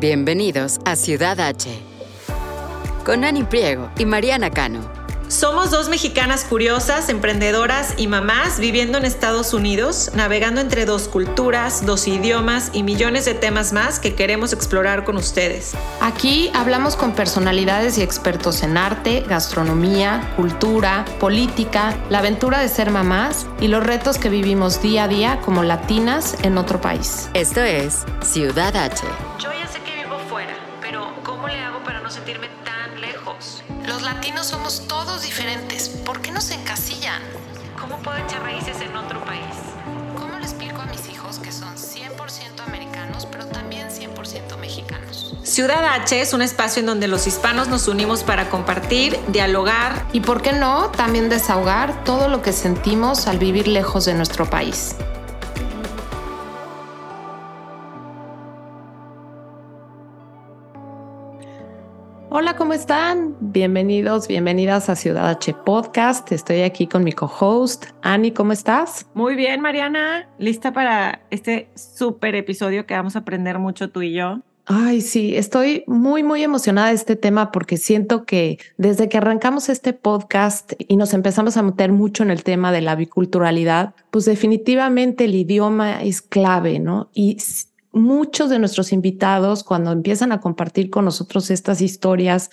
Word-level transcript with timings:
Bienvenidos 0.00 0.80
a 0.84 0.96
Ciudad 0.96 1.38
H. 1.38 1.70
Con 3.04 3.22
Ani 3.22 3.44
Priego 3.44 3.90
y 3.96 4.04
Mariana 4.04 4.50
Cano. 4.50 4.80
Somos 5.28 5.70
dos 5.70 5.88
mexicanas 5.88 6.44
curiosas, 6.44 7.08
emprendedoras 7.08 7.94
y 7.96 8.08
mamás 8.08 8.58
viviendo 8.58 8.98
en 8.98 9.04
Estados 9.04 9.54
Unidos, 9.54 10.10
navegando 10.14 10.60
entre 10.60 10.84
dos 10.84 11.06
culturas, 11.06 11.86
dos 11.86 12.08
idiomas 12.08 12.70
y 12.72 12.82
millones 12.82 13.24
de 13.24 13.34
temas 13.34 13.72
más 13.72 14.00
que 14.00 14.16
queremos 14.16 14.52
explorar 14.52 15.04
con 15.04 15.16
ustedes. 15.16 15.74
Aquí 16.00 16.50
hablamos 16.54 16.96
con 16.96 17.12
personalidades 17.12 17.96
y 17.96 18.02
expertos 18.02 18.64
en 18.64 18.76
arte, 18.76 19.24
gastronomía, 19.28 20.32
cultura, 20.34 21.04
política, 21.20 21.96
la 22.10 22.18
aventura 22.18 22.58
de 22.58 22.68
ser 22.68 22.90
mamás 22.90 23.46
y 23.60 23.68
los 23.68 23.84
retos 23.84 24.18
que 24.18 24.28
vivimos 24.28 24.82
día 24.82 25.04
a 25.04 25.08
día 25.08 25.40
como 25.44 25.62
latinas 25.62 26.36
en 26.42 26.58
otro 26.58 26.80
país. 26.80 27.28
Esto 27.32 27.60
es 27.60 28.04
Ciudad 28.22 28.76
H. 28.76 29.06
Ciudad 45.54 45.84
H 45.84 46.20
es 46.20 46.32
un 46.34 46.42
espacio 46.42 46.80
en 46.80 46.86
donde 46.86 47.06
los 47.06 47.28
hispanos 47.28 47.68
nos 47.68 47.86
unimos 47.86 48.24
para 48.24 48.50
compartir, 48.50 49.16
dialogar 49.28 50.04
Y 50.12 50.18
por 50.18 50.42
qué 50.42 50.52
no, 50.52 50.90
también 50.90 51.28
desahogar 51.28 52.02
todo 52.02 52.26
lo 52.26 52.42
que 52.42 52.52
sentimos 52.52 53.28
al 53.28 53.38
vivir 53.38 53.68
lejos 53.68 54.04
de 54.04 54.14
nuestro 54.14 54.46
país. 54.46 54.96
Hola, 62.30 62.56
¿cómo 62.56 62.72
están? 62.72 63.36
Bienvenidos, 63.38 64.26
bienvenidas 64.26 64.88
a 64.88 64.96
Ciudad 64.96 65.28
H 65.28 65.54
Podcast. 65.64 66.32
Estoy 66.32 66.62
aquí 66.62 66.88
con 66.88 67.04
mi 67.04 67.12
co-host, 67.12 67.84
Ani, 68.02 68.32
¿cómo 68.32 68.52
estás? 68.52 69.06
Muy 69.14 69.36
bien, 69.36 69.60
Mariana. 69.60 70.28
¿Lista 70.36 70.72
para 70.72 71.22
este 71.30 71.70
súper 71.76 72.34
episodio 72.34 72.86
que 72.86 72.94
vamos 72.94 73.14
a 73.14 73.20
aprender 73.20 73.60
mucho 73.60 73.90
tú 73.90 74.02
y 74.02 74.14
yo? 74.14 74.40
Ay, 74.66 75.02
sí, 75.02 75.36
estoy 75.36 75.84
muy, 75.86 76.22
muy 76.22 76.42
emocionada 76.42 76.88
de 76.88 76.94
este 76.94 77.16
tema 77.16 77.52
porque 77.52 77.76
siento 77.76 78.24
que 78.24 78.58
desde 78.78 79.10
que 79.10 79.18
arrancamos 79.18 79.68
este 79.68 79.92
podcast 79.92 80.72
y 80.78 80.96
nos 80.96 81.12
empezamos 81.12 81.58
a 81.58 81.62
meter 81.62 81.92
mucho 81.92 82.22
en 82.22 82.30
el 82.30 82.44
tema 82.44 82.72
de 82.72 82.80
la 82.80 82.96
biculturalidad, 82.96 83.94
pues 84.10 84.24
definitivamente 84.24 85.26
el 85.26 85.34
idioma 85.34 86.02
es 86.02 86.22
clave, 86.22 86.78
¿no? 86.78 87.10
Y 87.12 87.36
muchos 87.92 88.48
de 88.48 88.58
nuestros 88.58 88.92
invitados, 88.92 89.64
cuando 89.64 89.92
empiezan 89.92 90.32
a 90.32 90.40
compartir 90.40 90.88
con 90.88 91.04
nosotros 91.04 91.50
estas 91.50 91.82
historias 91.82 92.50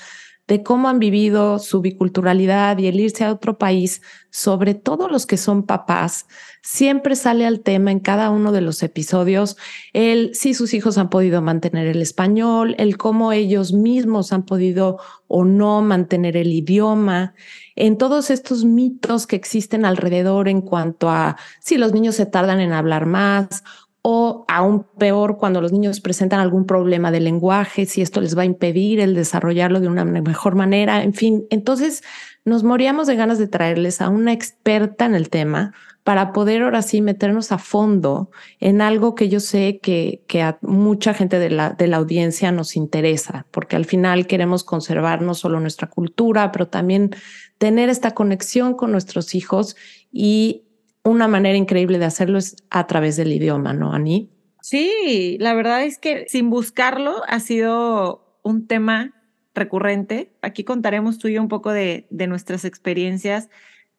de 0.47 0.63
cómo 0.63 0.89
han 0.89 0.99
vivido 0.99 1.59
su 1.59 1.79
biculturalidad 1.79 2.77
y 2.77 2.87
el 2.87 2.99
irse 2.99 3.23
a 3.23 3.31
otro 3.31 3.57
país, 3.57 4.01
sobre 4.31 4.73
todo 4.73 5.07
los 5.07 5.25
que 5.25 5.37
son 5.37 5.63
papás, 5.63 6.25
siempre 6.61 7.15
sale 7.15 7.45
al 7.45 7.61
tema 7.61 7.91
en 7.91 7.99
cada 7.99 8.29
uno 8.29 8.51
de 8.51 8.61
los 8.61 8.83
episodios 8.83 9.57
el 9.93 10.35
si 10.35 10.53
sus 10.53 10.73
hijos 10.73 10.97
han 10.97 11.09
podido 11.09 11.41
mantener 11.41 11.87
el 11.87 12.01
español, 12.01 12.75
el 12.77 12.97
cómo 12.97 13.31
ellos 13.31 13.73
mismos 13.73 14.31
han 14.31 14.43
podido 14.43 14.99
o 15.27 15.43
no 15.43 15.81
mantener 15.81 16.37
el 16.37 16.51
idioma, 16.51 17.33
en 17.75 17.97
todos 17.97 18.29
estos 18.29 18.63
mitos 18.63 19.27
que 19.27 19.35
existen 19.35 19.85
alrededor 19.85 20.47
en 20.47 20.61
cuanto 20.61 21.09
a 21.09 21.37
si 21.59 21.77
los 21.77 21.93
niños 21.93 22.15
se 22.15 22.25
tardan 22.25 22.59
en 22.59 22.73
hablar 22.73 23.05
más 23.05 23.63
o 24.03 24.45
aún 24.47 24.85
peor 24.97 25.37
cuando 25.37 25.61
los 25.61 25.71
niños 25.71 26.01
presentan 26.01 26.39
algún 26.39 26.65
problema 26.65 27.11
de 27.11 27.19
lenguaje, 27.19 27.85
si 27.85 28.01
esto 28.01 28.19
les 28.19 28.35
va 28.35 28.41
a 28.41 28.45
impedir 28.45 28.99
el 28.99 29.13
desarrollarlo 29.13 29.79
de 29.79 29.87
una 29.87 30.05
mejor 30.05 30.55
manera, 30.55 31.03
en 31.03 31.13
fin, 31.13 31.45
entonces 31.51 32.01
nos 32.43 32.63
moríamos 32.63 33.05
de 33.05 33.15
ganas 33.15 33.37
de 33.37 33.47
traerles 33.47 34.01
a 34.01 34.09
una 34.09 34.33
experta 34.33 35.05
en 35.05 35.13
el 35.13 35.29
tema 35.29 35.73
para 36.03 36.33
poder 36.33 36.63
ahora 36.63 36.81
sí 36.81 36.99
meternos 37.01 37.51
a 37.51 37.59
fondo 37.59 38.31
en 38.59 38.81
algo 38.81 39.13
que 39.13 39.29
yo 39.29 39.39
sé 39.39 39.79
que, 39.83 40.23
que 40.27 40.41
a 40.41 40.57
mucha 40.61 41.13
gente 41.13 41.37
de 41.37 41.51
la, 41.51 41.69
de 41.69 41.87
la 41.87 41.97
audiencia 41.97 42.51
nos 42.51 42.75
interesa, 42.75 43.45
porque 43.51 43.75
al 43.75 43.85
final 43.85 44.25
queremos 44.25 44.63
conservar 44.63 45.21
no 45.21 45.35
solo 45.35 45.59
nuestra 45.59 45.87
cultura, 45.87 46.51
pero 46.51 46.67
también 46.67 47.11
tener 47.59 47.89
esta 47.89 48.15
conexión 48.15 48.73
con 48.73 48.91
nuestros 48.91 49.35
hijos 49.35 49.75
y 50.11 50.63
una 51.03 51.27
manera 51.27 51.57
increíble 51.57 51.99
de 51.99 52.05
hacerlo 52.05 52.37
es 52.37 52.55
a 52.69 52.87
través 52.87 53.17
del 53.17 53.31
idioma, 53.31 53.73
¿no, 53.73 53.93
Ani? 53.93 54.29
Sí, 54.61 55.37
la 55.39 55.53
verdad 55.53 55.83
es 55.83 55.97
que 55.97 56.25
sin 56.27 56.49
buscarlo 56.49 57.23
ha 57.27 57.39
sido 57.39 58.39
un 58.43 58.67
tema 58.67 59.13
recurrente. 59.55 60.31
Aquí 60.41 60.63
contaremos 60.63 61.17
tú 61.17 61.27
y 61.27 61.33
yo 61.33 61.41
un 61.41 61.47
poco 61.47 61.71
de, 61.71 62.07
de 62.09 62.27
nuestras 62.27 62.63
experiencias, 62.65 63.49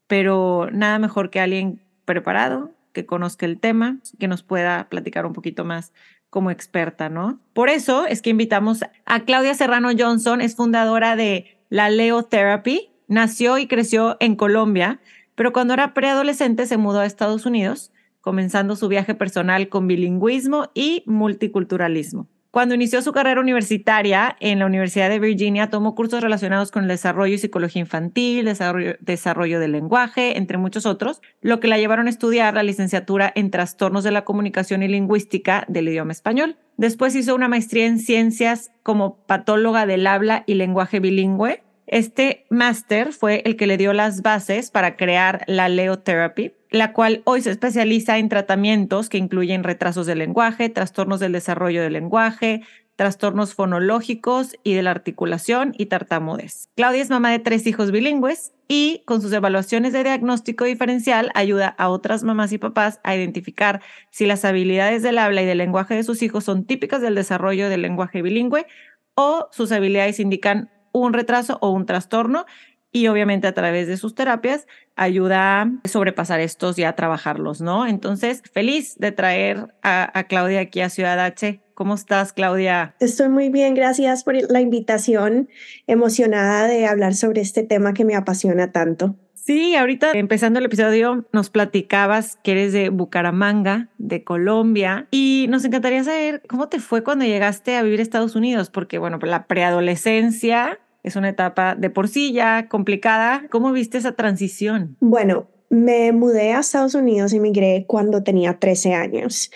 pero 0.07 0.69
nada 0.73 0.99
mejor 0.99 1.31
que 1.31 1.41
alguien 1.41 1.83
preparado, 2.05 2.73
que 2.93 3.07
conozca 3.07 3.47
el 3.47 3.59
tema, 3.59 3.99
que 4.21 4.29
nos 4.29 4.43
pueda 4.43 4.89
platicar 4.89 5.27
un 5.27 5.33
poquito 5.33 5.65
más 5.65 5.93
como 6.31 6.51
experta, 6.51 7.09
¿no? 7.09 7.41
Por 7.53 7.69
eso 7.69 8.07
es 8.07 8.23
que 8.23 8.31
invitamos 8.31 8.85
a 9.05 9.21
Claudia 9.25 9.55
Serrano 9.55 9.91
Johnson, 9.97 10.41
es 10.41 10.57
fundadora 10.57 11.17
de 11.17 11.59
la 11.69 11.91
Leo 11.91 12.23
Therapy, 12.23 12.91
nació 13.09 13.59
y 13.59 13.67
creció 13.67 14.17
en 14.21 14.37
Colombia, 14.37 15.01
pero 15.35 15.53
cuando 15.53 15.75
era 15.75 15.95
preadolescente 15.95 16.67
se 16.67 16.77
mudó 16.77 17.01
a 17.01 17.07
Estados 17.07 17.47
Unidos, 17.47 17.93
comenzando 18.21 18.77
su 18.77 18.89
viaje 18.89 19.15
personal 19.15 19.69
con 19.69 19.87
bilingüismo 19.87 20.71
y 20.75 21.03
multiculturalismo. 21.07 22.29
Cuando 22.53 22.75
inició 22.75 23.01
su 23.01 23.13
carrera 23.13 23.41
universitaria 23.41 24.37
en 24.39 24.59
la 24.59 24.67
Universidad 24.67 25.09
de 25.09 25.19
Virginia, 25.19 25.71
tomó 25.71 25.95
cursos 25.95 26.21
relacionados 26.21 26.71
con 26.71 26.83
el 26.83 26.89
desarrollo 26.89 27.33
y 27.33 27.39
psicología 27.39 27.81
infantil, 27.81 28.45
desarrollo, 28.45 28.95
desarrollo 29.01 29.59
del 29.59 29.73
lenguaje, 29.73 30.37
entre 30.37 30.59
muchos 30.59 30.85
otros, 30.85 31.23
lo 31.41 31.61
que 31.61 31.69
la 31.69 31.79
llevaron 31.79 32.09
a 32.09 32.11
estudiar 32.11 32.53
la 32.53 32.63
licenciatura 32.63 33.33
en 33.35 33.51
trastornos 33.51 34.05
de 34.05 34.11
la 34.11 34.27
comunicación 34.27 34.83
y 34.83 34.89
lingüística 34.89 35.65
del 35.67 35.89
idioma 35.89 36.13
español. 36.13 36.59
Después 36.77 37.15
hizo 37.15 37.35
una 37.35 37.49
maestría 37.49 37.87
en 37.87 37.99
ciencias 37.99 38.71
como 38.83 39.25
patóloga 39.25 39.87
del 39.87 40.07
habla 40.07 40.45
y 40.47 40.53
lenguaje 40.53 41.01
bilingüe. 41.01 41.63
Este 41.93 42.47
máster 42.49 43.13
fue 43.13 43.43
el 43.45 43.55
que 43.57 43.67
le 43.67 43.77
dio 43.77 43.93
las 43.93 44.23
bases 44.23 44.71
para 44.71 44.97
crear 44.97 45.45
la 45.47 45.69
Leo 45.69 45.99
Therapy, 45.99 46.55
la 46.71 46.95
cual 46.95 47.21
hoy 47.27 47.43
se 47.43 47.51
especializa 47.51 48.17
en 48.17 48.31
tratamientos 48.31 49.11
que 49.11 49.19
incluyen 49.19 49.63
retrasos 49.63 50.07
del 50.07 50.21
lenguaje, 50.21 50.71
trastornos 50.71 51.21
del 51.21 51.33
desarrollo 51.33 51.83
del 51.83 51.93
lenguaje, 51.93 52.63
trastornos 52.97 53.53
fonológicos 53.53 54.57
y 54.63 54.73
de 54.73 54.83
la 54.83 54.91
articulación 54.91 55.75
y 55.77 55.85
tartamudez. 55.85 56.71
Claudia 56.77 57.03
es 57.03 57.11
mamá 57.11 57.31
de 57.31 57.41
tres 57.41 57.67
hijos 57.67 57.91
bilingües 57.91 58.55
y 58.69 59.03
con 59.05 59.21
sus 59.21 59.31
evaluaciones 59.35 59.93
de 59.93 60.03
diagnóstico 60.03 60.65
diferencial 60.65 61.31
ayuda 61.35 61.69
a 61.77 61.91
otras 61.91 62.23
mamás 62.23 62.53
y 62.53 62.59
papás 62.59 63.01
a 63.05 63.15
identificar 63.15 63.83
si 64.11 64.25
las 64.25 64.47
habilidades 64.47 65.03
del 65.03 65.19
habla 65.19 65.43
y 65.43 65.47
del 65.47 65.59
lenguaje 65.59 65.95
de 65.95 66.05
sus 66.05 66.23
hijos 66.23 66.45
son 66.45 66.65
típicas 66.65 67.03
del 67.03 67.15
desarrollo 67.15 67.69
del 67.69 67.83
lenguaje 67.83 68.23
bilingüe 68.23 68.67
o 69.15 69.49
sus 69.53 69.73
habilidades 69.73 70.21
indican 70.21 70.71
un 70.93 71.13
retraso 71.13 71.59
o 71.61 71.71
un 71.71 71.87
trastorno 71.87 72.47
y 72.93 73.09
obviamente 73.09 73.47
a 73.47 73.55
través 73.55 73.89
de 73.89 73.97
sus 73.97 74.15
terapias 74.15 74.67
ayuda 74.97 75.63
a 75.63 75.89
sobrepasar 75.89 76.41
estos 76.41 76.79
y 76.79 76.85
a 76.85 76.95
trabajarlos, 76.95 77.63
¿no? 77.63 77.87
Entonces, 77.87 78.43
feliz 78.53 78.97
de 78.99 79.13
traer 79.13 79.75
a, 79.83 80.19
a, 80.19 80.25
Claudia 80.25 80.61
aquí 80.61 80.83
a 80.83 80.91
Ciudad 80.91 81.19
H. 81.19 81.63
¿Cómo 81.73 81.95
estás, 81.95 82.35
Claudia? 82.35 82.95
Estoy 83.01 83.31
muy 83.31 83.49
bien, 83.49 83.75
gracias 83.75 84.25
por 84.25 84.35
la 84.35 84.61
invitación, 84.61 85.49
emocionada 85.87 86.69
de 86.69 86.87
hablar 86.87 87.15
sobre 87.15 87.41
este 87.41 87.63
tema 87.63 87.95
que 87.95 88.05
me 88.05 88.15
apasiona 88.15 88.73
tanto. 88.73 89.17
Sí, 89.45 89.75
ahorita 89.75 90.13
empezando 90.15 90.61
el 90.61 90.67
episodio 90.67 91.27
nos 91.33 91.51
platicabas 91.51 92.37
que 92.45 92.53
eres 92.53 92.73
de 92.73 92.91
Bucaramanga, 92.91 93.89
de 93.99 94.23
Colombia, 94.23 95.09
y 95.11 95.47
nos 95.49 95.65
encantaría 95.65 96.05
saber 96.05 96.43
cómo 96.49 96.69
te 96.69 96.79
fue 96.79 97.03
cuando 97.03 97.25
llegaste 97.25 97.75
a 97.75 97.83
vivir 97.83 97.99
a 97.99 98.05
Estados 98.05 98.37
Unidos, 98.37 98.71
porque 98.71 98.99
bueno, 98.99 99.19
la 99.21 99.49
preadolescencia 99.49 100.79
es 101.03 101.17
una 101.17 101.29
etapa 101.29 101.75
de 101.75 101.91
por 101.91 102.07
sí 102.07 102.33
ya 102.33 102.69
complicada. 102.69 103.47
¿Cómo 103.51 103.73
viste 103.73 103.99
esa 103.99 104.13
transición? 104.13 104.97
Bueno, 105.01 105.49
me 105.71 106.13
mudé 106.13 106.53
a 106.53 106.61
Estados 106.61 106.95
Unidos, 106.95 107.33
emigré 107.33 107.85
cuando 107.89 108.23
tenía 108.23 108.61
13 108.61 108.95
años. 108.95 109.51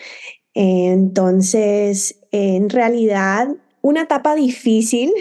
Entonces, 0.53 2.19
en 2.33 2.71
realidad, 2.71 3.51
una 3.83 4.03
etapa 4.03 4.35
difícil 4.35 5.13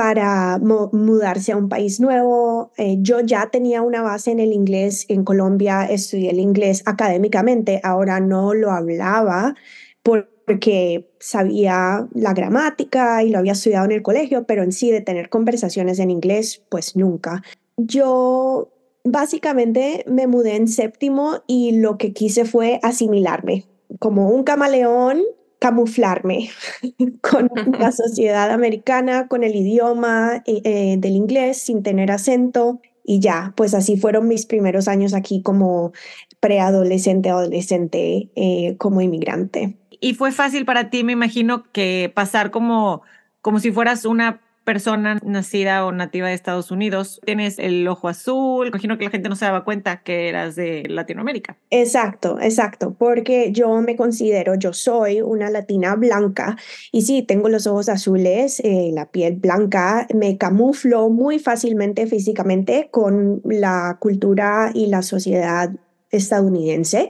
para 0.00 0.58
mudarse 0.58 1.52
a 1.52 1.58
un 1.58 1.68
país 1.68 2.00
nuevo. 2.00 2.72
Eh, 2.78 2.96
yo 3.00 3.20
ya 3.20 3.50
tenía 3.50 3.82
una 3.82 4.00
base 4.00 4.30
en 4.30 4.40
el 4.40 4.54
inglés 4.54 5.04
en 5.10 5.24
Colombia, 5.24 5.84
estudié 5.84 6.30
el 6.30 6.40
inglés 6.40 6.82
académicamente, 6.86 7.82
ahora 7.84 8.18
no 8.18 8.54
lo 8.54 8.70
hablaba 8.70 9.54
porque 10.02 11.10
sabía 11.20 12.08
la 12.14 12.32
gramática 12.32 13.22
y 13.22 13.28
lo 13.28 13.40
había 13.40 13.52
estudiado 13.52 13.84
en 13.84 13.92
el 13.92 14.00
colegio, 14.00 14.46
pero 14.46 14.62
en 14.62 14.72
sí 14.72 14.90
de 14.90 15.02
tener 15.02 15.28
conversaciones 15.28 15.98
en 15.98 16.10
inglés, 16.10 16.62
pues 16.70 16.96
nunca. 16.96 17.42
Yo 17.76 18.72
básicamente 19.04 20.02
me 20.06 20.26
mudé 20.26 20.56
en 20.56 20.66
séptimo 20.66 21.42
y 21.46 21.72
lo 21.72 21.98
que 21.98 22.14
quise 22.14 22.46
fue 22.46 22.80
asimilarme 22.82 23.66
como 23.98 24.30
un 24.30 24.44
camaleón 24.44 25.20
camuflarme 25.60 26.50
con 27.20 27.48
la 27.78 27.92
sociedad 27.92 28.50
americana, 28.50 29.28
con 29.28 29.44
el 29.44 29.54
idioma 29.54 30.42
eh, 30.46 30.62
eh, 30.64 30.96
del 30.98 31.14
inglés 31.14 31.62
sin 31.62 31.84
tener 31.84 32.10
acento 32.10 32.80
y 33.04 33.20
ya, 33.20 33.52
pues 33.56 33.74
así 33.74 33.96
fueron 33.96 34.26
mis 34.26 34.46
primeros 34.46 34.88
años 34.88 35.14
aquí 35.14 35.42
como 35.42 35.92
preadolescente, 36.40 37.30
adolescente, 37.30 38.30
eh, 38.34 38.76
como 38.78 39.00
inmigrante. 39.00 39.76
Y 40.00 40.14
fue 40.14 40.32
fácil 40.32 40.64
para 40.64 40.90
ti, 40.90 41.04
me 41.04 41.12
imagino, 41.12 41.64
que 41.72 42.10
pasar 42.14 42.50
como, 42.50 43.02
como 43.42 43.58
si 43.58 43.72
fueras 43.72 44.04
una 44.04 44.40
persona 44.70 45.18
nacida 45.24 45.84
o 45.84 45.90
nativa 45.90 46.28
de 46.28 46.34
Estados 46.34 46.70
Unidos, 46.70 47.20
tienes 47.24 47.58
el 47.58 47.88
ojo 47.88 48.06
azul, 48.06 48.68
imagino 48.68 48.98
que 48.98 49.06
la 49.06 49.10
gente 49.10 49.28
no 49.28 49.34
se 49.34 49.44
daba 49.44 49.64
cuenta 49.64 50.00
que 50.04 50.28
eras 50.28 50.54
de 50.54 50.84
Latinoamérica. 50.88 51.56
Exacto, 51.70 52.38
exacto, 52.40 52.94
porque 52.96 53.50
yo 53.50 53.80
me 53.80 53.96
considero, 53.96 54.54
yo 54.54 54.72
soy 54.72 55.22
una 55.22 55.50
latina 55.50 55.96
blanca 55.96 56.56
y 56.92 57.02
sí, 57.02 57.22
tengo 57.22 57.48
los 57.48 57.66
ojos 57.66 57.88
azules, 57.88 58.60
eh, 58.60 58.92
la 58.94 59.10
piel 59.10 59.34
blanca, 59.34 60.06
me 60.14 60.38
camuflo 60.38 61.08
muy 61.08 61.40
fácilmente 61.40 62.06
físicamente 62.06 62.90
con 62.92 63.42
la 63.44 63.96
cultura 63.98 64.70
y 64.72 64.86
la 64.86 65.02
sociedad 65.02 65.72
estadounidense. 66.10 67.08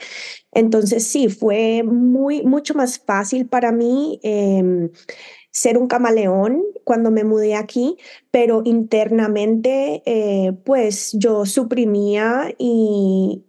Entonces 0.53 1.07
sí, 1.07 1.29
fue 1.29 1.83
muy, 1.83 2.43
mucho 2.43 2.73
más 2.73 2.99
fácil 2.99 3.47
para 3.47 3.71
mí. 3.71 4.19
Eh, 4.23 4.89
ser 5.51 5.79
un 5.79 5.89
camaleón 5.89 6.63
cuando 6.85 7.11
me 7.11 7.25
mudé 7.25 7.55
aquí, 7.55 7.97
pero 8.31 8.63
internamente 8.65 10.03
eh, 10.07 10.53
pues 10.65 11.13
yo 11.15 11.47
suprimía 11.47 12.55
y, 12.59 13.45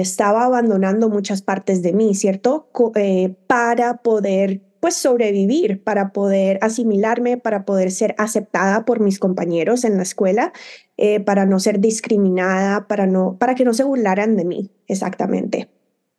estaba 0.00 0.44
abandonando 0.44 1.08
muchas 1.08 1.42
partes 1.42 1.82
de 1.82 1.92
mí, 1.92 2.14
¿cierto? 2.14 2.70
Eh, 2.94 3.34
para 3.48 3.98
poder 3.98 4.62
pues 4.80 4.94
sobrevivir, 4.94 5.82
para 5.82 6.12
poder 6.12 6.58
asimilarme, 6.62 7.36
para 7.36 7.64
poder 7.64 7.90
ser 7.90 8.14
aceptada 8.16 8.84
por 8.84 9.00
mis 9.00 9.18
compañeros 9.18 9.84
en 9.84 9.96
la 9.96 10.04
escuela, 10.04 10.52
eh, 10.96 11.18
para 11.18 11.46
no 11.46 11.58
ser 11.58 11.80
discriminada, 11.80 12.86
para, 12.86 13.06
no, 13.06 13.36
para 13.38 13.56
que 13.56 13.64
no 13.64 13.74
se 13.74 13.82
burlaran 13.82 14.36
de 14.36 14.44
mí, 14.44 14.70
exactamente. 14.86 15.68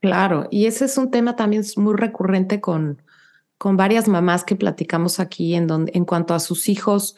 Claro, 0.02 0.48
y 0.52 0.66
ese 0.66 0.86
es 0.86 0.98
un 0.98 1.10
tema 1.10 1.36
también 1.36 1.64
muy 1.78 1.96
recurrente 1.96 2.60
con, 2.60 3.02
con 3.60 3.78
varias 3.78 4.08
mamás 4.08 4.44
que 4.46 4.56
platicamos 4.56 5.20
aquí 5.20 5.54
en, 5.54 5.68
donde, 5.68 5.92
en 5.94 6.06
cuanto 6.06 6.34
a 6.34 6.40
sus 6.40 6.70
hijos. 6.70 7.16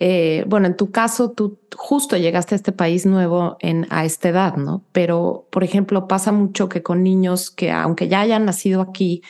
Eh, 0.00 0.42
bueno, 0.48 0.66
en 0.66 0.76
tu 0.76 0.90
caso, 0.90 1.30
tú 1.30 1.60
justo 1.76 2.16
llegaste 2.16 2.54
a 2.54 2.56
este 2.56 2.72
país 2.72 3.06
nuevo 3.06 3.58
en, 3.60 3.86
a 3.90 4.04
esta 4.04 4.30
edad, 4.30 4.56
¿no? 4.56 4.84
Pero, 4.92 5.46
por 5.50 5.62
ejemplo, 5.62 6.08
pasa 6.08 6.32
mucho 6.32 6.68
que 6.68 6.82
con 6.82 7.02
niños 7.02 7.50
que, 7.50 7.70
aunque 7.70 8.08
ya 8.08 8.22
hayan 8.22 8.46
nacido 8.46 8.80
aquí, 8.80 9.22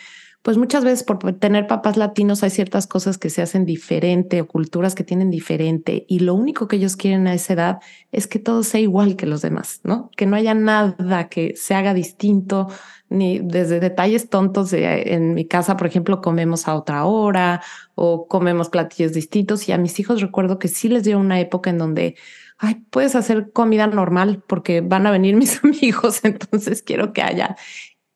pues 0.42 0.56
muchas 0.56 0.84
veces 0.84 1.02
por 1.04 1.18
tener 1.38 1.66
papás 1.66 1.96
latinos 1.96 2.42
hay 2.42 2.50
ciertas 2.50 2.86
cosas 2.86 3.18
que 3.18 3.30
se 3.30 3.42
hacen 3.42 3.64
diferente 3.64 4.40
o 4.40 4.46
culturas 4.46 4.94
que 4.94 5.04
tienen 5.04 5.30
diferente 5.30 6.04
y 6.08 6.20
lo 6.20 6.34
único 6.34 6.66
que 6.66 6.76
ellos 6.76 6.96
quieren 6.96 7.28
a 7.28 7.34
esa 7.34 7.52
edad 7.52 7.78
es 8.10 8.26
que 8.26 8.40
todo 8.40 8.64
sea 8.64 8.80
igual 8.80 9.14
que 9.16 9.26
los 9.26 9.40
demás, 9.40 9.80
¿no? 9.84 10.10
Que 10.16 10.26
no 10.26 10.36
haya 10.36 10.54
nada 10.54 11.28
que 11.28 11.54
se 11.56 11.74
haga 11.74 11.94
distinto, 11.94 12.68
ni 13.12 13.38
desde 13.38 13.80
detalles 13.80 14.28
tontos. 14.28 14.72
en 14.72 15.34
mi 15.34 15.46
casa, 15.46 15.76
por 15.76 15.86
ejemplo, 15.86 16.20
comemos 16.20 16.68
a 16.68 16.74
otra 16.74 17.04
hora 17.04 17.62
o 17.94 18.26
comemos 18.26 18.68
platillos 18.68 19.12
distintos 19.12 19.68
y 19.68 19.72
a 19.72 19.78
mis 19.78 19.98
hijos 20.00 20.20
recuerdo 20.20 20.58
que 20.58 20.68
sí 20.68 20.88
les 20.88 21.04
dio 21.04 21.18
una 21.18 21.40
época 21.40 21.70
en 21.70 21.78
donde 21.78 22.16
ay, 22.58 22.76
puedes 22.90 23.14
hacer 23.16 23.52
comida 23.52 23.86
normal 23.86 24.42
porque 24.46 24.80
van 24.80 25.06
a 25.06 25.10
venir 25.10 25.36
mis 25.36 25.62
amigos, 25.62 26.24
entonces 26.24 26.82
quiero 26.82 27.12
que 27.12 27.22
haya. 27.22 27.56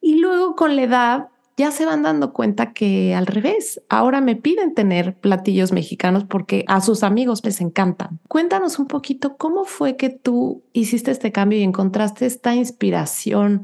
Y 0.00 0.18
luego 0.20 0.54
con 0.54 0.76
la 0.76 0.82
edad 0.82 1.28
ya 1.56 1.70
se 1.70 1.86
van 1.86 2.02
dando 2.02 2.32
cuenta 2.32 2.72
que 2.72 3.14
al 3.14 3.26
revés, 3.26 3.82
ahora 3.88 4.20
me 4.20 4.36
piden 4.36 4.74
tener 4.74 5.18
platillos 5.18 5.72
mexicanos 5.72 6.24
porque 6.24 6.64
a 6.68 6.80
sus 6.82 7.02
amigos 7.02 7.42
les 7.44 7.60
encantan. 7.60 8.20
Cuéntanos 8.28 8.78
un 8.78 8.86
poquito 8.86 9.36
cómo 9.36 9.64
fue 9.64 9.96
que 9.96 10.10
tú 10.10 10.64
hiciste 10.74 11.10
este 11.10 11.32
cambio 11.32 11.58
y 11.58 11.62
encontraste 11.62 12.26
esta 12.26 12.54
inspiración 12.54 13.62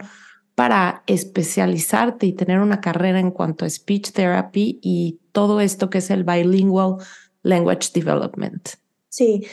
para 0.54 1.02
especializarte 1.06 2.26
y 2.26 2.32
tener 2.32 2.60
una 2.60 2.80
carrera 2.80 3.20
en 3.20 3.30
cuanto 3.30 3.64
a 3.64 3.70
speech 3.70 4.12
therapy 4.12 4.78
y 4.82 5.20
todo 5.32 5.60
esto 5.60 5.90
que 5.90 5.98
es 5.98 6.10
el 6.10 6.24
bilingual 6.24 6.96
language 7.42 7.90
development. 7.94 8.70
Sí, 9.08 9.44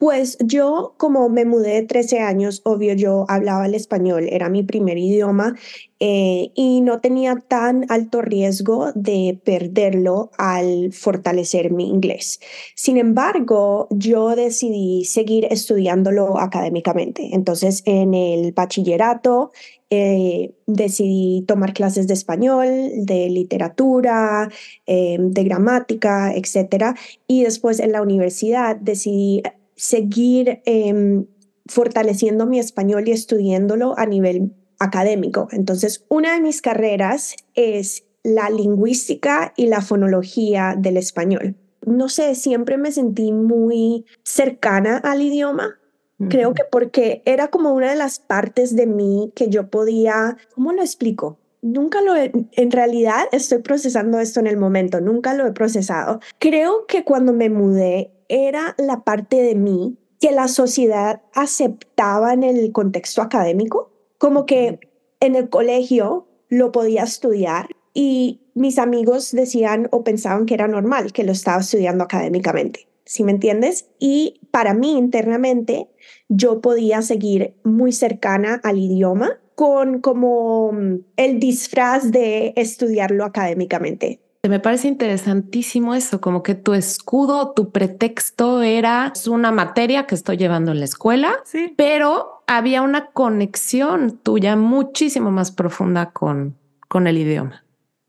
pues 0.00 0.38
yo, 0.42 0.94
como 0.96 1.28
me 1.28 1.44
mudé 1.44 1.74
de 1.74 1.82
13 1.82 2.20
años, 2.20 2.62
obvio, 2.64 2.94
yo 2.94 3.26
hablaba 3.28 3.66
el 3.66 3.74
español, 3.74 4.28
era 4.30 4.48
mi 4.48 4.62
primer 4.62 4.96
idioma 4.96 5.56
eh, 5.98 6.52
y 6.54 6.80
no 6.80 7.02
tenía 7.02 7.36
tan 7.36 7.84
alto 7.90 8.22
riesgo 8.22 8.92
de 8.94 9.38
perderlo 9.44 10.30
al 10.38 10.94
fortalecer 10.94 11.70
mi 11.70 11.90
inglés. 11.90 12.40
Sin 12.74 12.96
embargo, 12.96 13.88
yo 13.90 14.34
decidí 14.34 15.04
seguir 15.04 15.46
estudiándolo 15.50 16.38
académicamente. 16.38 17.28
Entonces, 17.34 17.82
en 17.84 18.14
el 18.14 18.52
bachillerato, 18.52 19.52
eh, 19.90 20.54
decidí 20.66 21.42
tomar 21.48 21.72
clases 21.72 22.06
de 22.06 22.14
español, 22.14 22.68
de 22.94 23.28
literatura, 23.28 24.48
eh, 24.86 25.16
de 25.18 25.44
gramática, 25.44 26.32
etc. 26.32 26.96
Y 27.26 27.42
después 27.42 27.80
en 27.80 27.92
la 27.92 28.00
universidad 28.00 28.76
decidí 28.76 29.42
seguir 29.74 30.62
em, 30.64 31.26
fortaleciendo 31.66 32.46
mi 32.46 32.60
español 32.60 33.08
y 33.08 33.12
estudiándolo 33.12 33.98
a 33.98 34.06
nivel 34.06 34.52
académico. 34.78 35.48
Entonces, 35.50 36.04
una 36.08 36.34
de 36.34 36.40
mis 36.40 36.62
carreras 36.62 37.34
es 37.54 38.04
la 38.22 38.48
lingüística 38.48 39.52
y 39.56 39.66
la 39.66 39.80
fonología 39.80 40.76
del 40.78 40.98
español. 40.98 41.56
No 41.86 42.08
sé, 42.08 42.34
siempre 42.34 42.76
me 42.76 42.92
sentí 42.92 43.32
muy 43.32 44.04
cercana 44.22 44.98
al 44.98 45.22
idioma. 45.22 45.79
Creo 46.28 46.52
que 46.52 46.64
porque 46.70 47.22
era 47.24 47.48
como 47.48 47.72
una 47.72 47.90
de 47.90 47.96
las 47.96 48.18
partes 48.18 48.76
de 48.76 48.86
mí 48.86 49.32
que 49.34 49.48
yo 49.48 49.70
podía, 49.70 50.36
¿cómo 50.54 50.72
lo 50.72 50.82
explico? 50.82 51.38
Nunca 51.62 52.02
lo 52.02 52.14
he, 52.14 52.30
en 52.52 52.70
realidad 52.70 53.24
estoy 53.32 53.58
procesando 53.58 54.18
esto 54.20 54.40
en 54.40 54.46
el 54.46 54.56
momento, 54.56 55.00
nunca 55.00 55.34
lo 55.34 55.46
he 55.46 55.52
procesado. 55.52 56.20
Creo 56.38 56.86
que 56.86 57.04
cuando 57.04 57.32
me 57.32 57.48
mudé 57.48 58.10
era 58.28 58.74
la 58.78 59.00
parte 59.02 59.42
de 59.42 59.54
mí 59.54 59.96
que 60.20 60.30
la 60.32 60.48
sociedad 60.48 61.22
aceptaba 61.32 62.34
en 62.34 62.44
el 62.44 62.70
contexto 62.72 63.22
académico, 63.22 63.90
como 64.18 64.44
que 64.44 64.78
en 65.20 65.34
el 65.34 65.48
colegio 65.48 66.26
lo 66.48 66.72
podía 66.72 67.04
estudiar 67.04 67.68
y 67.94 68.40
mis 68.54 68.78
amigos 68.78 69.32
decían 69.32 69.88
o 69.90 70.04
pensaban 70.04 70.46
que 70.46 70.54
era 70.54 70.68
normal 70.68 71.12
que 71.12 71.24
lo 71.24 71.32
estaba 71.32 71.60
estudiando 71.60 72.04
académicamente. 72.04 72.89
¿Sí 73.10 73.24
me 73.24 73.32
entiendes? 73.32 73.88
Y 73.98 74.40
para 74.52 74.72
mí 74.72 74.96
internamente 74.96 75.88
yo 76.28 76.60
podía 76.60 77.02
seguir 77.02 77.56
muy 77.64 77.90
cercana 77.90 78.60
al 78.62 78.78
idioma 78.78 79.40
con 79.56 80.00
como 80.00 80.70
el 81.16 81.40
disfraz 81.40 82.12
de 82.12 82.52
estudiarlo 82.54 83.24
académicamente. 83.24 84.20
Me 84.48 84.60
parece 84.60 84.86
interesantísimo 84.86 85.96
eso, 85.96 86.20
como 86.20 86.44
que 86.44 86.54
tu 86.54 86.72
escudo, 86.72 87.50
tu 87.50 87.72
pretexto 87.72 88.62
era 88.62 89.12
una 89.28 89.50
materia 89.50 90.06
que 90.06 90.14
estoy 90.14 90.36
llevando 90.36 90.70
en 90.70 90.78
la 90.78 90.84
escuela, 90.84 91.40
sí. 91.44 91.74
pero 91.76 92.44
había 92.46 92.80
una 92.80 93.06
conexión 93.06 94.20
tuya 94.22 94.54
muchísimo 94.54 95.32
más 95.32 95.50
profunda 95.50 96.12
con, 96.12 96.56
con 96.86 97.08
el 97.08 97.18
idioma. 97.18 97.64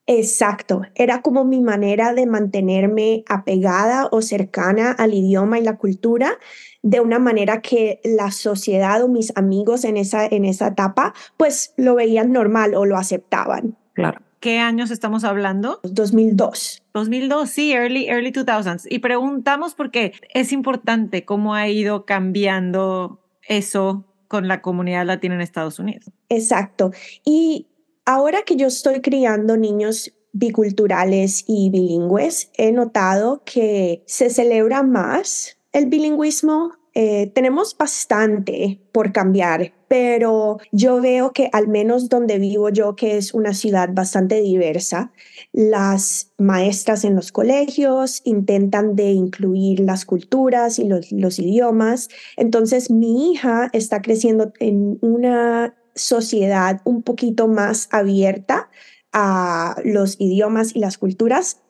Exacto, 0.07 0.81
era 0.95 1.21
como 1.21 1.45
mi 1.45 1.61
manera 1.61 2.13
de 2.13 2.25
mantenerme 2.25 3.23
apegada 3.29 4.09
o 4.11 4.21
cercana 4.21 4.91
al 4.91 5.13
idioma 5.13 5.59
y 5.59 5.63
la 5.63 5.77
cultura 5.77 6.37
de 6.81 6.99
una 6.99 7.19
manera 7.19 7.61
que 7.61 8.01
la 8.03 8.31
sociedad 8.31 9.03
o 9.03 9.07
mis 9.07 9.31
amigos 9.37 9.85
en 9.85 9.97
esa, 9.97 10.25
en 10.25 10.45
esa 10.45 10.67
etapa 10.67 11.13
pues 11.37 11.73
lo 11.77 11.95
veían 11.95 12.31
normal 12.31 12.73
o 12.73 12.85
lo 12.85 12.97
aceptaban. 12.97 13.77
Claro. 13.93 14.19
¿Qué 14.39 14.57
años 14.57 14.89
estamos 14.89 15.23
hablando? 15.23 15.79
2002. 15.83 16.81
2002, 16.95 17.47
sí, 17.47 17.73
early, 17.73 18.09
early 18.09 18.31
2000s. 18.31 18.87
Y 18.89 18.97
preguntamos 18.97 19.75
porque 19.75 20.13
es 20.33 20.51
importante 20.51 21.25
cómo 21.25 21.53
ha 21.53 21.69
ido 21.69 22.05
cambiando 22.07 23.21
eso 23.47 24.03
con 24.27 24.47
la 24.47 24.61
comunidad 24.61 25.05
latina 25.05 25.35
en 25.35 25.41
Estados 25.41 25.77
Unidos. 25.77 26.09
Exacto. 26.29 26.91
Y 27.23 27.67
ahora 28.05 28.43
que 28.43 28.55
yo 28.55 28.67
estoy 28.67 29.01
criando 29.01 29.57
niños 29.57 30.13
biculturales 30.33 31.43
y 31.47 31.69
bilingües, 31.69 32.51
he 32.57 32.71
notado 32.71 33.43
que 33.45 34.03
se 34.05 34.29
celebra 34.29 34.83
más 34.83 35.57
el 35.73 35.85
bilingüismo 35.87 36.73
eh, 36.93 37.31
tenemos 37.33 37.77
bastante 37.77 38.81
por 38.91 39.13
cambiar, 39.13 39.71
pero 39.87 40.57
yo 40.73 40.99
veo 40.99 41.31
que 41.31 41.49
al 41.53 41.69
menos 41.69 42.09
donde 42.09 42.37
vivo 42.37 42.67
yo, 42.67 42.97
que 42.97 43.15
es 43.15 43.33
una 43.33 43.53
ciudad 43.53 43.89
bastante 43.93 44.41
diversa, 44.41 45.13
las 45.53 46.33
maestras 46.37 47.05
en 47.05 47.15
los 47.15 47.31
colegios 47.31 48.21
intentan 48.25 48.97
de 48.97 49.11
incluir 49.11 49.79
las 49.79 50.03
culturas 50.03 50.79
y 50.79 50.83
los, 50.83 51.13
los 51.13 51.39
idiomas. 51.39 52.09
Entonces 52.35 52.91
mi 52.91 53.31
hija 53.31 53.69
está 53.71 54.01
creciendo 54.01 54.51
en 54.59 54.97
una 55.01 55.73
sociedad 55.95 56.81
un 56.83 57.03
poquito 57.03 57.47
más 57.47 57.87
abierta 57.91 58.69
a 59.13 59.75
los 59.83 60.15
idiomas 60.19 60.75
y 60.75 60.79
las 60.79 60.97
culturas 60.97 61.61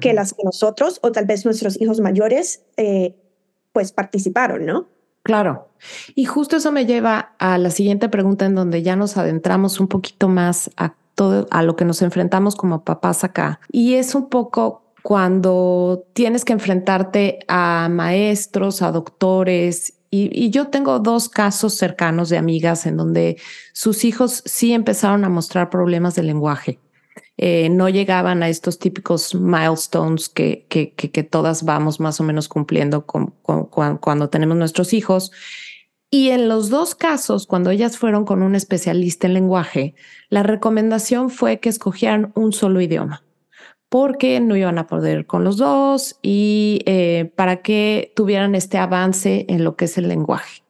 que 0.00 0.12
las 0.14 0.32
que 0.32 0.42
nosotros 0.42 0.98
o 1.00 1.12
tal 1.12 1.26
vez 1.26 1.44
nuestros 1.44 1.80
hijos 1.80 2.00
mayores 2.00 2.64
eh, 2.76 3.14
pues 3.72 3.92
participaron, 3.92 4.66
¿no? 4.66 4.88
Claro. 5.22 5.68
Y 6.16 6.24
justo 6.24 6.56
eso 6.56 6.72
me 6.72 6.86
lleva 6.86 7.36
a 7.38 7.56
la 7.56 7.70
siguiente 7.70 8.08
pregunta 8.08 8.46
en 8.46 8.56
donde 8.56 8.82
ya 8.82 8.96
nos 8.96 9.16
adentramos 9.16 9.78
un 9.78 9.86
poquito 9.86 10.28
más 10.28 10.70
a 10.76 10.94
todo 11.14 11.46
a 11.50 11.62
lo 11.62 11.76
que 11.76 11.84
nos 11.84 12.02
enfrentamos 12.02 12.56
como 12.56 12.84
papás 12.84 13.22
acá. 13.22 13.60
Y 13.70 13.94
es 13.94 14.14
un 14.16 14.28
poco 14.28 14.82
cuando 15.02 16.04
tienes 16.14 16.44
que 16.44 16.52
enfrentarte 16.52 17.40
a 17.48 17.88
maestros, 17.90 18.82
a 18.82 18.90
doctores. 18.90 19.99
Y, 20.12 20.50
yo 20.50 20.68
tengo 20.68 20.98
dos 20.98 21.28
casos 21.28 21.74
cercanos 21.74 22.28
de 22.30 22.36
amigas 22.36 22.84
en 22.86 22.96
donde 22.96 23.36
sus 23.72 24.04
hijos 24.04 24.42
sí 24.44 24.72
empezaron 24.72 25.24
a 25.24 25.28
mostrar 25.28 25.70
problemas 25.70 26.16
de 26.16 26.24
lenguaje. 26.24 26.80
Eh, 27.36 27.68
no 27.70 27.88
llegaban 27.88 28.42
a 28.42 28.48
estos 28.48 28.78
típicos 28.78 29.34
milestones 29.34 30.28
que, 30.28 30.66
que, 30.68 30.92
que, 30.92 31.22
todas 31.22 31.64
vamos 31.64 32.00
más 32.00 32.20
o 32.20 32.24
menos 32.24 32.48
cumpliendo 32.48 33.06
cuando 33.06 34.28
tenemos 34.28 34.56
nuestros 34.56 34.92
hijos. 34.92 35.30
Y 36.10 36.30
en 36.30 36.48
los 36.48 36.70
dos 36.70 36.96
casos, 36.96 37.46
cuando 37.46 37.70
ellas 37.70 37.96
fueron 37.96 38.24
con 38.24 38.42
un 38.42 38.56
especialista 38.56 39.28
en 39.28 39.34
lenguaje, 39.34 39.94
la 40.28 40.42
recomendación 40.42 41.30
fue 41.30 41.60
que 41.60 41.68
escogieran 41.68 42.32
un 42.34 42.52
solo 42.52 42.80
idioma 42.80 43.22
porque 43.90 44.38
no 44.40 44.56
iban 44.56 44.78
a 44.78 44.86
poder 44.86 45.26
con 45.26 45.44
los 45.44 45.58
dos 45.58 46.18
y 46.22 46.80
eh, 46.86 47.32
para 47.36 47.60
que 47.60 48.12
tuvieran 48.16 48.54
este 48.54 48.78
avance 48.78 49.44
en 49.48 49.64
lo 49.64 49.76
que 49.76 49.84
es 49.86 49.98
el 49.98 50.08
lenguaje. 50.08 50.62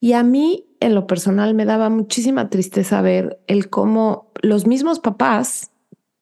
Y 0.00 0.14
a 0.14 0.22
mí, 0.22 0.66
en 0.80 0.94
lo 0.94 1.06
personal, 1.06 1.54
me 1.54 1.66
daba 1.66 1.90
muchísima 1.90 2.48
tristeza 2.48 3.02
ver 3.02 3.38
el 3.46 3.68
cómo 3.68 4.32
los 4.40 4.66
mismos 4.66 4.98
papás, 4.98 5.72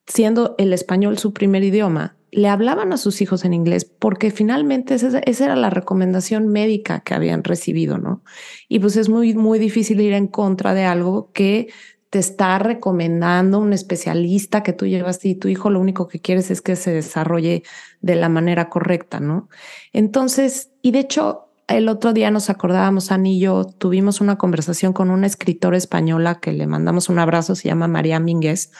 siendo 0.06 0.56
el 0.58 0.72
español 0.72 1.16
su 1.16 1.32
primer 1.32 1.62
idioma, 1.62 2.16
le 2.32 2.48
hablaban 2.48 2.92
a 2.92 2.96
sus 2.96 3.22
hijos 3.22 3.44
en 3.44 3.54
inglés 3.54 3.84
porque 3.84 4.30
finalmente 4.32 4.94
esa, 4.94 5.20
esa, 5.20 5.44
era 5.44 5.56
la 5.56 5.70
recomendación 5.70 6.48
médica 6.48 7.00
que 7.00 7.14
habían 7.14 7.44
recibido, 7.44 7.98
¿no? 7.98 8.24
Y 8.68 8.80
pues 8.80 8.96
es 8.96 9.08
muy, 9.08 9.34
muy 9.34 9.60
difícil 9.60 10.00
ir 10.00 10.12
en 10.12 10.26
contra 10.26 10.74
de 10.74 10.84
algo 10.84 11.30
que 11.32 11.68
te 12.10 12.18
está 12.18 12.58
recomendando 12.58 13.58
un 13.58 13.72
especialista 13.72 14.62
que 14.62 14.72
tú 14.72 14.86
llevas 14.86 15.24
y 15.24 15.34
tu 15.34 15.48
hijo 15.48 15.70
lo 15.70 15.80
único 15.80 16.08
que 16.08 16.20
quieres 16.20 16.50
es 16.50 16.62
que 16.62 16.76
se 16.76 16.92
desarrolle 16.92 17.62
de 18.00 18.14
la 18.14 18.28
manera 18.28 18.68
correcta, 18.68 19.20
¿no? 19.20 19.48
Entonces, 19.92 20.70
y 20.82 20.92
de 20.92 21.00
hecho, 21.00 21.46
el 21.68 21.88
otro 21.88 22.12
día 22.12 22.30
nos 22.30 22.48
acordábamos, 22.48 23.10
Ani 23.10 23.38
y 23.38 23.40
yo, 23.40 23.64
tuvimos 23.64 24.20
una 24.20 24.38
conversación 24.38 24.92
con 24.92 25.10
una 25.10 25.26
escritora 25.26 25.76
española 25.76 26.38
que 26.40 26.52
le 26.52 26.66
mandamos 26.66 27.08
un 27.08 27.18
abrazo, 27.18 27.56
se 27.56 27.68
llama 27.68 27.88
María 27.88 28.20
Mínguez, 28.20 28.70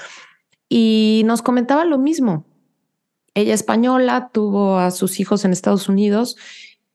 y 0.68 1.22
nos 1.26 1.42
comentaba 1.42 1.84
lo 1.84 1.98
mismo. 1.98 2.46
Ella 3.34 3.54
española, 3.54 4.30
tuvo 4.32 4.78
a 4.78 4.90
sus 4.92 5.20
hijos 5.20 5.44
en 5.44 5.52
Estados 5.52 5.88
Unidos 5.88 6.36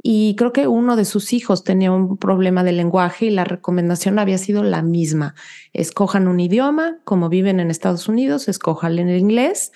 y 0.04 0.36
creo 0.36 0.52
que 0.52 0.68
uno 0.68 0.96
de 0.96 1.06
sus 1.06 1.32
hijos 1.32 1.64
tenía 1.64 1.92
un 1.92 2.18
problema 2.18 2.64
de 2.64 2.72
lenguaje 2.72 3.28
y 3.28 3.30
la 3.30 3.44
recomendación 3.44 4.18
había 4.18 4.40
sido 4.40 4.64
la 4.64 4.82
misma. 4.82 5.36
Escojan 5.74 6.28
un 6.28 6.40
idioma, 6.40 7.00
como 7.04 7.30
viven 7.30 7.60
en 7.60 7.70
Estados 7.70 8.08
Unidos, 8.08 8.48
escojan 8.48 8.98
el 8.98 9.18
inglés 9.18 9.72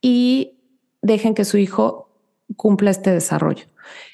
y 0.00 0.58
dejen 1.02 1.34
que 1.34 1.44
su 1.44 1.58
hijo 1.58 2.08
cumpla 2.56 2.90
este 2.92 3.10
desarrollo. 3.10 3.64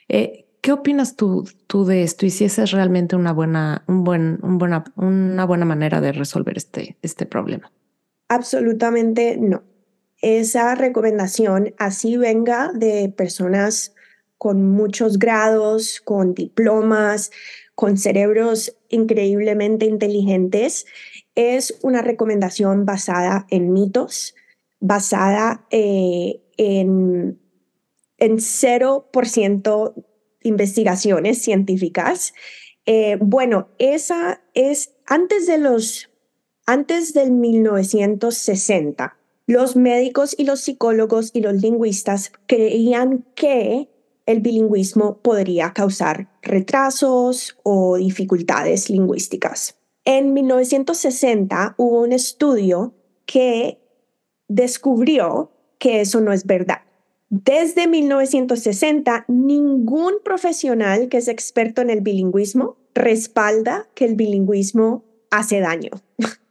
Eh, 0.08 0.46
¿Qué 0.62 0.72
opinas 0.72 1.16
tú, 1.16 1.46
tú, 1.66 1.84
de 1.84 2.02
esto 2.02 2.26
y 2.26 2.30
si 2.30 2.44
esa 2.44 2.64
es 2.64 2.70
realmente 2.70 3.16
una 3.16 3.32
buena, 3.32 3.84
un 3.86 4.04
buen, 4.04 4.38
un 4.42 4.58
buena, 4.58 4.84
una 4.96 5.44
buena 5.44 5.64
manera 5.64 6.00
de 6.00 6.12
resolver 6.12 6.56
este, 6.56 6.96
este 7.02 7.26
problema? 7.26 7.70
Absolutamente 8.28 9.36
no. 9.38 9.62
Esa 10.22 10.74
recomendación, 10.74 11.74
así 11.78 12.18
venga 12.18 12.72
de 12.74 13.08
personas 13.08 13.94
con 14.40 14.70
muchos 14.70 15.18
grados, 15.18 16.00
con 16.00 16.32
diplomas, 16.32 17.30
con 17.74 17.98
cerebros 17.98 18.74
increíblemente 18.88 19.84
inteligentes, 19.84 20.86
es 21.34 21.78
una 21.82 22.00
recomendación 22.00 22.86
basada 22.86 23.46
en 23.50 23.70
mitos, 23.74 24.34
basada 24.80 25.66
eh, 25.70 26.40
en, 26.56 27.38
en 28.16 28.36
0% 28.38 30.06
investigaciones 30.42 31.42
científicas. 31.42 32.32
Eh, 32.86 33.18
bueno, 33.20 33.68
esa 33.78 34.40
es 34.54 34.94
antes 35.04 35.46
de 35.46 35.58
los, 35.58 36.08
antes 36.64 37.12
del 37.12 37.30
1960. 37.32 39.18
Los 39.46 39.76
médicos 39.76 40.34
y 40.38 40.44
los 40.44 40.62
psicólogos 40.62 41.30
y 41.34 41.42
los 41.42 41.60
lingüistas 41.60 42.32
creían 42.46 43.26
que 43.34 43.89
el 44.26 44.40
bilingüismo 44.40 45.18
podría 45.18 45.72
causar 45.72 46.28
retrasos 46.42 47.58
o 47.62 47.96
dificultades 47.96 48.90
lingüísticas. 48.90 49.76
En 50.04 50.32
1960 50.32 51.74
hubo 51.76 52.02
un 52.02 52.12
estudio 52.12 52.94
que 53.26 53.78
descubrió 54.48 55.52
que 55.78 56.00
eso 56.00 56.20
no 56.20 56.32
es 56.32 56.46
verdad. 56.46 56.82
Desde 57.28 57.86
1960, 57.86 59.24
ningún 59.28 60.14
profesional 60.24 61.08
que 61.08 61.18
es 61.18 61.28
experto 61.28 61.80
en 61.80 61.90
el 61.90 62.00
bilingüismo 62.00 62.76
respalda 62.94 63.88
que 63.94 64.04
el 64.04 64.16
bilingüismo 64.16 65.04
hace 65.30 65.60
daño 65.60 65.90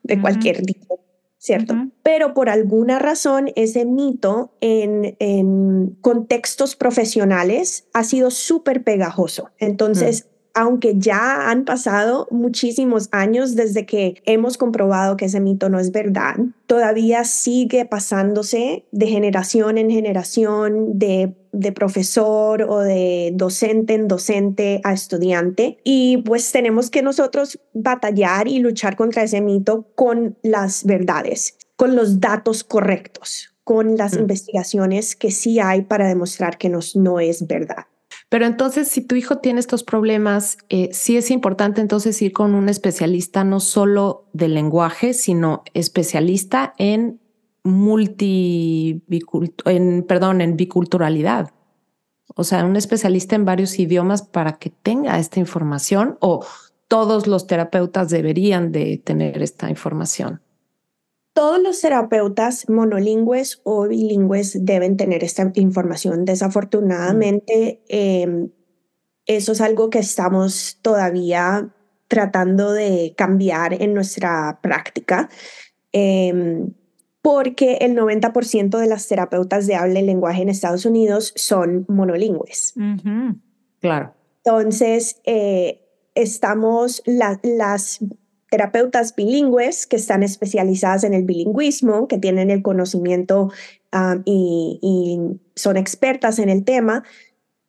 de 0.03 0.21
cualquier 0.21 0.61
tipo. 0.61 1.08
¿Cierto? 1.39 1.73
Pero 2.03 2.33
por 2.33 2.49
alguna 2.49 2.99
razón 2.99 3.51
ese 3.55 3.85
mito 3.85 4.51
en, 4.59 5.15
en 5.19 5.97
contextos 6.01 6.75
profesionales 6.75 7.87
ha 7.93 8.03
sido 8.03 8.29
súper 8.29 8.83
pegajoso. 8.83 9.49
Entonces, 9.57 10.27
aunque 10.53 10.95
ya 10.97 11.49
han 11.49 11.65
pasado 11.65 12.27
muchísimos 12.31 13.09
años 13.11 13.55
desde 13.55 13.85
que 13.85 14.21
hemos 14.25 14.57
comprobado 14.57 15.17
que 15.17 15.25
ese 15.25 15.39
mito 15.39 15.69
no 15.69 15.79
es 15.79 15.91
verdad, 15.91 16.35
todavía 16.65 17.23
sigue 17.23 17.85
pasándose 17.85 18.85
de 18.91 19.07
generación 19.07 19.77
en 19.77 19.89
generación, 19.89 20.99
de, 20.99 21.35
de 21.51 21.71
profesor 21.71 22.63
o 22.63 22.79
de 22.79 23.31
docente 23.33 23.93
en 23.93 24.07
docente 24.07 24.81
a 24.83 24.93
estudiante. 24.93 25.79
Y 25.83 26.17
pues 26.17 26.51
tenemos 26.51 26.89
que 26.89 27.01
nosotros 27.01 27.59
batallar 27.73 28.47
y 28.47 28.59
luchar 28.59 28.95
contra 28.95 29.23
ese 29.23 29.41
mito 29.41 29.87
con 29.95 30.37
las 30.43 30.83
verdades, 30.83 31.57
con 31.75 31.95
los 31.95 32.19
datos 32.19 32.63
correctos, 32.63 33.55
con 33.63 33.97
las 33.97 34.15
mm. 34.15 34.19
investigaciones 34.19 35.15
que 35.15 35.31
sí 35.31 35.59
hay 35.59 35.83
para 35.83 36.07
demostrar 36.07 36.57
que 36.57 36.69
nos, 36.69 36.95
no 36.95 37.19
es 37.19 37.47
verdad. 37.47 37.85
Pero 38.29 38.45
entonces, 38.45 38.87
si 38.87 39.01
tu 39.01 39.15
hijo 39.15 39.39
tiene 39.39 39.59
estos 39.59 39.83
problemas, 39.83 40.59
eh, 40.69 40.89
sí 40.93 41.17
es 41.17 41.31
importante 41.31 41.81
entonces 41.81 42.21
ir 42.21 42.31
con 42.31 42.53
un 42.53 42.69
especialista 42.69 43.43
no 43.43 43.59
solo 43.59 44.27
de 44.33 44.47
lenguaje, 44.47 45.15
sino 45.15 45.63
especialista 45.73 46.75
en 46.77 47.19
multi, 47.63 49.01
en, 49.65 50.03
perdón, 50.03 50.41
en 50.41 50.55
biculturalidad. 50.57 51.51
O 52.35 52.43
sea, 52.43 52.63
un 52.65 52.75
especialista 52.75 53.35
en 53.35 53.45
varios 53.45 53.79
idiomas 53.79 54.21
para 54.21 54.53
que 54.53 54.69
tenga 54.69 55.17
esta 55.17 55.39
información 55.39 56.17
o 56.21 56.45
todos 56.87 57.25
los 57.25 57.47
terapeutas 57.47 58.09
deberían 58.09 58.71
de 58.71 58.97
tener 59.03 59.41
esta 59.41 59.69
información. 59.69 60.41
Todos 61.39 61.63
los 61.63 61.79
terapeutas 61.79 62.67
monolingües 62.67 63.61
o 63.63 63.87
bilingües 63.87 64.65
deben 64.65 64.97
tener 64.97 65.23
esta 65.23 65.49
información. 65.55 66.25
Desafortunadamente, 66.25 67.81
em, 67.87 68.49
eso 69.25 69.53
es 69.53 69.61
algo 69.61 69.89
que 69.89 69.99
estamos 69.99 70.79
todavía 70.81 71.73
tratando 72.09 72.73
de 72.73 73.13
cambiar 73.15 73.81
en 73.81 73.93
nuestra 73.93 74.59
práctica, 74.61 75.29
em, 75.93 76.73
porque 77.21 77.77
el 77.79 77.95
90% 77.95 78.77
de 78.77 78.87
las 78.87 79.07
terapeutas 79.07 79.65
de 79.65 79.75
habla 79.75 80.01
y 80.01 80.05
lenguaje 80.05 80.41
en 80.41 80.49
Estados 80.49 80.85
Unidos 80.85 81.31
son 81.37 81.85
monolingües. 81.87 82.73
Claro. 83.79 84.13
Entonces, 84.43 85.21
eh, 85.23 85.87
estamos, 86.15 87.01
las 87.05 87.99
terapeutas 88.49 89.15
bilingües 89.15 89.87
que 89.87 89.95
están 89.95 90.23
especializadas 90.23 91.03
en 91.03 91.13
el 91.13 91.23
bilingüismo, 91.23 92.07
que 92.07 92.17
tienen 92.17 92.49
el 92.49 92.61
conocimiento 92.61 93.51
ah, 93.91 94.17
y, 94.25 95.19
son 95.55 95.77
expertas 95.77 96.39
en 96.39 96.49
el 96.49 96.63
tema, 96.63 97.03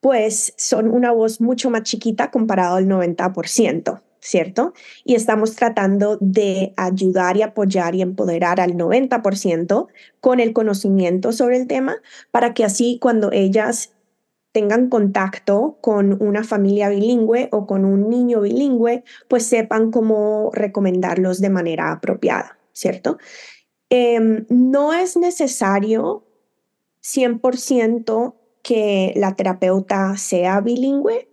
pues 0.00 0.54
son 0.56 0.88
una 0.88 1.12
voz 1.12 1.40
mucho 1.40 1.70
más 1.70 1.82
chiquita 1.82 2.30
comparado 2.30 2.76
al 2.76 2.86
90%, 2.86 4.00
¿cierto? 4.20 4.72
Y 5.04 5.14
estamos 5.16 5.56
tratando 5.56 6.16
de 6.20 6.72
ayudar 6.76 7.36
y 7.36 7.42
apoyar 7.42 7.94
y 7.94 8.02
empoderar 8.02 8.60
al 8.60 8.74
90% 8.74 9.88
con 10.20 10.40
el 10.40 10.52
conocimiento 10.52 11.32
sobre 11.32 11.56
el 11.56 11.66
tema 11.66 11.96
para 12.30 12.54
que 12.54 12.64
así 12.64 12.98
cuando 13.00 13.32
ellas 13.32 13.92
tengan 14.52 14.88
contacto 14.88 15.78
con 15.80 16.20
una 16.22 16.44
familia 16.44 16.88
bilingüe 16.88 17.48
o 17.52 17.66
con 17.66 17.84
un 17.84 18.10
niño 18.10 18.40
bilingüe, 18.40 19.04
pues 19.28 19.46
sepan 19.46 19.90
cómo 19.90 20.50
recomendarlos 20.52 21.40
de 21.40 21.50
manera 21.50 21.92
apropiada, 21.92 22.58
¿cierto? 22.72 23.18
Em, 23.90 24.46
no 24.48 24.92
es 24.92 25.16
necesario 25.16 26.24
100% 27.00 28.36
que 28.62 29.12
la 29.16 29.34
terapeuta 29.36 30.16
sea 30.16 30.60
bilingüe. 30.60 31.28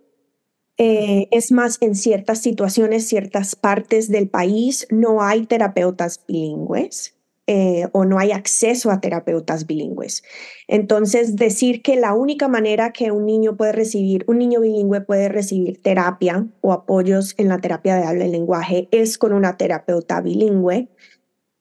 Eh, 0.77 1.27
es 1.31 1.51
más, 1.51 1.77
en 1.81 1.95
ciertas 1.95 2.39
situaciones, 2.41 3.07
ciertas 3.07 3.55
partes 3.55 4.09
del 4.09 4.29
país 4.29 4.88
no 4.91 5.24
hay 5.24 5.45
terapeutas 5.47 6.24
bilingües. 6.27 7.16
Eh, 7.50 7.88
o 7.94 8.04
no 8.04 8.20
hay 8.20 8.34
acceso 8.34 8.92
a 8.92 9.00
terapeutas 9.00 9.66
bilingües. 9.66 10.22
Entonces, 10.68 11.38
decir 11.38 11.82
que 11.82 11.96
la 11.96 12.13
única 12.13 12.50
manera 12.50 12.92
que 12.92 13.12
un 13.12 13.25
niño 13.25 13.56
puede 13.56 13.72
recibir, 13.72 14.25
un 14.27 14.38
niño 14.38 14.60
bilingüe 14.60 15.00
puede 15.00 15.30
recibir 15.30 15.82
terapia 15.82 16.46
o 16.60 16.74
apoyos 16.74 17.36
en 17.38 17.48
la 17.48 17.60
terapia 17.60 17.96
de 17.96 18.04
habla 18.04 18.25
y 18.25 18.32
lenguaje 18.32 18.89
es 18.92 19.18
con 19.18 19.32
una 19.32 19.56
terapeuta 19.56 20.20
bilingüe, 20.20 20.89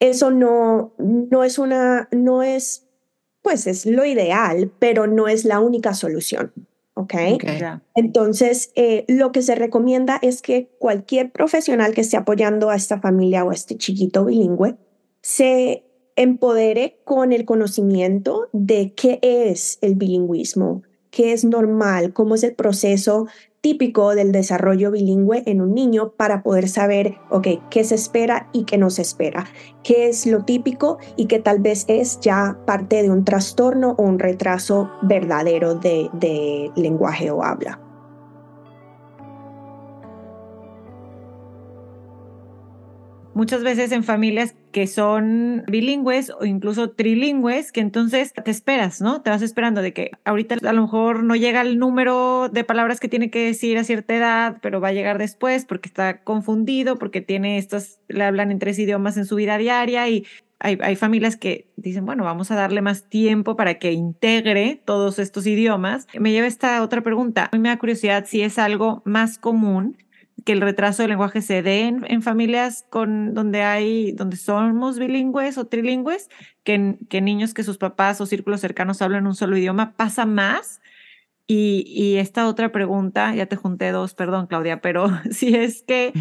eso 0.00 0.32
no, 0.32 0.92
no 0.98 1.44
es 1.44 1.56
una, 1.56 2.08
no 2.10 2.42
es, 2.42 2.88
pues 3.42 3.68
es 3.68 3.86
lo 3.86 4.04
ideal, 4.04 4.72
pero 4.80 5.06
no 5.06 5.28
es 5.28 5.44
la 5.44 5.60
única 5.60 5.94
solución. 5.94 6.52
¿ok? 6.94 7.14
okay. 7.34 7.60
Entonces, 7.94 8.72
eh, 8.74 9.04
lo 9.06 9.30
que 9.30 9.42
se 9.42 9.54
recomienda 9.54 10.18
es 10.20 10.42
que 10.42 10.68
cualquier 10.80 11.30
profesional 11.30 11.94
que 11.94 12.00
esté 12.00 12.16
apoyando 12.16 12.70
a 12.70 12.74
esta 12.74 13.00
familia 13.00 13.44
o 13.44 13.50
a 13.50 13.54
este 13.54 13.76
chiquito 13.76 14.24
bilingüe 14.24 14.76
se 15.26 15.82
empodere 16.14 17.00
con 17.02 17.32
el 17.32 17.44
conocimiento 17.44 18.46
de 18.52 18.92
qué 18.94 19.18
es 19.22 19.76
el 19.80 19.96
bilingüismo, 19.96 20.82
qué 21.10 21.32
es 21.32 21.44
normal, 21.44 22.12
cómo 22.12 22.36
es 22.36 22.44
el 22.44 22.54
proceso 22.54 23.26
típico 23.60 24.14
del 24.14 24.30
desarrollo 24.30 24.92
bilingüe 24.92 25.42
en 25.46 25.62
un 25.62 25.74
niño 25.74 26.12
para 26.16 26.44
poder 26.44 26.68
saber, 26.68 27.16
ok, 27.30 27.48
qué 27.70 27.82
se 27.82 27.96
espera 27.96 28.48
y 28.52 28.66
qué 28.66 28.78
no 28.78 28.88
se 28.88 29.02
espera, 29.02 29.46
qué 29.82 30.06
es 30.06 30.26
lo 30.26 30.44
típico 30.44 30.98
y 31.16 31.26
qué 31.26 31.40
tal 31.40 31.58
vez 31.58 31.86
es 31.88 32.20
ya 32.20 32.60
parte 32.64 33.02
de 33.02 33.10
un 33.10 33.24
trastorno 33.24 33.96
o 33.98 34.04
un 34.04 34.20
retraso 34.20 34.88
verdadero 35.02 35.74
de, 35.74 36.08
de 36.12 36.70
lenguaje 36.76 37.32
o 37.32 37.42
habla. 37.42 37.80
Muchas 43.36 43.62
veces 43.62 43.92
en 43.92 44.02
familias 44.02 44.54
que 44.72 44.86
son 44.86 45.62
bilingües 45.68 46.30
o 46.30 46.46
incluso 46.46 46.90
trilingües, 46.90 47.70
que 47.70 47.80
entonces 47.80 48.32
te 48.32 48.50
esperas, 48.50 49.02
¿no? 49.02 49.20
Te 49.20 49.28
vas 49.28 49.42
esperando 49.42 49.82
de 49.82 49.92
que 49.92 50.12
ahorita 50.24 50.56
a 50.66 50.72
lo 50.72 50.82
mejor 50.82 51.22
no 51.22 51.36
llega 51.36 51.60
el 51.60 51.78
número 51.78 52.48
de 52.48 52.64
palabras 52.64 52.98
que 52.98 53.08
tiene 53.08 53.30
que 53.30 53.44
decir 53.44 53.76
a 53.76 53.84
cierta 53.84 54.16
edad, 54.16 54.56
pero 54.62 54.80
va 54.80 54.88
a 54.88 54.92
llegar 54.92 55.18
después 55.18 55.66
porque 55.66 55.86
está 55.86 56.22
confundido, 56.22 56.96
porque 56.98 57.20
tiene 57.20 57.58
estos, 57.58 58.00
le 58.08 58.24
hablan 58.24 58.50
en 58.50 58.58
tres 58.58 58.78
idiomas 58.78 59.18
en 59.18 59.26
su 59.26 59.36
vida 59.36 59.58
diaria 59.58 60.08
y 60.08 60.24
hay, 60.58 60.78
hay, 60.80 60.96
familias 60.96 61.36
que 61.36 61.70
dicen, 61.76 62.06
bueno, 62.06 62.24
vamos 62.24 62.50
a 62.50 62.54
darle 62.54 62.80
más 62.80 63.10
tiempo 63.10 63.56
para 63.56 63.78
que 63.78 63.92
integre 63.92 64.80
todos 64.86 65.18
estos 65.18 65.46
idiomas. 65.46 66.06
Me 66.18 66.32
lleva 66.32 66.46
esta 66.46 66.82
otra 66.82 67.02
pregunta. 67.02 67.50
A 67.52 67.56
mí 67.56 67.60
me 67.60 67.68
da 67.68 67.78
curiosidad 67.78 68.24
si 68.26 68.40
es 68.40 68.58
algo 68.58 69.02
más 69.04 69.36
común 69.36 69.98
que 70.44 70.52
el 70.52 70.60
retraso 70.60 71.02
del 71.02 71.10
lenguaje 71.10 71.40
se 71.42 71.62
dé 71.62 71.86
en, 71.86 72.22
familias 72.22 72.84
con, 72.90 73.34
donde, 73.34 73.62
hay, 73.62 74.12
donde 74.12 74.36
somos 74.36 74.98
bilingües 74.98 75.58
o 75.58 75.66
trilingües, 75.66 76.28
que, 76.62 76.98
que 77.08 77.20
niños 77.20 77.54
que 77.54 77.62
sus 77.62 77.78
papás 77.78 78.20
o 78.20 78.26
círculos 78.26 78.60
cercanos 78.60 79.02
hablan 79.02 79.26
un 79.26 79.34
solo 79.34 79.56
idioma, 79.56 79.96
pasa 79.96 80.26
más. 80.26 80.80
Y, 81.46 81.84
y 81.86 82.16
esta 82.16 82.48
otra 82.48 82.72
pregunta, 82.72 83.34
ya 83.34 83.46
te 83.46 83.56
junté 83.56 83.92
dos, 83.92 84.14
perdón 84.14 84.46
Claudia, 84.46 84.80
pero 84.80 85.08
si 85.30 85.54
es 85.54 85.82
que 85.82 86.12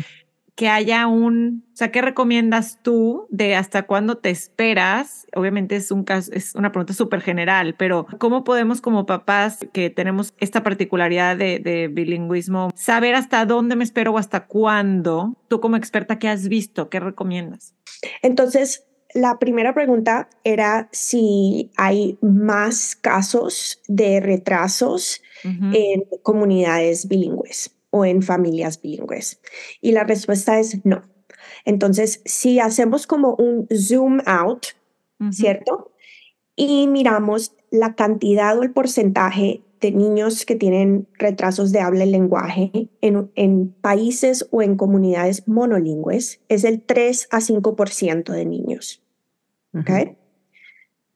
que 0.56 0.70
haya 0.70 1.08
un, 1.08 1.66
o 1.74 1.76
sea, 1.76 1.92
¿qué 1.92 2.02
recomiendas 2.02 2.80
tú 2.82 3.28
de 3.30 3.56
hasta 3.56 3.84
cuándo 3.84 4.18
te 4.18 4.30
esperas? 4.30 5.28
Obviamente 5.36 5.76
es 5.76 5.92
un 5.92 6.06
caso, 6.06 6.32
es 6.34 6.56
una 6.56 6.72
pregunta 6.72 6.94
súper 6.94 7.22
general, 7.22 7.75
pero 7.77 8.08
¿cómo 8.20 8.46
podemos 8.46 8.79
como 8.79 9.06
papás 9.06 9.60
que 9.74 9.90
tenemos 9.90 10.34
esta 10.40 10.64
particularidad 10.64 11.36
de, 11.36 11.60
de, 11.60 11.90
bilingüismo 11.90 12.70
saber 12.74 13.16
hasta 13.16 13.46
dónde 13.46 13.75
me 13.75 13.84
espero 13.84 14.14
o 14.14 14.18
hasta 14.18 14.48
cuándo? 14.48 15.36
Tú 15.50 15.60
como 15.60 15.75
experta, 15.75 16.20
¿qué 16.20 16.29
has 16.29 16.48
visto? 16.48 16.90
¿Qué 16.90 17.01
recomiendas? 17.01 17.75
Entonces, 18.22 18.86
la 19.14 19.40
primera 19.40 19.74
pregunta 19.74 20.29
era 20.46 20.88
si 20.94 21.72
hay 21.75 22.18
más 22.22 22.96
casos 22.96 23.82
de 23.88 24.22
retrasos 24.22 25.22
uh 25.44 25.50
-huh. 25.50 25.72
en 25.74 26.22
comunidades 26.22 27.08
bilingües 27.10 27.75
o 27.96 28.03
en 28.03 28.22
familias 28.22 28.81
bilingües? 28.81 29.40
Y 29.81 29.94
la 29.94 30.03
respuesta 30.03 30.60
es 30.60 30.84
no. 30.84 31.01
Entonces, 31.64 32.22
si 32.25 32.60
hacemos 32.60 33.08
como 33.08 33.36
un 33.36 33.68
zoom 33.74 34.20
out, 34.25 34.68
uh 35.20 35.25
-huh. 35.25 35.31
¿cierto? 35.31 35.92
Y 36.55 36.88
miramos 36.88 37.55
la 37.72 37.96
cantidad 37.96 38.58
o 38.58 38.64
el 38.64 38.72
porcentaje 38.72 39.62
de 39.81 39.92
niños 39.92 40.46
que 40.46 40.55
tienen 40.55 41.08
retrasos 41.20 41.72
de 41.72 41.79
habla 41.79 42.05
y 42.05 42.12
lenguaje 42.12 42.90
en, 43.01 43.31
en 43.36 43.72
países 43.81 44.48
o 44.51 44.62
en 44.62 44.75
comunidades 44.75 45.48
monolingües, 45.48 46.40
es 46.50 46.64
el 46.64 46.81
3 46.81 47.27
a 47.31 47.40
5% 47.40 48.31
de 48.31 48.46
niños. 48.46 49.01
Uh 49.74 49.79
-huh. 49.79 50.08
¿Ok? 50.08 50.18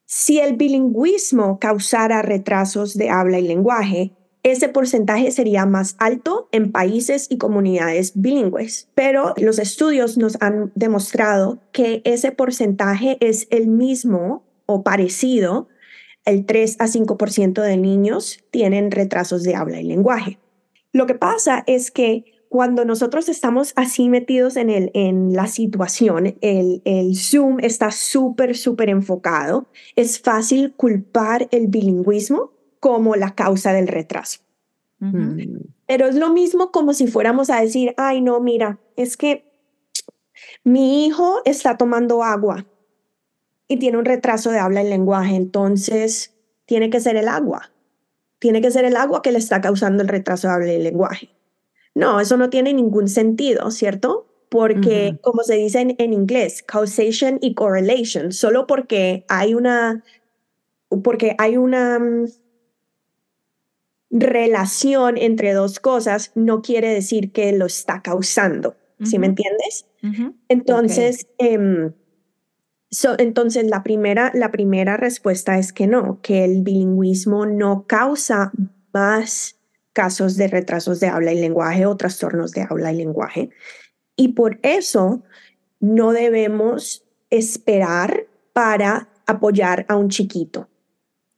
Si 0.05 0.39
el 0.39 0.55
bilingüismo 0.55 1.59
causara 1.59 2.23
retrasos 2.23 2.97
de 2.97 3.09
habla 3.09 3.37
y 3.37 3.47
lenguaje, 3.47 4.11
ese 4.43 4.69
porcentaje 4.69 5.31
sería 5.31 5.65
más 5.65 5.95
alto 5.99 6.47
en 6.51 6.71
países 6.71 7.27
y 7.29 7.37
comunidades 7.37 8.13
bilingües, 8.15 8.89
pero 8.95 9.33
los 9.37 9.59
estudios 9.59 10.17
nos 10.17 10.37
han 10.41 10.71
demostrado 10.75 11.59
que 11.71 12.01
ese 12.05 12.31
porcentaje 12.31 13.17
es 13.19 13.47
el 13.49 13.67
mismo 13.67 14.43
o 14.65 14.83
parecido. 14.83 15.67
El 16.25 16.45
3 16.45 16.77
a 16.79 16.87
5% 16.87 17.61
de 17.61 17.77
niños 17.77 18.39
tienen 18.51 18.91
retrasos 18.91 19.43
de 19.43 19.55
habla 19.55 19.81
y 19.81 19.83
lenguaje. 19.83 20.37
Lo 20.93 21.05
que 21.05 21.15
pasa 21.15 21.63
es 21.67 21.91
que 21.91 22.25
cuando 22.49 22.85
nosotros 22.85 23.29
estamos 23.29 23.73
así 23.75 24.09
metidos 24.09 24.55
en, 24.55 24.69
el, 24.69 24.89
en 24.93 25.33
la 25.33 25.47
situación, 25.47 26.37
el, 26.41 26.81
el 26.85 27.15
Zoom 27.15 27.59
está 27.59 27.91
súper, 27.91 28.57
súper 28.57 28.89
enfocado, 28.89 29.67
es 29.95 30.19
fácil 30.19 30.73
culpar 30.75 31.47
el 31.51 31.67
bilingüismo 31.67 32.58
como 32.79 33.15
la 33.15 33.35
causa 33.35 33.73
del 33.73 33.87
retraso. 33.87 34.39
Uh 35.01 35.05
-huh. 35.05 35.61
Pero 35.87 36.07
es 36.07 36.15
lo 36.15 36.29
mismo 36.29 36.71
como 36.71 36.93
si 36.93 37.07
fuéramos 37.07 37.49
a 37.49 37.61
decir, 37.61 37.93
ay, 37.97 38.21
no, 38.21 38.39
mira, 38.39 38.79
es 38.95 39.17
que 39.17 39.49
mi 40.63 41.05
hijo 41.05 41.41
está 41.45 41.77
tomando 41.77 42.23
agua 42.23 42.65
y 43.67 43.77
tiene 43.77 43.97
un 43.97 44.05
retraso 44.05 44.51
de 44.51 44.59
habla 44.59 44.83
y 44.83 44.89
lenguaje, 44.89 45.35
entonces 45.35 46.35
tiene 46.65 46.89
que 46.89 46.99
ser 46.99 47.15
el 47.15 47.27
agua. 47.27 47.71
Tiene 48.39 48.61
que 48.61 48.71
ser 48.71 48.85
el 48.85 48.95
agua 48.95 49.21
que 49.21 49.31
le 49.31 49.39
está 49.39 49.59
causando 49.61 50.01
el 50.01 50.09
retraso 50.09 50.47
de 50.47 50.53
habla 50.53 50.73
y 50.73 50.81
lenguaje. 50.81 51.29
No, 51.93 52.19
eso 52.19 52.37
no 52.37 52.49
tiene 52.49 52.73
ningún 52.73 53.07
sentido, 53.07 53.71
¿cierto? 53.71 54.27
Porque, 54.49 55.11
uh 55.11 55.15
-huh. 55.15 55.21
como 55.21 55.43
se 55.43 55.55
dice 55.55 55.81
en, 55.81 55.95
en 55.97 56.13
inglés, 56.13 56.63
causation 56.63 57.37
y 57.41 57.53
correlation, 57.53 58.31
solo 58.31 58.65
porque 58.65 59.25
hay 59.27 59.53
una, 59.53 60.03
porque 61.03 61.35
hay 61.37 61.57
una 61.57 61.99
relación 64.11 65.17
entre 65.17 65.53
dos 65.53 65.79
cosas 65.79 66.31
no 66.35 66.61
quiere 66.61 66.93
decir 66.93 67.31
que 67.31 67.51
lo 67.51 67.65
está 67.65 68.01
causando. 68.01 68.69
Uh 68.99 69.03
-huh. 69.03 69.05
¿Sí 69.05 69.19
me 69.19 69.27
entiendes? 69.27 69.85
Uh 70.01 70.07
-huh. 70.07 70.35
Entonces, 70.47 71.27
okay. 71.35 71.55
eh, 71.55 71.91
so, 72.89 73.15
entonces 73.19 73.65
la 73.65 73.83
primera, 73.83 74.31
la 74.33 74.51
primera 74.51 74.97
respuesta 74.97 75.57
es 75.57 75.73
que 75.73 75.87
no, 75.87 76.19
que 76.21 76.43
el 76.43 76.63
bilingüismo 76.63 77.45
no 77.45 77.85
causa 77.87 78.51
más 78.93 79.57
casos 79.93 80.37
de 80.37 80.47
retrasos 80.47 80.99
de 80.99 81.07
habla 81.07 81.33
y 81.33 81.39
lenguaje 81.39 81.85
o 81.85 81.95
trastornos 81.95 82.51
de 82.51 82.65
habla 82.67 82.91
y 82.91 82.97
lenguaje. 82.97 83.49
Y 84.15 84.29
por 84.29 84.59
eso 84.63 85.23
no 85.79 86.11
debemos 86.11 87.05
esperar 87.29 88.27
para 88.53 89.09
apoyar 89.25 89.85
a 89.87 89.95
un 89.95 90.09
chiquito 90.09 90.67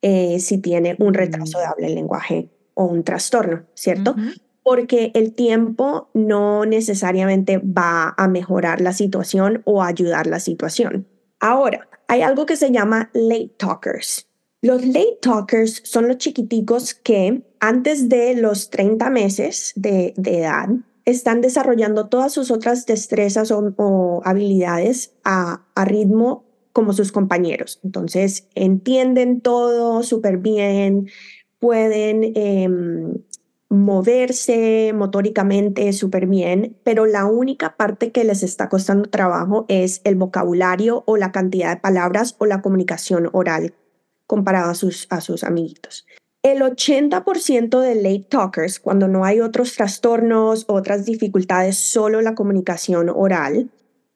eh, 0.01 0.39
si 0.39 0.59
tiene 0.59 0.95
un 0.99 1.13
retraso 1.13 1.59
de 1.59 1.65
habla 1.65 1.89
y 1.89 1.95
lenguaje 1.95 2.49
o 2.81 2.85
un 2.85 3.03
trastorno, 3.03 3.63
¿cierto? 3.73 4.11
Uh 4.11 4.15
-huh. 4.15 4.41
Porque 4.63 5.11
el 5.13 5.33
tiempo 5.33 6.09
no 6.13 6.65
necesariamente 6.65 7.57
va 7.57 8.13
a 8.17 8.27
mejorar 8.27 8.81
la 8.81 8.93
situación 8.93 9.61
o 9.65 9.81
ayudar 9.81 10.27
la 10.27 10.39
situación. 10.39 11.07
Ahora, 11.39 11.87
hay 12.07 12.21
algo 12.21 12.45
que 12.45 12.55
se 12.55 12.71
llama 12.71 13.09
late 13.13 13.53
talkers. 13.57 14.27
Los 14.61 14.85
late 14.85 15.17
talkers 15.21 15.81
son 15.83 16.07
los 16.07 16.17
chiquiticos 16.17 16.93
que 16.93 17.41
antes 17.59 18.09
de 18.09 18.35
los 18.35 18.69
30 18.69 19.09
meses 19.09 19.73
de, 19.75 20.13
de 20.17 20.39
edad 20.39 20.69
están 21.05 21.41
desarrollando 21.41 22.09
todas 22.09 22.31
sus 22.31 22.51
otras 22.51 22.85
destrezas 22.85 23.51
o, 23.51 23.73
o 23.77 24.21
habilidades 24.23 25.13
a, 25.23 25.65
a 25.73 25.85
ritmo 25.85 26.45
como 26.73 26.93
sus 26.93 27.11
compañeros. 27.11 27.79
Entonces, 27.83 28.47
entienden 28.55 29.41
todo 29.41 30.03
súper 30.03 30.37
bien, 30.37 31.09
pueden 31.61 32.33
eh, 32.35 32.67
moverse 33.69 34.91
motóricamente 34.93 35.93
súper 35.93 36.25
bien, 36.25 36.75
pero 36.83 37.05
la 37.05 37.25
única 37.25 37.77
parte 37.77 38.11
que 38.11 38.25
les 38.25 38.43
está 38.43 38.67
costando 38.67 39.09
trabajo 39.09 39.65
es 39.69 40.01
el 40.03 40.15
vocabulario 40.15 41.03
o 41.05 41.15
la 41.15 41.31
cantidad 41.31 41.75
de 41.75 41.79
palabras 41.79 42.35
o 42.39 42.47
la 42.47 42.61
comunicación 42.61 43.29
oral 43.31 43.75
comparado 44.27 44.71
a 44.71 44.75
sus, 44.75 45.07
a 45.09 45.21
sus 45.21 45.43
amiguitos. 45.43 46.05
El 46.41 46.61
80% 46.61 47.79
de 47.79 47.95
late 47.95 48.25
talkers, 48.27 48.79
cuando 48.79 49.07
no 49.07 49.23
hay 49.23 49.39
otros 49.39 49.75
trastornos, 49.75 50.65
otras 50.67 51.05
dificultades, 51.05 51.77
solo 51.77 52.21
la 52.21 52.33
comunicación 52.33 53.09
oral, 53.09 53.69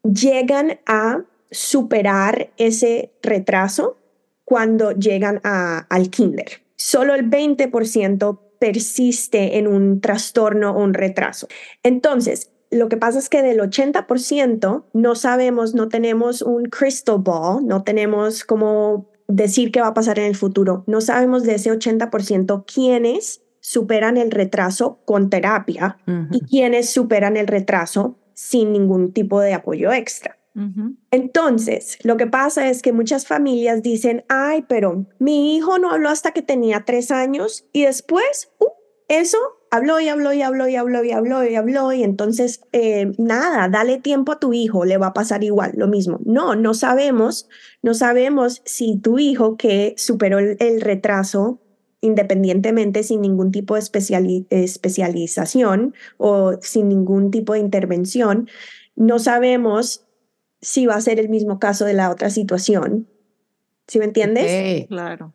llegan 0.03 0.79
a 0.87 1.23
superar 1.51 2.49
ese 2.57 3.11
retraso 3.21 3.97
cuando 4.43 4.91
llegan 4.93 5.39
a, 5.43 5.85
al 5.89 6.09
kinder. 6.09 6.64
Solo 6.77 7.15
el 7.15 7.29
20% 7.29 8.39
persiste 8.59 9.57
en 9.57 9.67
un 9.67 10.01
trastorno 10.01 10.71
o 10.71 10.83
un 10.83 10.93
retraso. 10.93 11.47
Entonces, 11.83 12.51
lo 12.71 12.89
que 12.89 12.97
pasa 12.97 13.19
es 13.19 13.29
que 13.29 13.41
del 13.41 13.59
80% 13.59 14.85
no 14.93 15.15
sabemos, 15.15 15.75
no 15.75 15.87
tenemos 15.87 16.41
un 16.41 16.65
crystal 16.65 17.19
ball, 17.19 17.65
no 17.65 17.83
tenemos 17.83 18.43
como 18.43 19.09
decir 19.27 19.71
qué 19.71 19.81
va 19.81 19.87
a 19.87 19.93
pasar 19.93 20.19
en 20.19 20.25
el 20.25 20.35
futuro. 20.35 20.83
No 20.87 21.01
sabemos 21.01 21.43
de 21.43 21.55
ese 21.55 21.71
80% 21.71 22.65
quiénes 22.71 23.41
superan 23.59 24.17
el 24.17 24.31
retraso 24.31 24.99
con 25.05 25.29
terapia 25.29 25.97
y 26.31 26.41
quiénes 26.41 26.89
superan 26.89 27.35
el 27.37 27.47
retraso 27.47 28.19
sin 28.33 28.73
ningún 28.73 29.11
tipo 29.11 29.39
de 29.39 29.53
apoyo 29.53 29.91
extra. 29.91 30.37
Entonces, 31.11 31.97
lo 32.03 32.15
que 32.15 32.27
pasa 32.27 32.69
es 32.69 32.81
que 32.81 32.93
muchas 32.93 33.27
familias 33.27 33.83
dicen, 33.83 34.23
ay, 34.29 34.63
pero 34.69 35.05
mi 35.19 35.55
hijo 35.55 35.79
no 35.79 35.91
habló 35.91 36.09
hasta 36.09 36.31
que 36.31 36.41
tenía 36.41 36.85
tres 36.85 37.11
años 37.11 37.65
y 37.73 37.83
después, 37.83 38.53
uh, 38.59 38.67
eso 39.07 39.37
habló 39.69 39.99
y 39.99 40.07
habló 40.07 40.33
y 40.33 40.41
habló 40.41 40.67
y 40.67 40.75
habló 40.75 41.03
y 41.03 41.11
habló 41.11 41.43
y 41.45 41.55
habló 41.55 41.93
y 41.93 42.03
entonces 42.03 42.61
eh, 42.71 43.11
nada, 43.17 43.67
dale 43.69 43.99
tiempo 43.99 44.31
a 44.31 44.39
tu 44.39 44.53
hijo, 44.53 44.85
le 44.85 44.97
va 44.97 45.07
a 45.07 45.13
pasar 45.13 45.43
igual, 45.43 45.73
lo 45.75 45.87
mismo. 45.87 46.19
No, 46.23 46.55
no 46.55 46.73
sabemos, 46.73 47.49
no 47.81 47.93
sabemos 47.93 48.61
si 48.65 48.97
tu 48.97 49.19
hijo 49.19 49.57
que 49.57 49.93
superó 49.97 50.39
el, 50.39 50.81
retraso 50.81 51.59
independientemente 52.01 53.03
sin 53.03 53.21
ningún 53.21 53.51
tipo 53.51 53.75
de 53.75 53.81
especialización 54.49 55.93
o 56.17 56.53
sin 56.61 56.89
ningún 56.89 57.31
tipo 57.31 57.53
de 57.53 57.59
intervención, 57.59 58.47
no 58.95 59.19
sabemos 59.19 60.04
si 60.65 60.87
va 60.87 60.95
a 60.95 61.01
ser 61.01 61.19
el 61.19 61.29
mismo 61.29 61.59
caso 61.59 61.85
de 61.85 61.93
la 61.93 62.09
otra 62.09 62.31
situación. 62.31 63.07
¿Sí 63.85 63.99
me 63.99 64.05
entiendes? 64.05 64.87
Claro. 64.87 65.31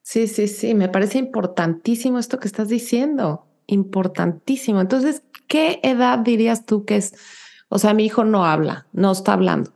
Sí, 0.00 0.26
sí, 0.26 0.48
sí, 0.48 0.74
me 0.74 0.88
parece 0.88 1.18
importantísimo 1.18 2.18
esto 2.18 2.40
que 2.40 2.48
estás 2.48 2.68
diciendo 2.68 3.44
importantísimo. 3.66 4.80
Entonces, 4.80 5.22
¿qué 5.48 5.80
edad 5.82 6.20
dirías 6.20 6.64
tú 6.64 6.86
que 6.86 6.96
es? 6.96 7.14
O 7.68 7.78
sea, 7.78 7.92
mi 7.92 8.06
hijo 8.06 8.24
no 8.24 8.46
habla, 8.46 8.86
no 8.94 9.12
está 9.12 9.34
hablando. 9.34 9.70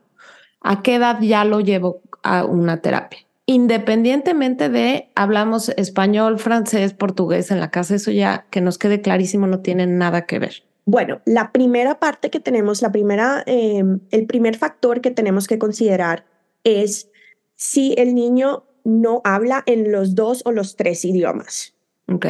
¿A 0.63 0.81
qué 0.81 0.95
edad 0.95 1.21
ya 1.21 1.45
lo 1.45 1.61
llevo 1.61 2.01
a 2.23 2.47
una 2.47 2.81
terapia? 2.81 3.21
Independientemente 3.45 4.71
de 4.71 5.11
hablamos 5.15 5.69
español, 5.69 6.39
francés, 6.39 6.95
portugués 6.95 7.51
en 7.51 7.61
la 7.61 7.71
casa, 7.71 7.95
eso 7.95 8.11
ya 8.11 8.47
que 8.51 8.63
nos 8.63 8.79
quede 8.79 9.03
clarísimo 9.03 9.47
no 9.47 9.61
tiene 9.61 9.87
nada 9.87 10.25
que 10.25 10.39
ver. 10.39 10.65
Bueno, 10.87 11.23
la 11.25 11.51
primera 11.53 11.99
parte 11.99 12.31
que 12.31 12.41
tenemos, 12.41 12.83
la 12.83 12.93
primera, 12.93 13.43
em, 13.47 14.01
el 14.11 14.27
primer 14.27 14.57
factor 14.57 15.01
que 15.01 15.11
tenemos 15.11 15.47
que 15.47 15.59
considerar 15.59 16.27
es 16.63 17.11
si 17.57 17.95
el 17.97 18.15
niño 18.15 18.65
no 18.85 19.23
habla 19.25 19.63
en 19.67 19.91
los 19.91 20.15
dos 20.15 20.43
o 20.45 20.53
los 20.53 20.77
tres 20.77 21.05
idiomas. 21.05 21.75
Ok. 22.13 22.27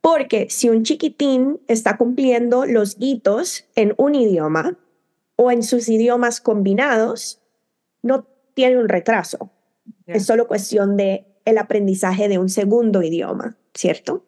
Porque 0.00 0.48
si 0.50 0.68
un 0.68 0.84
chiquitín 0.84 1.60
está 1.68 1.96
cumpliendo 1.96 2.66
los 2.66 2.96
hitos 2.98 3.66
en 3.74 3.94
un 3.96 4.14
idioma 4.14 4.78
o 5.36 5.50
en 5.50 5.62
sus 5.62 5.88
idiomas 5.88 6.40
combinados, 6.40 7.40
no 8.02 8.26
tiene 8.54 8.78
un 8.78 8.88
retraso. 8.88 9.50
Es 10.06 10.26
solo 10.26 10.48
cuestión 10.48 10.96
de 10.96 11.26
el 11.44 11.58
aprendizaje 11.58 12.28
de 12.28 12.38
un 12.38 12.48
segundo 12.48 13.02
idioma, 13.02 13.56
¿cierto? 13.74 14.24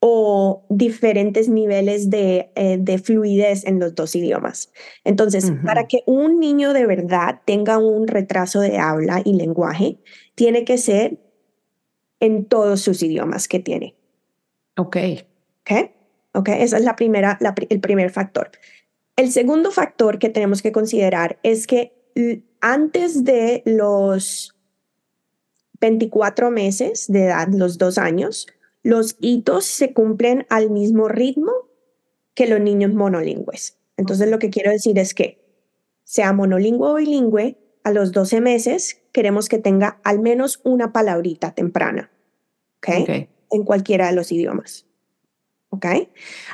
O 0.00 0.66
diferentes 0.68 1.48
niveles 1.48 2.10
de, 2.10 2.50
eh, 2.54 2.76
de 2.78 2.98
fluidez 2.98 3.64
en 3.64 3.80
los 3.80 3.94
dos 3.94 4.14
idiomas. 4.14 4.70
Entonces, 5.04 5.52
para 5.64 5.86
que 5.86 6.02
un 6.06 6.38
niño 6.38 6.72
de 6.74 6.86
verdad 6.86 7.40
tenga 7.44 7.78
un 7.78 8.06
retraso 8.06 8.60
de 8.60 8.78
habla 8.78 9.22
y 9.24 9.32
lenguaje, 9.32 9.98
tiene 10.34 10.64
que 10.64 10.78
ser 10.78 11.18
en 12.20 12.44
todos 12.44 12.80
sus 12.80 13.02
idiomas 13.02 13.48
que 13.48 13.58
tiene. 13.58 13.96
Ok. 14.76 14.96
Ok. 15.62 15.90
Ok, 16.32 16.50
esa 16.50 16.76
es 16.76 16.84
la 16.84 16.96
primera, 16.96 17.38
el 17.70 17.80
primer 17.80 18.10
factor. 18.10 18.50
El 19.16 19.32
segundo 19.32 19.70
factor 19.70 20.18
que 20.18 20.28
tenemos 20.28 20.60
que 20.60 20.70
considerar 20.70 21.38
es 21.42 21.66
que 21.66 21.94
antes 22.60 23.24
de 23.24 23.62
los 23.64 24.54
24 25.80 26.50
meses 26.50 27.06
de 27.08 27.24
edad, 27.24 27.48
los 27.48 27.78
dos 27.78 27.96
años, 27.96 28.46
los 28.86 29.16
hitos 29.20 29.64
se 29.64 29.92
cumplen 29.92 30.46
al 30.48 30.70
mismo 30.70 31.08
ritmo 31.08 31.52
que 32.34 32.46
los 32.46 32.60
niños 32.60 32.94
monolingües. 32.94 33.78
Entonces, 33.96 34.28
lo 34.28 34.38
que 34.38 34.50
quiero 34.50 34.70
decir 34.70 34.98
es 34.98 35.14
que 35.14 35.44
sea 36.04 36.32
monolingüe 36.32 36.88
o 36.88 36.94
bilingüe, 36.94 37.58
a 37.82 37.92
los 37.92 38.12
12 38.12 38.40
meses 38.40 39.02
queremos 39.12 39.48
que 39.48 39.58
tenga 39.58 40.00
al 40.04 40.20
menos 40.20 40.60
una 40.64 40.92
palabrita 40.92 41.54
temprana. 41.54 42.10
¿Ok? 42.78 42.88
okay 43.02 43.28
en 43.50 43.64
cualquiera 43.64 44.06
de 44.06 44.14
los 44.14 44.32
idiomas. 44.32 44.86
¿Ok? 45.70 45.86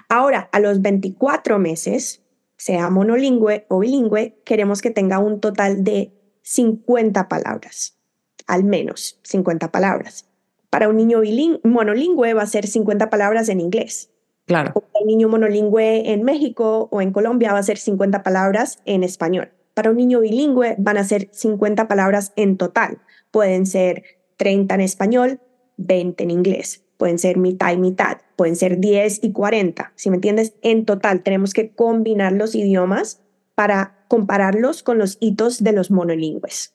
Ahora, 0.08 0.48
a 0.52 0.60
los 0.60 0.82
24 0.82 1.58
meses, 1.58 2.22
sea 2.56 2.90
monolingüe 2.90 3.66
o 3.68 3.80
bilingüe, 3.80 4.40
queremos 4.44 4.82
que 4.82 4.90
tenga 4.90 5.18
un 5.18 5.40
total 5.40 5.84
de 5.84 6.12
50 6.42 7.28
palabras, 7.28 7.98
al 8.46 8.64
menos 8.64 9.20
50 9.22 9.70
palabras. 9.70 10.28
Para 10.72 10.88
un 10.88 10.96
niño 10.96 11.20
monolingüe 11.64 12.32
va 12.32 12.44
a 12.44 12.46
ser 12.46 12.66
50 12.66 13.10
palabras 13.10 13.50
en 13.50 13.60
inglés. 13.60 14.10
Claro. 14.46 14.72
Para 14.72 15.02
un 15.02 15.06
niño 15.06 15.28
monolingüe 15.28 16.10
en 16.12 16.22
México 16.22 16.88
o 16.90 17.02
en 17.02 17.12
Colombia 17.12 17.52
va 17.52 17.58
a 17.58 17.62
ser 17.62 17.76
50 17.76 18.22
palabras 18.22 18.80
en 18.86 19.02
español. 19.02 19.52
Para 19.74 19.90
un 19.90 19.98
niño 19.98 20.20
bilingüe 20.20 20.76
van 20.78 20.96
a 20.96 21.04
ser 21.04 21.28
50 21.30 21.88
palabras 21.88 22.32
en 22.36 22.56
total. 22.56 23.00
Pueden 23.30 23.66
ser 23.66 24.02
30 24.38 24.76
en 24.76 24.80
español, 24.80 25.40
20 25.76 26.24
en 26.24 26.30
inglés. 26.30 26.82
Pueden 26.96 27.18
ser 27.18 27.36
mitad 27.36 27.74
y 27.74 27.76
mitad, 27.76 28.22
pueden 28.36 28.56
ser 28.56 28.78
10 28.78 29.24
y 29.24 29.32
40. 29.32 29.92
Si 29.94 30.08
me 30.08 30.16
entiendes, 30.16 30.54
en 30.62 30.86
total 30.86 31.22
tenemos 31.22 31.52
que 31.52 31.74
combinar 31.74 32.32
los 32.32 32.54
idiomas 32.54 33.20
para 33.54 34.06
compararlos 34.08 34.82
con 34.82 34.96
los 34.96 35.18
hitos 35.20 35.62
de 35.62 35.72
los 35.72 35.90
monolingües. 35.90 36.74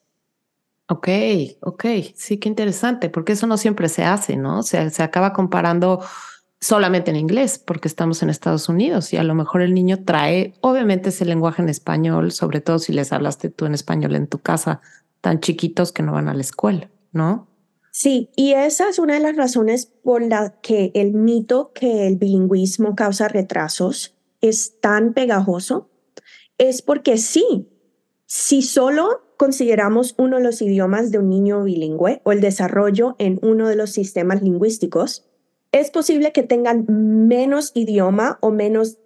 Ok, 0.90 1.10
ok, 1.62 1.86
sí, 2.16 2.38
qué 2.38 2.48
interesante, 2.48 3.10
porque 3.10 3.34
eso 3.34 3.46
no 3.46 3.58
siempre 3.58 3.90
se 3.90 4.04
hace, 4.04 4.38
¿no? 4.38 4.64
Se, 4.64 4.90
se 4.90 5.04
acaba 5.04 5.34
comparando 5.34 6.02
solamente 6.60 7.12
en 7.12 7.18
inglés, 7.18 7.60
porque 7.60 7.88
estamos 7.88 8.24
en 8.24 8.30
Estados 8.30 8.70
Unidos 8.70 9.14
y 9.14 9.18
a 9.18 9.24
lo 9.24 9.36
mejor 9.36 9.62
el 9.62 9.74
niño 9.74 10.04
trae, 10.06 10.54
obviamente, 10.62 11.10
ese 11.10 11.26
lenguaje 11.26 11.62
en 11.62 11.70
español, 11.70 12.32
sobre 12.32 12.62
todo 12.62 12.80
si 12.80 12.94
les 12.94 13.12
hablaste 13.12 13.50
tú 13.50 13.66
en 13.66 13.74
español 13.74 14.16
en 14.16 14.28
tu 14.28 14.40
casa, 14.40 14.82
tan 15.22 15.40
chiquitos 15.40 15.92
que 15.92 16.04
no 16.04 16.14
van 16.14 16.30
a 16.30 16.34
la 16.34 16.42
escuela, 16.42 16.90
¿no? 17.12 17.48
Sí, 17.92 18.30
y 18.36 18.54
esa 18.54 18.90
es 18.90 19.00
una 19.00 19.16
de 19.16 19.20
las 19.20 19.36
razones 19.36 19.88
por 19.88 20.22
la 20.22 20.60
que 20.62 20.92
el 20.94 21.14
mito 21.14 21.72
que 21.74 22.08
el 22.08 22.16
bilingüismo 22.16 22.96
causa 22.96 23.28
retrasos 23.28 24.16
es 24.40 24.80
tan 24.80 25.14
pegajoso, 25.14 25.90
es 26.58 26.82
porque 26.82 27.18
sí, 27.18 27.68
si 28.26 28.62
solo 28.62 29.27
consideramos 29.38 30.16
uno 30.18 30.38
de 30.38 30.44
los 30.44 30.62
idiomas 30.62 31.12
de 31.12 31.20
un 31.20 31.30
niño 31.30 31.64
bilingüe 31.64 32.22
o 32.24 32.32
el 32.32 32.42
desarrollo 32.42 33.16
en 33.20 33.40
uno 33.42 33.70
de 33.70 33.76
los 33.76 33.92
sistemas 33.92 34.42
lingüísticos, 34.42 35.26
es 35.72 35.92
posible 35.92 36.32
que 36.32 36.44
tengan 36.44 36.86
menos 37.28 37.72
idioma 37.76 38.40
o 38.42 38.52
menos 38.52 38.98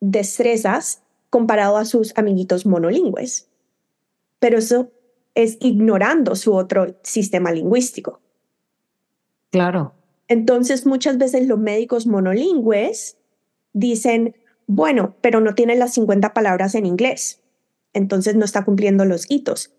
destrezas 0.00 1.02
comparado 1.30 1.76
a 1.76 1.84
sus 1.84 2.16
amiguitos 2.16 2.66
monolingües. 2.66 3.48
Pero 4.38 4.58
eso 4.58 4.90
es 5.34 5.56
ignorando 5.60 6.34
su 6.36 6.54
otro 6.54 6.96
sistema 7.02 7.52
lingüístico. 7.52 8.20
Claro. 9.50 9.94
Entonces, 10.28 10.86
muchas 10.86 11.18
veces 11.18 11.46
los 11.46 11.58
médicos 11.58 12.06
monolingües 12.06 13.16
dicen, 13.72 14.34
bueno, 14.66 15.14
pero 15.20 15.40
no 15.40 15.54
tiene 15.54 15.76
las 15.76 15.94
50 15.94 16.34
palabras 16.34 16.74
en 16.74 16.86
inglés, 16.86 17.40
entonces 17.96 18.36
no 18.36 18.44
está 18.44 18.64
cumpliendo 18.64 19.04
los 19.04 19.30
hitos, 19.30 19.72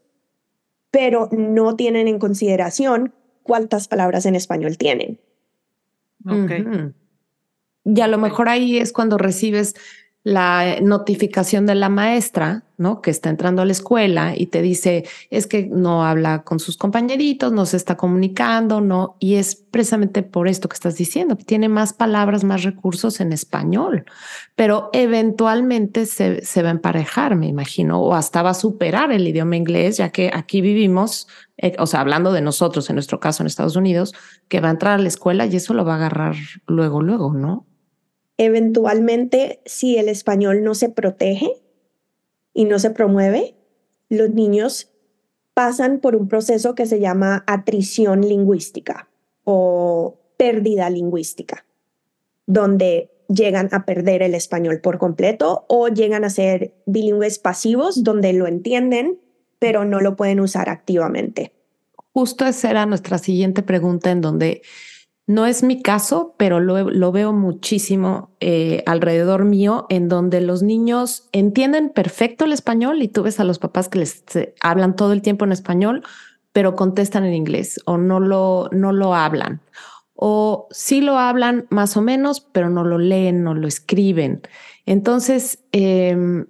pero 0.92 1.30
no 1.32 1.76
tienen 1.76 2.08
en 2.08 2.20
consideración 2.20 3.14
cuántas 3.44 3.88
palabras 3.88 4.26
en 4.26 4.36
español 4.36 4.78
tienen. 4.78 5.20
Ok. 6.26 6.52
Y 7.86 8.02
a 8.02 8.08
lo 8.08 8.18
mejor 8.18 8.50
ahí 8.50 8.78
es 8.78 8.92
cuando 8.92 9.18
recibes 9.18 9.76
la 10.28 10.82
notificación 10.82 11.66
de 11.66 11.76
la 11.76 11.88
maestra, 11.88 12.66
¿no? 12.76 13.02
Que 13.02 13.12
está 13.12 13.30
entrando 13.30 13.62
a 13.62 13.66
la 13.66 13.72
escuela 13.72 14.34
y 14.36 14.48
te 14.48 14.62
dice, 14.62 15.06
es 15.30 15.48
que 15.48 15.68
no 15.68 16.04
habla 16.04 16.44
con 16.44 16.60
sus 16.60 16.76
compañeritos, 16.76 17.54
no 17.54 17.66
se 17.66 17.78
está 17.78 17.96
comunicando, 17.96 18.82
no. 18.82 19.16
Y 19.20 19.36
es 19.36 19.56
precisamente 19.56 20.24
por 20.24 20.50
esto 20.50 20.68
que 20.68 20.74
estás 20.74 20.98
diciendo, 20.98 21.38
que 21.38 21.46
tiene 21.46 21.70
más 21.70 21.94
palabras, 21.94 22.44
más 22.44 22.64
recursos 22.64 23.22
en 23.22 23.32
español, 23.32 24.04
pero 24.58 24.90
eventualmente 24.92 26.06
se, 26.06 26.44
se 26.44 26.62
va 26.62 26.68
a 26.68 26.74
emparejar, 26.74 27.38
me 27.38 27.48
imagino, 27.48 28.02
o 28.02 28.14
hasta 28.14 28.42
va 28.42 28.50
a 28.50 28.54
superar 28.54 29.14
el 29.14 29.26
idioma 29.26 29.56
inglés, 29.56 29.96
ya 29.96 30.10
que 30.10 30.30
aquí 30.34 30.60
vivimos, 30.60 31.30
eh, 31.56 31.78
o 31.80 31.88
sea, 31.88 32.02
hablando 32.02 32.34
de 32.34 32.42
nosotros, 32.42 32.90
en 32.90 32.98
nuestro 32.98 33.22
caso 33.22 33.44
en 33.44 33.48
Estados 33.48 33.78
Unidos, 33.78 34.14
que 34.50 34.60
va 34.60 34.68
a 34.68 34.72
entrar 34.72 35.00
a 35.00 35.02
la 35.02 35.08
escuela 35.08 35.46
y 35.46 35.56
eso 35.56 35.74
lo 35.74 35.86
va 35.86 35.94
a 35.94 35.96
agarrar 35.96 36.36
luego, 36.68 37.02
luego, 37.02 37.32
¿no? 37.32 37.66
Eventualmente, 38.38 39.62
si 39.66 39.98
el 39.98 40.10
español 40.10 40.64
no 40.64 40.76
se 40.76 40.90
protege 40.90 41.52
y 42.54 42.66
no 42.66 42.80
se 42.80 42.92
promueve, 42.92 43.56
los 44.10 44.30
niños 44.30 44.92
pasan 45.54 46.00
por 46.00 46.16
un 46.16 46.28
proceso 46.28 46.76
que 46.76 46.86
se 46.86 47.00
llama 47.00 47.44
atrición 47.48 48.22
lingüística 48.22 49.10
o 49.44 50.20
pérdida 50.38 50.90
lingüística, 50.90 51.66
donde 52.46 53.10
llegan 53.28 53.70
a 53.72 53.86
perder 53.86 54.22
el 54.22 54.36
español 54.36 54.82
por 54.82 55.00
completo 55.00 55.66
o 55.68 55.88
llegan 55.88 56.24
a 56.24 56.30
ser 56.30 56.74
bilingües 56.86 57.40
pasivos, 57.40 58.04
donde 58.04 58.34
lo 58.34 58.48
entienden, 58.48 59.20
pero 59.60 59.84
no 59.84 60.00
lo 60.00 60.16
pueden 60.16 60.40
usar 60.40 60.70
activamente. 60.70 61.54
Justo 62.14 62.46
esa 62.46 62.70
era 62.70 62.86
nuestra 62.86 63.18
siguiente 63.18 63.64
pregunta 63.64 64.12
en 64.12 64.22
donde 64.22 64.62
no 65.28 65.46
es 65.46 65.62
mi 65.62 65.82
caso, 65.82 66.34
pero 66.38 66.62
lo, 66.62 67.12
veo 67.12 67.34
muchísimo 67.34 68.32
eh, 68.40 68.82
alrededor 68.86 69.44
mío, 69.44 69.86
en 69.90 70.08
donde 70.08 70.40
los 70.40 70.64
niños 70.64 71.28
entienden 71.34 71.90
perfecto 71.90 72.46
el 72.46 72.54
español 72.54 73.02
y 73.02 73.10
tú 73.10 73.24
ves 73.24 73.42
a 73.42 73.44
los 73.44 73.60
papás 73.60 73.90
que 73.90 74.00
les 74.00 74.24
hablan 74.62 74.96
todo 74.96 75.12
el 75.12 75.22
tiempo 75.22 75.44
en 75.44 75.52
español, 75.52 76.04
pero 76.54 76.78
contestan 76.78 77.26
en 77.26 77.34
inglés 77.34 77.82
o 77.86 77.98
no 77.98 78.22
lo, 78.22 78.70
no 78.72 78.94
lo 78.94 79.14
hablan. 79.14 79.62
O 80.16 80.70
sí 80.72 81.02
lo 81.02 81.20
hablan 81.20 81.68
más 81.70 81.98
o 81.98 82.02
menos, 82.02 82.40
pero 82.40 82.70
no 82.70 82.86
lo 82.86 82.98
leen, 82.98 83.44
no 83.44 83.54
lo 83.54 83.68
escriben. 83.68 84.42
Entonces, 84.86 85.60
eh, 85.74 86.46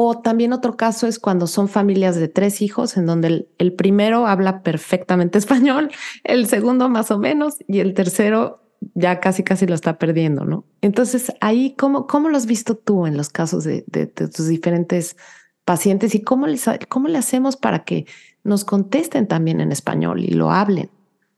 o 0.00 0.16
también 0.20 0.52
otro 0.52 0.76
caso 0.76 1.08
es 1.08 1.18
cuando 1.18 1.48
son 1.48 1.66
familias 1.66 2.14
de 2.14 2.28
tres 2.28 2.62
hijos, 2.62 2.96
en 2.96 3.04
donde 3.04 3.48
el, 3.58 3.72
primero 3.72 4.28
habla 4.28 4.62
perfectamente 4.62 5.38
español, 5.40 5.90
el 6.22 6.46
segundo 6.46 6.88
más 6.88 7.10
o 7.10 7.18
menos, 7.18 7.56
y 7.66 7.80
el 7.80 7.94
tercero 7.94 8.62
ya 8.94 9.18
casi 9.18 9.42
casi 9.42 9.66
lo 9.66 9.74
está 9.74 9.98
perdiendo, 9.98 10.44
¿no? 10.44 10.64
Entonces, 10.82 11.32
ahí, 11.40 11.74
¿cómo, 11.76 12.06
cómo 12.06 12.28
lo 12.28 12.36
has 12.36 12.46
visto 12.46 12.76
tú 12.76 13.06
en 13.06 13.16
los 13.16 13.28
casos 13.28 13.64
de, 13.64 13.82
tus 13.82 14.46
diferentes 14.46 15.16
pacientes 15.64 16.14
y 16.14 16.22
cómo, 16.22 16.46
les, 16.46 16.64
cómo 16.88 17.08
le 17.08 17.18
hacemos 17.18 17.56
para 17.56 17.82
que 17.82 18.06
nos 18.44 18.64
contesten 18.64 19.26
también 19.26 19.60
en 19.60 19.72
español 19.72 20.22
y 20.22 20.28
lo 20.28 20.52
hablen? 20.52 20.90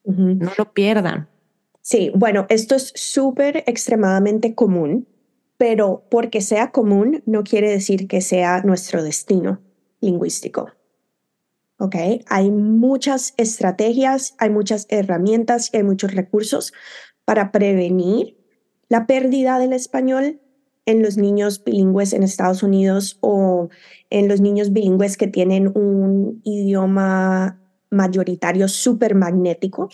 No 0.04 0.50
lo 0.58 0.74
pierdan. 0.74 1.30
Sí, 1.80 2.12
bueno, 2.14 2.44
esto 2.50 2.74
es 2.74 2.92
súper 2.94 3.64
extremadamente 3.66 4.54
común 4.54 5.06
pero 5.60 6.06
porque 6.10 6.40
sea 6.40 6.72
común 6.72 7.22
no 7.26 7.44
quiere 7.44 7.68
decir 7.68 8.08
que 8.08 8.22
sea 8.22 8.62
nuestro 8.62 9.04
destino 9.04 9.60
lingüístico. 10.00 10.70
¿Ok? 11.78 11.96
Hay 12.28 12.50
muchas 12.50 13.34
estrategias, 13.36 14.34
hay 14.38 14.48
muchas 14.48 14.86
herramientas 14.88 15.68
hay 15.74 15.82
muchos 15.82 16.14
recursos 16.14 16.72
para 17.26 17.52
prevenir 17.52 18.38
la 18.88 19.06
pérdida 19.06 19.58
del 19.58 19.74
español 19.74 20.40
en 20.86 21.02
los 21.02 21.18
niños 21.18 21.62
bilingües 21.62 22.14
en 22.14 22.22
Estados 22.22 22.62
Unidos 22.62 23.18
o 23.20 23.68
en 24.08 24.28
los 24.28 24.40
niños 24.40 24.72
bilingües 24.72 25.18
que 25.18 25.26
tienen 25.26 25.70
un 25.76 26.40
idioma 26.42 27.60
mayoritario 27.90 28.66
súper 28.66 29.14
magnético, 29.14 29.90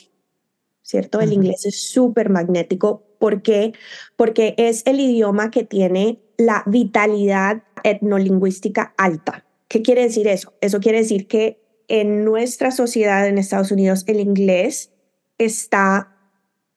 ¿cierto? 0.86 1.20
El 1.20 1.32
inglés 1.32 1.66
es 1.66 1.88
súper 1.90 2.30
magnético. 2.30 3.02
¿Por 3.18 3.42
qué? 3.42 3.72
Porque 4.14 4.54
es 4.56 4.84
el 4.86 5.00
idioma 5.00 5.50
que 5.50 5.64
tiene 5.64 6.20
la 6.38 6.62
vitalidad 6.64 7.64
etnolingüística 7.82 8.94
alta. 8.96 9.44
¿Qué 9.66 9.82
quiere 9.82 10.02
decir 10.02 10.28
eso? 10.28 10.54
Eso 10.60 10.78
quiere 10.78 10.98
decir 10.98 11.26
que 11.26 11.60
en 11.88 12.24
nuestra 12.24 12.70
sociedad 12.70 13.26
en 13.26 13.36
Estados 13.36 13.72
Unidos 13.72 14.04
el 14.06 14.20
inglés 14.20 14.92
está 15.38 16.16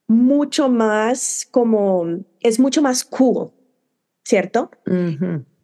mucho 0.08 0.70
más 0.70 1.48
como, 1.52 2.08
es 2.40 2.60
mucho 2.60 2.82
más 2.82 3.04
cool, 3.04 3.52
¿cierto? 4.24 4.72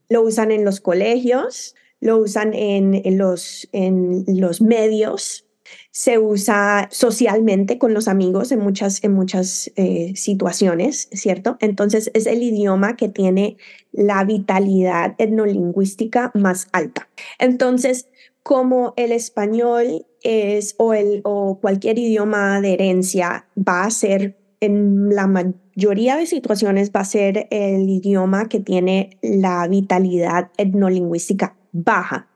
Lo 0.07 0.21
usan 0.21 0.51
en 0.51 0.63
los 0.63 0.81
colegios, 0.81 1.73
lo 1.99 2.19
usan 2.19 2.53
en, 2.53 3.17
los, 3.17 3.67
en 3.71 4.23
los 4.27 4.61
medios, 4.61 5.44
se 5.91 6.19
usa 6.19 6.87
socialmente 6.91 7.77
con 7.77 7.93
los 7.93 8.07
amigos 8.07 8.51
en 8.51 8.59
muchas, 8.59 9.03
en 9.03 9.13
muchas 9.13 9.71
eh, 9.75 10.13
situaciones, 10.15 11.09
¿cierto? 11.11 11.57
Entonces 11.59 12.11
es 12.13 12.27
el 12.27 12.43
idioma 12.43 12.95
que 12.95 13.09
tiene 13.09 13.57
la 13.91 14.23
vitalidad 14.23 15.15
etnolingüística 15.17 16.31
más 16.33 16.67
alta. 16.71 17.07
Entonces, 17.39 18.09
como 18.43 18.93
el 18.95 19.11
español 19.11 20.05
es 20.21 20.75
o, 20.77 20.93
el, 20.93 21.21
o 21.23 21.59
cualquier 21.59 21.97
idioma 21.97 22.61
de 22.61 22.73
herencia 22.73 23.47
va 23.57 23.83
a 23.83 23.91
ser 23.91 24.37
en 24.59 25.09
la 25.09 25.27
mayoría 25.27 26.15
de 26.15 26.25
situaciones 26.25 26.91
va 26.91 27.01
a 27.01 27.05
ser 27.05 27.47
el 27.51 27.89
idioma 27.89 28.47
que 28.47 28.59
tiene 28.59 29.17
la 29.21 29.67
vitalidad 29.67 30.51
etnolingüística 30.57 31.55
baja. 31.71 32.27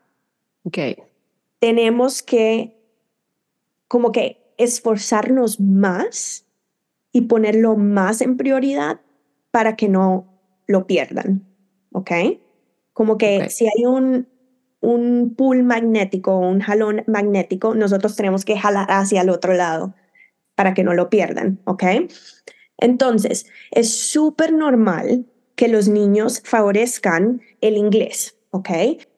Ok. 0.64 0.78
Tenemos 1.60 2.22
que 2.22 2.79
como 3.90 4.14
que 4.14 4.54
esforzarnos 4.58 5.60
más 5.60 6.46
y 7.12 7.22
ponerlo 7.22 7.76
más 7.76 8.22
en 8.22 8.38
prioridad 8.38 9.02
para 9.52 9.76
que 9.76 9.90
no 9.90 10.42
lo 10.68 10.86
pierdan, 10.88 11.46
¿ok? 11.92 12.12
Como 12.94 13.18
que 13.18 13.50
si 13.50 13.66
hay 13.66 13.86
un, 13.86 14.30
un 14.80 15.34
pull 15.36 15.64
magnético, 15.64 16.38
un 16.38 16.62
jalón 16.62 17.04
magnético, 17.08 17.74
nosotros 17.74 18.16
tenemos 18.16 18.46
que 18.46 18.58
jalar 18.58 18.88
hacia 18.90 19.22
el 19.22 19.30
otro 19.30 19.54
lado 19.54 19.96
para 20.56 20.74
que 20.74 20.84
no 20.84 20.94
lo 20.94 21.10
pierdan, 21.10 21.60
¿ok? 21.66 21.84
Entonces, 22.78 23.48
es 23.72 23.92
súper 23.92 24.54
normal 24.54 25.26
que 25.56 25.68
los 25.68 25.88
niños 25.88 26.42
favorezcan 26.46 27.42
el 27.62 27.76
inglés, 27.76 28.38
¿ok? 28.52 28.70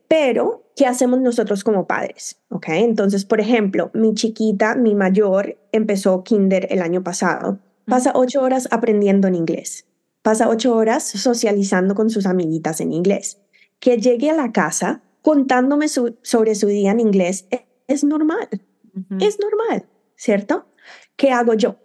Pero 0.07 0.70
¿qué 0.81 0.87
hacemos 0.87 1.21
nosotros 1.21 1.63
como 1.63 1.85
padres? 1.85 2.41
¿Ok? 2.49 2.69
Entonces, 2.69 3.23
por 3.23 3.39
ejemplo, 3.39 3.91
mi 3.93 4.15
chiquita, 4.15 4.73
mi 4.73 4.95
mayor, 4.95 5.59
empezó 5.71 6.23
kinder 6.23 6.65
el 6.71 6.81
año 6.81 7.03
pasado. 7.03 7.59
Pasa 7.85 8.13
ocho 8.15 8.41
horas 8.41 8.67
aprendiendo 8.71 9.27
en 9.27 9.35
inglés. 9.35 9.85
Pasa 10.23 10.49
ocho 10.49 10.75
horas 10.75 11.03
socializando 11.03 11.93
con 11.93 12.09
sus 12.09 12.25
amiguitas 12.25 12.81
en 12.81 12.93
inglés. 12.93 13.39
Que 13.79 13.99
llegue 13.99 14.31
a 14.31 14.35
la 14.35 14.51
casa 14.51 15.03
contándome 15.21 15.87
sobre 15.87 16.55
su 16.55 16.65
día 16.65 16.89
en 16.89 16.99
inglés 16.99 17.45
es, 17.87 18.03
normal. 18.03 18.49
Es 19.19 19.37
normal, 19.39 19.85
¿cierto? 20.15 20.65
¿Qué 21.15 21.29
hago 21.29 21.53
yo? 21.53 21.75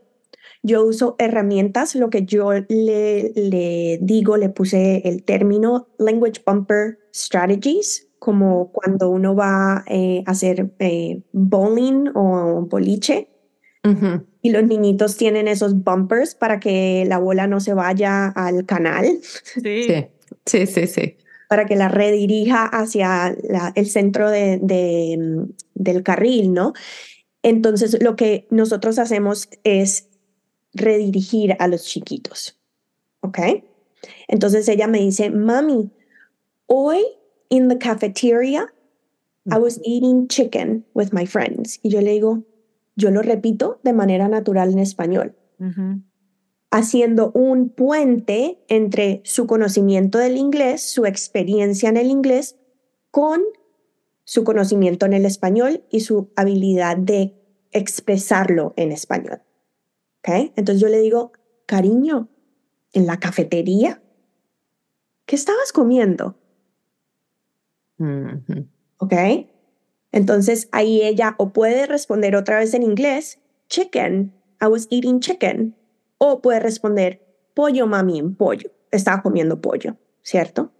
Yo 0.62 0.86
uso 0.86 1.16
herramientas, 1.18 1.96
lo 1.96 2.08
que 2.08 2.24
yo 2.24 2.50
le, 2.70 3.30
le 3.34 3.98
digo, 4.00 4.38
le 4.38 4.48
puse 4.48 5.06
el 5.06 5.22
término 5.22 5.86
Language 5.98 6.40
Bumper 6.46 6.98
Strategies, 7.14 8.05
como 8.18 8.72
cuando 8.72 9.10
uno 9.10 9.34
va 9.34 9.84
eh, 9.86 10.22
a 10.26 10.30
hacer 10.30 10.70
eh, 10.78 11.22
bowling 11.32 12.10
o 12.14 12.66
boliche 12.68 13.28
y 14.42 14.50
los 14.50 14.64
niñitos 14.64 15.16
tienen 15.16 15.46
esos 15.46 15.84
bumpers 15.84 16.34
para 16.34 16.58
que 16.58 17.04
la 17.06 17.18
bola 17.18 17.46
no 17.46 17.60
se 17.60 17.74
vaya 17.74 18.28
al 18.28 18.66
canal. 18.66 19.18
Sí, 19.22 19.86
sí, 20.46 20.66
sí, 20.66 20.86
sí. 20.86 21.16
Para 21.48 21.66
que 21.66 21.76
la 21.76 21.88
redirija 21.88 22.64
hacia 22.64 23.36
el 23.74 23.86
centro 23.86 24.28
de, 24.30 24.58
del 25.74 26.02
carril, 26.02 26.52
¿no? 26.52 26.72
Entonces, 27.42 28.02
lo 28.02 28.16
que 28.16 28.48
nosotros 28.50 28.98
hacemos 28.98 29.48
es 29.62 30.08
redirigir 30.74 31.56
a 31.60 31.68
los 31.68 31.84
chiquitos, 31.84 32.58
¿ok? 33.20 33.38
Entonces 34.26 34.68
ella 34.68 34.88
me 34.88 34.98
dice, 34.98 35.30
mami, 35.30 35.90
hoy 36.66 37.04
in 37.50 37.68
the 37.68 37.76
cafeteria, 37.76 38.68
I 39.50 39.58
was 39.58 39.80
eating 39.84 40.28
chicken 40.28 40.84
with 40.94 41.12
my 41.12 41.26
friends. 41.26 41.78
Y 41.82 41.90
yo 41.90 42.00
le 42.00 42.12
digo, 42.12 42.44
yo 42.96 43.10
lo 43.10 43.22
repito 43.22 43.80
de 43.84 43.92
manera 43.92 44.28
natural 44.28 44.72
en 44.72 44.78
español, 44.78 45.36
haciendo 46.70 47.30
un 47.32 47.68
puente 47.68 48.58
entre 48.68 49.20
su 49.24 49.46
conocimiento 49.46 50.18
del 50.18 50.36
inglés, 50.36 50.82
su 50.82 51.06
experiencia 51.06 51.88
en 51.88 51.96
el 51.96 52.08
inglés, 52.08 52.56
con 53.10 53.42
su 54.24 54.42
conocimiento 54.42 55.06
en 55.06 55.12
el 55.12 55.24
español 55.24 55.84
y 55.90 56.00
su 56.00 56.32
habilidad 56.34 56.96
de 56.96 57.34
expresarlo 57.70 58.74
en 58.76 58.90
español. 58.90 59.42
¿Okay? 60.18 60.52
Entonces 60.56 60.82
yo 60.82 60.88
le 60.88 61.00
digo, 61.00 61.30
cariño, 61.66 62.28
en 62.92 63.06
la 63.06 63.18
cafetería 63.20 64.02
¿qué 65.26 65.36
estabas 65.36 65.72
comiendo? 65.72 66.38
¿Ok? 68.98 69.14
Entonces 70.12 70.68
ahí 70.72 71.02
ella 71.02 71.34
o 71.38 71.52
puede 71.52 71.86
responder 71.86 72.36
otra 72.36 72.58
vez 72.58 72.74
en 72.74 72.82
inglés, 72.82 73.38
chicken, 73.68 74.32
I 74.60 74.66
was 74.66 74.86
eating 74.90 75.20
chicken. 75.20 75.74
O 76.18 76.40
puede 76.40 76.60
responder, 76.60 77.20
pollo, 77.54 77.86
mami, 77.86 78.22
pollo. 78.22 78.70
Estaba 78.90 79.22
comiendo 79.22 79.60
pollo, 79.60 79.96
¿cierto? 80.22 80.72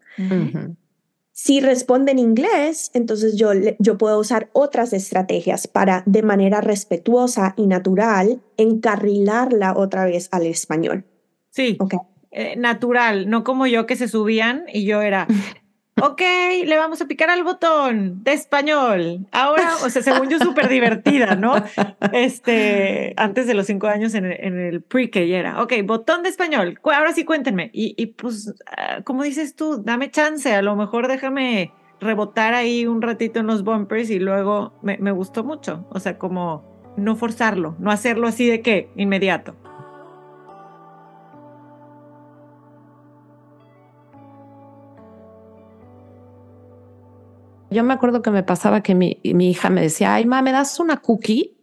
Si 1.32 1.60
responde 1.60 2.12
en 2.12 2.18
inglés, 2.18 2.90
entonces 2.94 3.36
yo, 3.36 3.50
yo 3.78 3.98
puedo 3.98 4.18
usar 4.18 4.48
otras 4.54 4.94
estrategias 4.94 5.66
para, 5.66 6.02
de 6.06 6.22
manera 6.22 6.62
respetuosa 6.62 7.52
y 7.58 7.66
natural, 7.66 8.40
encarrilarla 8.56 9.74
otra 9.76 10.06
vez 10.06 10.28
al 10.32 10.46
español. 10.46 11.04
Sí, 11.50 11.76
¿Ok? 11.78 11.94
eh, 12.30 12.56
natural, 12.56 13.28
no 13.28 13.44
como 13.44 13.66
yo 13.66 13.86
que 13.86 13.96
se 13.96 14.08
subían 14.08 14.64
y 14.72 14.84
yo 14.84 15.02
era, 15.02 15.26
ok, 16.00 16.20
le 16.64 16.76
vamos 16.76 17.00
a 17.00 17.06
picar 17.06 17.30
al 17.30 17.42
botón 17.44 18.22
de 18.22 18.32
español. 18.32 19.26
Ahora, 19.32 19.74
o 19.84 19.90
sea, 19.90 20.02
según 20.02 20.28
yo, 20.28 20.38
súper 20.38 20.68
divertida, 20.68 21.34
¿no? 21.36 21.54
Este, 22.12 23.14
antes 23.16 23.46
de 23.46 23.54
los 23.54 23.66
cinco 23.66 23.86
años 23.88 24.14
en 24.14 24.24
el, 24.24 24.82
pre-K 24.82 25.20
ya 25.24 25.38
era, 25.38 25.62
ok, 25.62 25.72
botón 25.84 26.22
de 26.22 26.28
español, 26.28 26.78
ahora 26.84 27.12
sí 27.12 27.24
cuéntenme. 27.24 27.70
Y, 27.72 27.94
y 27.96 28.06
pues, 28.06 28.54
ah, 28.76 29.00
como 29.04 29.22
dices 29.22 29.56
tú, 29.56 29.82
dame 29.82 30.10
chance, 30.10 30.52
a 30.52 30.62
lo 30.62 30.76
mejor 30.76 31.08
déjame 31.08 31.72
rebotar 32.00 32.54
ahí 32.54 32.86
un 32.86 33.02
ratito 33.02 33.40
en 33.40 33.46
los 33.46 33.64
bumpers 33.64 34.10
y 34.10 34.18
luego 34.18 34.78
me, 34.82 34.98
me 34.98 35.12
gustó 35.12 35.44
mucho. 35.44 35.86
O 35.90 36.00
sea, 36.00 36.18
como 36.18 36.76
no 36.96 37.16
forzarlo, 37.16 37.76
no 37.78 37.90
hacerlo 37.90 38.26
así 38.26 38.46
de 38.46 38.60
que 38.60 38.90
inmediato. 38.96 39.56
Yo 47.76 47.84
me 47.84 47.92
acuerdo 47.92 48.22
que 48.22 48.30
me 48.30 48.42
pasaba 48.42 48.82
que 48.82 48.94
mi, 48.94 49.20
mi 49.22 49.50
hija 49.50 49.68
me 49.68 49.82
decía, 49.82 50.14
ay, 50.14 50.24
ma, 50.24 50.40
¿me 50.40 50.50
das 50.50 50.80
una 50.80 50.96
cookie? 50.96 51.58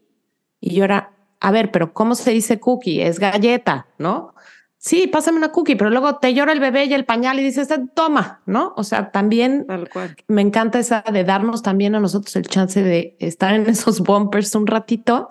Y 0.61 0.75
yo 0.75 0.83
era, 0.83 1.11
a 1.39 1.49
ver, 1.49 1.71
pero 1.71 1.91
¿cómo 1.91 2.13
se 2.13 2.29
dice 2.29 2.59
cookie? 2.59 3.01
Es 3.01 3.17
galleta, 3.17 3.87
¿no? 3.97 4.35
Sí, 4.77 5.07
pásame 5.07 5.37
una 5.39 5.51
cookie, 5.51 5.75
pero 5.75 5.89
luego 5.89 6.17
te 6.17 6.35
llora 6.35 6.51
el 6.51 6.59
bebé 6.59 6.85
y 6.85 6.93
el 6.93 7.05
pañal 7.05 7.39
y 7.39 7.43
dices, 7.43 7.67
toma, 7.95 8.43
¿no? 8.45 8.75
O 8.77 8.83
sea, 8.83 9.09
también 9.09 9.65
Tal 9.65 9.89
cual. 9.89 10.15
me 10.27 10.43
encanta 10.43 10.77
esa 10.77 11.03
de 11.11 11.23
darnos 11.23 11.63
también 11.63 11.95
a 11.95 11.99
nosotros 11.99 12.35
el 12.35 12.45
chance 12.45 12.83
de 12.83 13.17
estar 13.19 13.55
en 13.55 13.65
esos 13.67 14.01
bumpers 14.01 14.53
un 14.53 14.67
ratito 14.67 15.29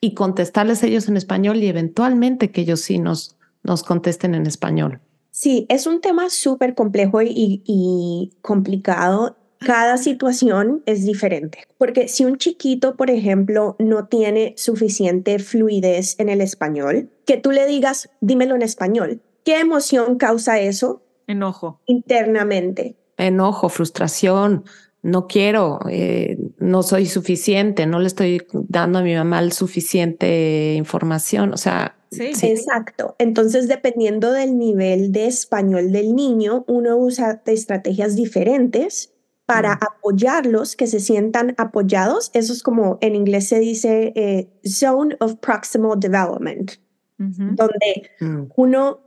y 0.00 0.14
contestarles 0.14 0.82
ellos 0.82 1.06
en 1.06 1.16
español 1.16 1.58
y 1.58 1.68
eventualmente 1.68 2.50
que 2.50 2.62
ellos 2.62 2.80
sí 2.80 2.98
nos, 2.98 3.36
nos 3.62 3.84
contesten 3.84 4.34
en 4.34 4.46
español. 4.46 5.00
Sí, 5.30 5.66
es 5.68 5.86
un 5.86 6.00
tema 6.00 6.28
súper 6.28 6.74
complejo 6.74 7.22
y, 7.22 7.62
y 7.64 8.32
complicado. 8.42 9.36
Cada 9.64 9.96
situación 9.96 10.82
es 10.86 11.04
diferente, 11.04 11.58
porque 11.78 12.08
si 12.08 12.24
un 12.24 12.36
chiquito, 12.36 12.96
por 12.96 13.10
ejemplo, 13.10 13.76
no 13.78 14.06
tiene 14.06 14.54
suficiente 14.56 15.38
fluidez 15.38 16.18
en 16.18 16.28
el 16.28 16.40
español, 16.40 17.10
que 17.26 17.36
tú 17.36 17.50
le 17.50 17.66
digas, 17.66 18.10
dímelo 18.20 18.54
en 18.54 18.62
español, 18.62 19.20
¿qué 19.44 19.60
emoción 19.60 20.16
causa 20.16 20.60
eso 20.60 21.02
Enojo. 21.26 21.80
internamente? 21.86 22.96
Enojo, 23.16 23.68
frustración, 23.68 24.64
no 25.02 25.26
quiero, 25.26 25.80
eh, 25.90 26.38
no 26.58 26.82
soy 26.82 27.06
suficiente, 27.06 27.86
no 27.86 28.00
le 28.00 28.06
estoy 28.06 28.42
dando 28.52 28.98
a 28.98 29.02
mi 29.02 29.14
mamá 29.14 29.40
el 29.40 29.52
suficiente 29.52 30.74
información. 30.76 31.52
O 31.52 31.56
sea, 31.56 31.96
Sí. 32.10 32.30
Exacto. 32.42 33.16
Entonces, 33.18 33.66
dependiendo 33.66 34.30
del 34.30 34.56
nivel 34.56 35.10
de 35.10 35.26
español 35.26 35.90
del 35.90 36.14
niño, 36.14 36.64
uno 36.68 36.96
usa 36.96 37.42
estrategias 37.44 38.14
diferentes 38.14 39.13
para 39.46 39.74
apoyarlos, 39.74 40.76
que 40.76 40.86
se 40.86 41.00
sientan 41.00 41.54
apoyados. 41.58 42.30
Eso 42.34 42.52
es 42.52 42.62
como 42.62 42.98
en 43.00 43.14
inglés 43.14 43.48
se 43.48 43.58
dice 43.58 44.12
eh, 44.16 44.48
Zone 44.66 45.16
of 45.20 45.36
Proximal 45.36 45.98
Development, 45.98 46.72
donde 47.18 48.10
mm, 48.20 48.44
uno 48.56 49.00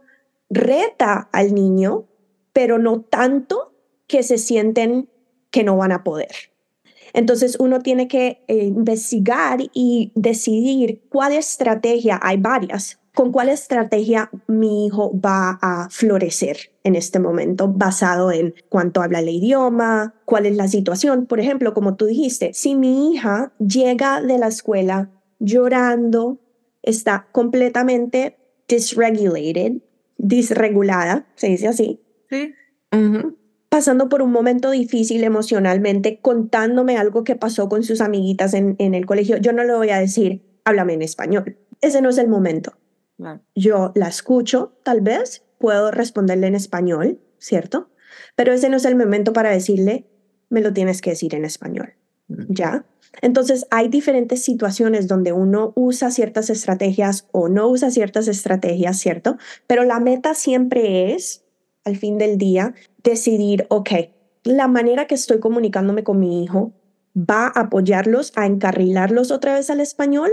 reta 0.50 1.30
al 1.32 1.54
niño, 1.54 2.06
pero 2.54 2.80
no 2.80 3.02
tanto 3.02 3.74
que 4.08 4.24
se 4.24 4.38
sienten 4.38 5.10
que 5.52 5.64
no 5.64 5.78
van 5.78 5.92
a 5.92 6.04
poder. 6.04 6.32
Entonces 7.14 7.58
uno 7.60 7.80
tiene 7.80 8.08
que 8.08 8.44
eh, 8.48 8.66
investigar 8.66 9.60
y 9.74 10.12
decidir 10.16 11.02
cuál 11.10 11.34
estrategia, 11.34 12.20
hay 12.22 12.38
varias, 12.38 13.00
con 13.18 13.32
cuál 13.32 13.50
estrategia 13.50 14.30
mi 14.46 14.86
hijo 14.86 15.12
va 15.20 15.58
a 15.60 15.90
florecer 15.90 16.56
en 16.84 16.96
este 16.96 17.18
momento, 17.18 17.68
basado 17.68 18.32
en 18.32 18.54
cuánto 18.70 19.02
habla 19.02 19.22
el 19.22 19.30
idioma, 19.30 20.14
cuál 20.24 20.46
es 20.46 20.56
la 20.56 20.68
situación. 20.68 21.26
Por 21.26 21.40
ejemplo, 21.40 21.74
como 21.74 21.96
tú 21.96 22.06
dijiste, 22.06 22.52
si 22.54 22.76
mi 22.76 23.12
hija 23.12 23.54
llega 23.58 24.22
de 24.22 24.38
la 24.38 24.46
escuela 24.50 25.10
llorando, 25.40 26.38
está 26.84 27.28
completamente 27.32 28.38
dysregulated, 28.68 29.82
disregulada, 30.20 31.26
se 31.34 31.48
dice 31.48 31.70
así, 31.70 32.00
Sí. 32.30 32.54
ujú. 32.92 33.36
pasando 33.70 34.10
por 34.10 34.22
un 34.22 34.32
momento 34.32 34.70
difícil 34.70 35.24
emocionalmente, 35.24 36.20
contándome 36.22 36.98
algo 36.98 37.24
que 37.24 37.36
pasó 37.36 37.68
con 37.68 37.82
sus 37.82 38.00
amiguitas 38.00 38.54
en, 38.54 38.76
en 38.78 38.94
el 38.94 39.08
colegio, 39.08 39.38
yo 39.38 39.54
no 39.54 39.64
le 39.64 39.74
voy 39.74 39.90
a 39.90 39.98
decir, 40.00 40.44
háblame 40.66 40.94
en 40.94 41.02
español. 41.02 41.58
Ese 41.82 42.04
no 42.04 42.10
es 42.10 42.20
el 42.20 42.28
momento. 42.28 42.74
Claro. 43.18 43.42
Yo 43.56 43.92
la 43.96 44.08
escucho, 44.08 44.78
tal 44.84 45.02
vez, 45.02 45.44
puedo 45.58 45.92
responderle 45.92 46.48
en 46.48 46.56
español, 46.56 47.20
¿cierto? 47.40 47.90
Pero 48.36 48.54
ese 48.54 48.70
no 48.70 48.78
es 48.78 48.86
el 48.86 48.96
momento 48.96 49.34
para 49.34 49.50
decirle, 49.50 50.06
me 50.50 50.62
lo 50.62 50.72
tienes 50.74 51.02
que 51.02 51.12
decir 51.12 51.36
en 51.36 51.44
español, 51.46 51.94
¿ya? 52.28 52.86
Entonces, 53.22 53.66
hay 53.72 53.88
diferentes 53.88 54.44
situaciones 54.44 55.08
donde 55.08 55.34
uno 55.34 55.74
usa 55.76 56.12
ciertas 56.12 56.50
estrategias 56.50 57.28
o 57.32 57.50
no 57.50 57.68
usa 57.68 57.90
ciertas 57.90 58.28
estrategias, 58.28 59.00
¿cierto? 59.00 59.38
Pero 59.66 59.84
la 59.84 60.00
meta 60.00 60.34
siempre 60.36 61.14
es, 61.14 61.44
al 61.84 61.98
fin 61.98 62.18
del 62.18 62.38
día, 62.38 62.76
decidir, 63.04 63.66
ok, 63.70 63.90
la 64.44 64.68
manera 64.68 65.08
que 65.08 65.16
estoy 65.16 65.40
comunicándome 65.40 66.04
con 66.04 66.20
mi 66.20 66.44
hijo 66.44 66.74
va 67.18 67.48
a 67.48 67.62
apoyarlos, 67.62 68.32
a 68.36 68.46
encarrilarlos 68.46 69.32
otra 69.32 69.56
vez 69.56 69.70
al 69.70 69.80
español 69.80 70.30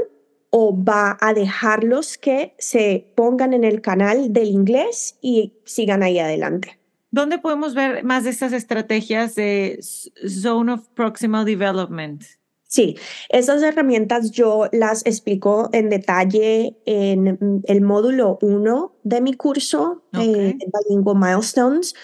o 0.57 0.73
va 0.73 1.19
a 1.21 1.35
dejarlos 1.35 2.17
que 2.17 2.55
se 2.61 3.11
pongan 3.17 3.55
en 3.55 3.65
el 3.65 3.81
canal 3.81 4.33
del 4.33 4.51
inglés 4.51 5.19
y 5.21 5.53
sigan 5.65 6.05
ahí 6.05 6.21
adelante. 6.21 6.79
¿Dónde 7.11 7.39
podemos 7.39 7.75
ver 7.75 8.05
más 8.05 8.23
de 8.23 8.31
estas 8.31 8.53
estrategias 8.53 9.35
de 9.35 9.81
Zone 9.83 10.75
of 10.75 10.87
Proximal 10.95 11.45
Development? 11.45 12.23
Sí, 12.69 12.97
esas 13.31 13.65
herramientas 13.65 14.31
yo 14.31 14.69
las 14.71 15.05
explico 15.05 15.71
en 15.73 15.91
detalle 15.91 16.77
en 16.87 17.63
el 17.65 17.81
módulo 17.81 18.39
1 18.41 18.95
de 19.03 19.21
mi 19.21 19.35
curso, 19.35 20.05
eh, 20.13 20.55
Ok. 20.55 20.85
Bilingual 20.89 21.17
Milestones, 21.19 21.97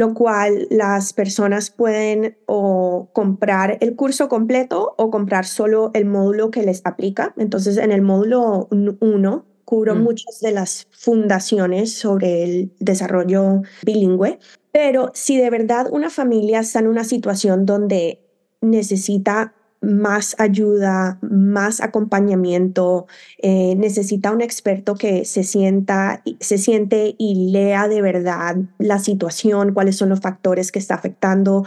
lo 0.00 0.14
cual 0.14 0.66
las 0.70 1.12
personas 1.12 1.70
pueden 1.70 2.36
o 2.46 3.10
comprar 3.12 3.78
el 3.80 3.94
curso 3.96 4.28
completo 4.28 4.94
o 4.98 5.10
comprar 5.10 5.46
solo 5.46 5.90
el 5.94 6.06
módulo 6.06 6.50
que 6.50 6.62
les 6.64 6.82
aplica. 6.84 7.34
Entonces, 7.38 7.76
en 7.78 7.92
el 7.92 8.02
módulo 8.02 8.68
1 8.72 9.46
cubro 9.64 9.94
Mm. 9.94 10.02
muchas 10.02 10.40
de 10.40 10.50
las 10.52 10.88
fundaciones 10.90 11.94
sobre 11.96 12.42
el 12.44 12.72
desarrollo 12.80 13.62
bilingüe, 13.86 14.38
pero 14.72 15.10
si 15.14 15.36
de 15.38 15.50
verdad 15.50 15.86
una 15.92 16.10
familia 16.10 16.60
está 16.60 16.80
en 16.80 16.88
una 16.88 17.04
situación 17.04 17.66
donde 17.66 18.20
necesita 18.62 19.54
más 19.80 20.36
ayuda, 20.38 21.18
más 21.22 21.80
acompañamiento, 21.80 23.06
eh, 23.38 23.74
necesita 23.76 24.30
un 24.30 24.42
experto 24.42 24.94
que 24.94 25.24
se 25.24 25.42
sienta, 25.42 26.22
se 26.40 26.58
siente 26.58 27.14
y 27.18 27.50
lea 27.50 27.88
de 27.88 28.02
verdad 28.02 28.56
la 28.78 28.98
situación, 28.98 29.72
cuáles 29.72 29.96
son 29.96 30.10
los 30.10 30.20
factores 30.20 30.70
que 30.70 30.78
está 30.78 30.94
afectando 30.96 31.64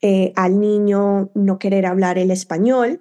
eh, 0.00 0.32
al 0.36 0.60
niño 0.60 1.30
no 1.34 1.58
querer 1.58 1.86
hablar 1.86 2.18
el 2.18 2.30
español. 2.30 3.00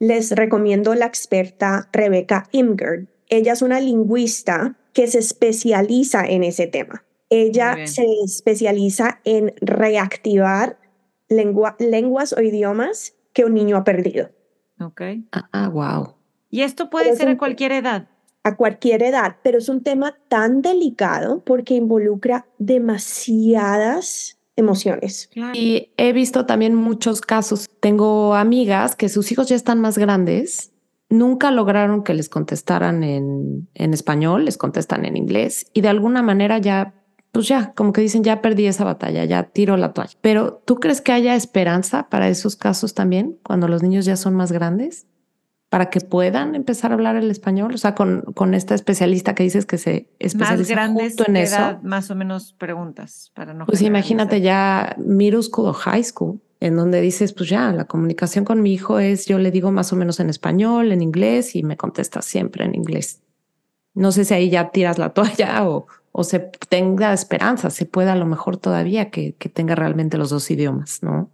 Les 0.00 0.32
recomiendo 0.32 0.94
la 0.94 1.06
experta 1.06 1.88
Rebecca 1.92 2.48
Imgard. 2.50 3.04
Ella 3.28 3.52
es 3.52 3.62
una 3.62 3.80
lingüista 3.80 4.76
que 4.92 5.06
se 5.06 5.18
especializa 5.18 6.24
en 6.24 6.42
ese 6.42 6.66
tema. 6.66 7.04
Ella 7.30 7.76
se 7.86 8.04
especializa 8.24 9.20
en 9.24 9.54
reactivar 9.60 10.78
lengua- 11.28 11.76
lenguas 11.78 12.32
o 12.32 12.40
idiomas 12.40 13.14
que 13.34 13.44
un 13.44 13.52
niño 13.52 13.76
ha 13.76 13.84
perdido 13.84 14.30
Ok. 14.80 15.02
Ah, 15.52 15.68
wow. 15.68 16.14
Y 16.50 16.62
esto 16.62 16.88
puede 16.90 17.06
Pero 17.06 17.16
ser 17.16 17.26
a 17.28 17.30
es 17.30 17.34
un- 17.34 17.38
cualquier 17.38 17.72
edad. 17.72 18.08
a 18.42 18.56
cualquier 18.56 19.02
edad, 19.02 19.36
pero 19.42 19.58
es 19.58 19.68
un 19.68 19.82
tema 19.82 20.16
tan 20.28 20.60
delicado 20.62 21.42
porque 21.44 21.74
involucra 21.74 22.46
demasiadas 22.58 24.38
emociones. 24.56 25.28
Claro. 25.32 25.52
Y 25.54 25.92
he 25.96 26.12
visto 26.12 26.46
también 26.46 26.74
muchos 26.74 27.20
casos. 27.20 27.68
Tengo 27.80 28.34
amigas 28.34 28.94
que 28.96 29.08
sus 29.08 29.32
hijos 29.32 29.48
ya 29.48 29.56
están 29.56 29.80
más 29.80 29.98
grandes, 29.98 30.72
nunca 31.08 31.50
lograron 31.50 32.04
que 32.04 32.14
les 32.14 32.28
contestaran 32.28 33.02
en, 33.02 33.68
en 33.74 33.94
español, 33.94 34.44
les 34.44 34.56
contestan 34.58 35.04
en 35.04 35.16
inglés 35.16 35.66
y 35.72 35.80
de 35.80 35.88
alguna 35.88 36.22
manera 36.22 36.58
ya 36.58 36.94
pues 37.34 37.48
ya, 37.48 37.74
como 37.74 37.92
que 37.92 38.00
dicen, 38.00 38.24
ya 38.24 38.40
perdí 38.40 38.66
esa 38.66 38.84
batalla, 38.84 39.24
ya 39.24 39.42
tiro 39.42 39.76
la 39.76 39.92
toalla. 39.92 40.16
Pero 40.20 40.62
¿tú 40.64 40.76
crees 40.76 41.00
que 41.00 41.12
haya 41.12 41.34
esperanza 41.34 42.08
para 42.08 42.28
esos 42.28 42.54
casos 42.54 42.94
también, 42.94 43.36
cuando 43.42 43.68
los 43.68 43.82
niños 43.82 44.06
ya 44.06 44.16
son 44.16 44.34
más 44.34 44.52
grandes? 44.52 45.06
para 45.74 45.90
que 45.90 46.00
puedan 46.00 46.54
empezar 46.54 46.92
a 46.92 46.94
hablar 46.94 47.16
el 47.16 47.28
español? 47.32 47.74
O 47.74 47.78
sea, 47.78 47.96
con, 47.96 48.22
con 48.34 48.54
esta 48.54 48.76
especialista 48.76 49.34
que 49.34 49.42
dices 49.42 49.66
que 49.66 49.76
se 49.76 50.08
especializa 50.20 50.56
más 50.56 50.68
grandes 50.68 51.04
justo 51.06 51.24
en 51.26 51.36
eso. 51.36 51.80
más 51.82 52.12
o 52.12 52.14
menos 52.14 52.52
preguntas 52.52 53.32
para 53.34 53.54
no. 53.54 53.66
Pues 53.66 53.82
imagínate 53.82 54.40
ya 54.40 54.94
middle 54.98 55.42
school 55.42 55.66
o 55.66 55.72
high 55.72 56.04
school, 56.04 56.40
en 56.60 56.76
donde 56.76 57.00
dices, 57.00 57.32
pues 57.32 57.48
ya, 57.48 57.72
la 57.72 57.86
comunicación 57.86 58.44
con 58.44 58.62
mi 58.62 58.72
hijo 58.72 59.00
es, 59.00 59.26
yo 59.26 59.40
le 59.40 59.50
digo 59.50 59.72
más 59.72 59.92
o 59.92 59.96
menos 59.96 60.20
en 60.20 60.30
español, 60.30 60.92
en 60.92 61.02
inglés 61.02 61.56
y 61.56 61.64
me 61.64 61.76
contesta 61.76 62.22
siempre 62.22 62.64
en 62.64 62.76
inglés. 62.76 63.22
No 63.94 64.12
sé 64.12 64.24
si 64.24 64.32
ahí 64.32 64.50
ya 64.50 64.70
tiras 64.70 64.98
la 64.98 65.08
toalla 65.12 65.68
o, 65.68 65.88
o 66.16 66.22
se 66.22 66.38
tenga 66.68 67.12
esperanza, 67.12 67.70
se 67.70 67.86
pueda 67.86 68.12
a 68.12 68.16
lo 68.16 68.24
mejor 68.24 68.56
todavía 68.56 69.10
que, 69.10 69.34
que 69.34 69.48
tenga 69.48 69.74
realmente 69.74 70.16
los 70.16 70.30
dos 70.30 70.48
idiomas, 70.48 71.02
¿no? 71.02 71.28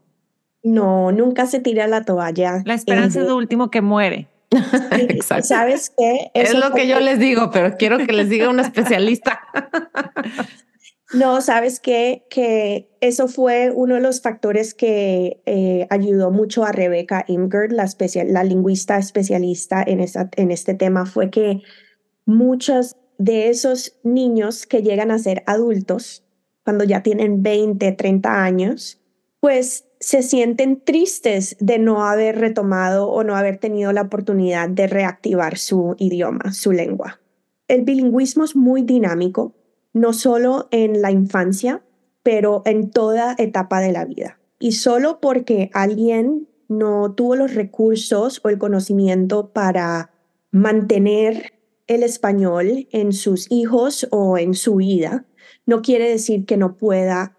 No, 0.63 1.13
nunca 1.13 1.45
se 1.45 1.61
tira 1.61 1.87
la 1.87 2.03
toalla. 2.07 2.63
La 2.65 2.73
esperanza 2.73 3.21
es 3.21 3.27
lo 3.27 3.37
último 3.37 3.71
que 3.71 3.83
muere. 3.83 4.29
Exacto. 4.51 5.49
¿Sabes 5.49 5.93
qué? 5.97 6.31
es 6.33 6.55
lo 6.55 6.73
que 6.73 6.89
yo 6.89 6.99
les 6.99 7.19
digo, 7.19 7.51
pero 7.51 7.77
quiero 7.77 7.99
que 7.99 8.15
les 8.15 8.31
diga 8.31 8.49
un 8.49 8.59
especialista. 8.59 9.41
No, 11.13 11.41
sabes 11.41 11.81
qué? 11.81 12.25
que 12.31 12.89
eso 13.01 13.27
fue 13.27 13.73
uno 13.75 13.97
de 13.97 14.01
los 14.01 14.23
factores 14.23 14.75
que 14.75 15.43
eh, 15.45 15.89
ayudó 15.91 16.31
mucho 16.31 16.65
a 16.65 16.71
Rebecca 16.71 17.25
Imgard, 17.27 17.73
la, 17.73 17.89
la 18.27 18.45
lingüista 18.45 18.97
especialista 18.97 19.83
en, 19.85 19.99
esta, 19.99 20.31
en 20.37 20.53
este 20.53 20.75
tema, 20.75 21.07
fue 21.07 21.29
que 21.29 21.63
muchos 22.27 22.95
de 23.21 23.51
esos 23.51 23.99
niños 24.03 24.67
que 24.67 24.83
llegan 24.83 25.11
a 25.11 25.19
ser 25.19 25.43
adultos, 25.47 26.25
cuando 26.65 26.85
ya 26.85 27.03
tienen 27.03 27.43
20, 27.43 27.93
30 27.93 28.43
años, 28.43 28.99
pues 29.41 29.85
se 30.01 30.23
sienten 30.23 30.81
tristes 30.83 31.55
de 31.61 31.79
no 31.79 32.07
haber 32.07 32.39
retomado 32.39 33.11
o 33.11 33.23
no 33.23 33.37
haber 33.37 33.59
tenido 33.59 33.93
la 33.93 34.03
oportunidad 34.03 34.71
de 34.71 34.87
reactivar 34.87 35.59
su 35.59 35.97
idioma, 35.99 36.55
su 36.55 36.73
lengua. 36.73 37.21
El 37.69 37.83
bilingüismo 37.83 38.45
es 38.45 38.57
muy 38.57 38.83
dinámico, 38.83 39.55
no 39.93 40.15
solo 40.15 40.69
en 40.71 41.03
la 41.03 41.11
infancia, 41.11 41.83
pero 42.23 42.63
en 42.65 42.91
toda 42.91 43.35
etapa 43.37 43.81
de 43.81 43.93
la 43.93 44.07
vida. 44.07 44.41
Y 44.59 44.73
solo 44.73 45.21
porque 45.21 45.71
alguien 45.75 46.49
no 46.69 47.13
tuvo 47.13 47.37
los 47.37 47.55
recursos 47.55 48.41
o 48.43 48.49
el 48.49 48.57
conocimiento 48.57 49.53
para 49.53 50.11
mantener 50.51 51.60
el 51.91 52.05
español 52.05 52.87
en 52.93 53.13
sus 53.13 53.51
hijos 53.51 54.07
o 54.13 54.39
en 54.39 54.55
su 54.55 54.77
vida, 54.77 55.25
no 55.67 55.83
quiere 55.83 56.09
decir 56.09 56.47
que 56.47 56.57
no 56.57 56.77
pueda 56.77 57.37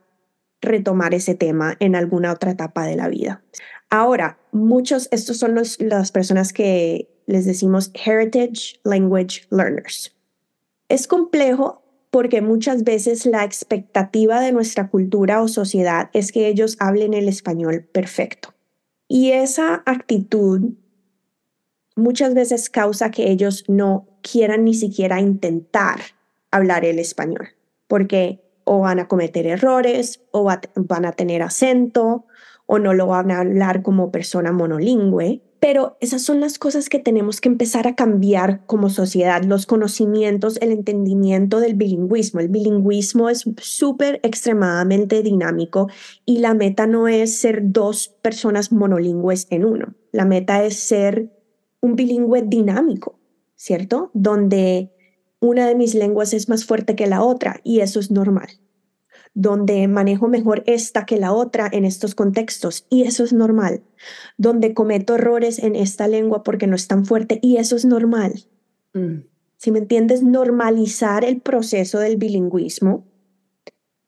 retomar 0.62 1.14
ese 1.14 1.36
tema 1.36 1.78
en 1.80 1.96
alguna 1.96 2.34
otra 2.34 2.52
etapa 2.52 2.86
de 2.86 2.98
la 2.98 3.08
vida. 3.08 3.42
Ahora, 3.90 4.40
muchos, 4.52 5.08
estos 5.12 5.38
son 5.38 5.56
los, 5.56 5.80
las 5.80 6.12
personas 6.12 6.52
que 6.52 7.10
les 7.28 7.46
decimos 7.46 7.92
Heritage 7.94 8.82
Language 8.84 9.44
Learners. 9.52 10.14
Es 10.90 11.08
complejo 11.08 11.82
porque 12.10 12.42
muchas 12.42 12.84
veces 12.84 13.26
la 13.26 13.46
expectativa 13.46 14.42
de 14.42 14.52
nuestra 14.52 14.90
cultura 14.90 15.42
o 15.42 15.48
sociedad 15.48 16.10
es 16.12 16.34
que 16.34 16.50
ellos 16.50 16.76
hablen 16.82 17.14
el 17.14 17.30
español 17.30 17.88
perfecto. 17.90 18.54
Y 19.08 19.32
esa 19.32 19.82
actitud 19.86 20.74
muchas 21.96 22.34
veces 22.34 22.70
causa 22.70 23.12
que 23.12 23.32
ellos 23.32 23.64
no 23.70 24.11
quieran 24.22 24.64
ni 24.64 24.74
siquiera 24.74 25.20
intentar 25.20 26.00
hablar 26.52 26.86
el 26.86 27.00
español, 27.00 27.50
porque 27.88 28.42
o 28.64 28.80
van 28.80 29.00
a 29.00 29.08
cometer 29.08 29.48
errores, 29.48 30.22
o 30.32 30.44
van 30.76 31.06
a 31.06 31.12
tener 31.14 31.42
acento, 31.42 32.26
o 32.66 32.80
no 32.80 32.94
lo 32.94 33.08
van 33.08 33.32
a 33.32 33.40
hablar 33.40 33.82
como 33.82 34.12
persona 34.12 34.52
monolingüe. 34.52 35.42
Pero 35.60 35.98
esas 36.00 36.24
son 36.24 36.40
las 36.40 36.58
cosas 36.58 36.90
que 36.90 36.98
tenemos 36.98 37.40
que 37.40 37.50
empezar 37.50 37.86
a 37.86 37.96
cambiar 37.96 38.66
como 38.66 38.90
sociedad, 38.90 39.44
los 39.44 39.68
conocimientos, 39.68 40.58
el 40.60 40.72
entendimiento 40.72 41.60
del 41.60 41.76
bilingüismo. 41.76 42.40
El 42.40 42.48
bilingüismo 42.48 43.30
es 43.30 43.44
súper 43.58 44.20
extremadamente 44.24 45.22
dinámico 45.22 45.88
y 46.26 46.40
la 46.40 46.56
meta 46.56 46.88
no 46.88 47.08
es 47.08 47.38
ser 47.38 47.60
dos 47.64 48.08
personas 48.22 48.72
monolingües 48.72 49.46
en 49.52 49.66
uno. 49.66 49.94
La 50.12 50.26
meta 50.26 50.64
es 50.64 50.80
ser 50.80 51.30
un 51.80 51.96
bilingüe 51.96 52.42
dinámico, 52.42 53.20
¿cierto? 53.62 54.10
Donde 54.16 54.92
una 55.40 55.68
de 55.68 55.76
mis 55.76 55.94
lenguas 55.94 56.34
es 56.34 56.50
más 56.50 56.66
fuerte 56.66 56.96
que 56.96 57.06
la 57.06 57.22
otra 57.22 57.62
y 57.64 57.82
eso 57.82 58.00
es 58.00 58.10
normal. 58.10 58.48
Donde 59.36 59.88
manejo 59.88 60.28
mejor 60.28 60.64
esta 60.66 61.06
que 61.06 61.18
la 61.18 61.32
otra 61.32 61.70
en 61.72 61.86
estos 61.86 62.16
contextos 62.16 62.88
y 62.90 63.04
eso 63.04 63.24
es 63.24 63.34
normal. 63.34 63.84
Donde 64.36 64.74
cometo 64.74 65.14
errores 65.14 65.60
en 65.60 65.76
esta 65.76 66.08
lengua 66.08 66.42
porque 66.42 66.66
no 66.66 66.76
es 66.76 66.88
tan 66.88 67.06
fuerte 67.06 67.38
y 67.44 67.58
eso 67.58 67.76
es 67.76 67.86
normal. 67.86 68.34
Mm. 68.94 69.26
Si 69.58 69.70
me 69.70 69.78
entiendes, 69.78 70.24
normalizar 70.24 71.24
el 71.24 71.40
proceso 71.40 72.00
del 72.00 72.18
bilingüismo 72.18 73.06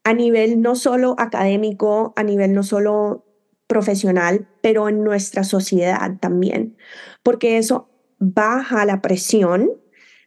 a 0.02 0.14
nivel 0.14 0.62
no 0.62 0.74
solo 0.74 1.14
académico, 1.16 2.12
a 2.16 2.24
nivel 2.24 2.54
no 2.54 2.64
solo 2.64 3.24
profesional, 3.68 4.48
pero 4.62 4.88
en 4.88 5.04
nuestra 5.04 5.44
sociedad 5.44 6.18
también, 6.20 6.76
porque 7.22 7.56
eso 7.56 7.93
baja 8.32 8.84
la 8.84 9.00
presión 9.00 9.70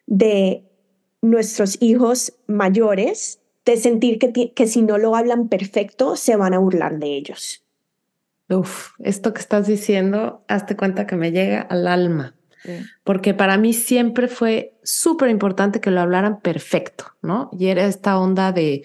de 0.05 0.63
nuestros 1.21 1.77
hijos 1.81 2.33
mayores 2.47 3.39
de 3.65 3.77
sentir 3.77 4.19
que, 4.19 4.53
que 4.53 4.67
si 4.67 4.81
no 4.81 4.97
lo 4.97 5.15
hablan 5.15 5.49
perfecto, 5.49 6.15
se 6.15 6.35
van 6.35 6.53
a 6.53 6.59
burlar 6.59 6.99
de 6.99 7.07
ellos. 7.17 7.65
Uf, 8.49 8.91
esto 8.99 9.33
que 9.33 9.41
estás 9.41 9.67
diciendo, 9.67 10.45
hazte 10.47 10.77
cuenta 10.77 11.05
que 11.05 11.17
me 11.17 11.31
llega 11.31 11.61
al 11.61 11.87
alma. 11.87 12.33
Porque 13.05 13.33
para 13.33 13.57
mí 13.57 13.73
siempre 13.73 14.27
fue 14.27 14.77
súper 14.83 15.29
importante 15.29 15.79
que 15.79 15.89
lo 15.89 16.01
hablaran 16.01 16.41
perfecto, 16.41 17.05
¿no? 17.21 17.49
Y 17.57 17.67
era 17.67 17.85
esta 17.85 18.19
onda 18.19 18.51
de 18.51 18.83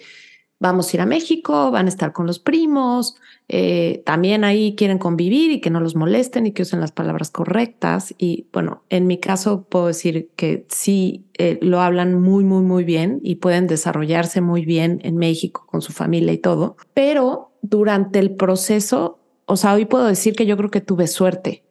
vamos 0.63 0.87
a 0.87 0.95
ir 0.95 1.01
a 1.01 1.05
México, 1.05 1.71
van 1.71 1.87
a 1.87 1.89
estar 1.89 2.13
con 2.13 2.25
los 2.25 2.39
primos, 2.39 3.17
eh, 3.49 4.01
también 4.05 4.45
ahí 4.45 4.75
quieren 4.75 4.97
convivir 4.97 5.51
y 5.51 5.59
que 5.59 5.69
no 5.69 5.81
los 5.81 5.97
molesten 5.97 6.47
y 6.47 6.53
que 6.53 6.61
usen 6.61 6.79
las 6.79 6.93
palabras 6.93 7.31
correctas. 7.31 8.15
Y 8.17 8.47
bueno, 8.53 8.83
en 8.89 9.05
mi 9.05 9.19
caso 9.19 9.65
puedo 9.69 9.87
decir 9.87 10.29
que 10.37 10.65
sí 10.69 11.25
eh, 11.37 11.59
lo 11.61 11.81
hablan 11.81 12.19
muy, 12.21 12.45
muy, 12.45 12.63
muy 12.63 12.85
bien 12.85 13.19
y 13.23 13.35
pueden 13.35 13.67
desarrollarse 13.67 14.39
muy 14.39 14.63
bien 14.63 15.01
en 15.03 15.17
México 15.17 15.67
con 15.69 15.81
su 15.81 15.91
familia 15.91 16.31
y 16.31 16.37
todo. 16.37 16.77
Pero 16.93 17.51
durante 17.61 18.19
el 18.19 18.33
proceso, 18.33 19.19
o 19.45 19.57
sea, 19.57 19.73
hoy 19.73 19.83
puedo 19.83 20.05
decir 20.05 20.33
que 20.33 20.45
yo 20.45 20.55
creo 20.55 20.71
que 20.71 20.81
tuve 20.81 21.07
suerte 21.07 21.65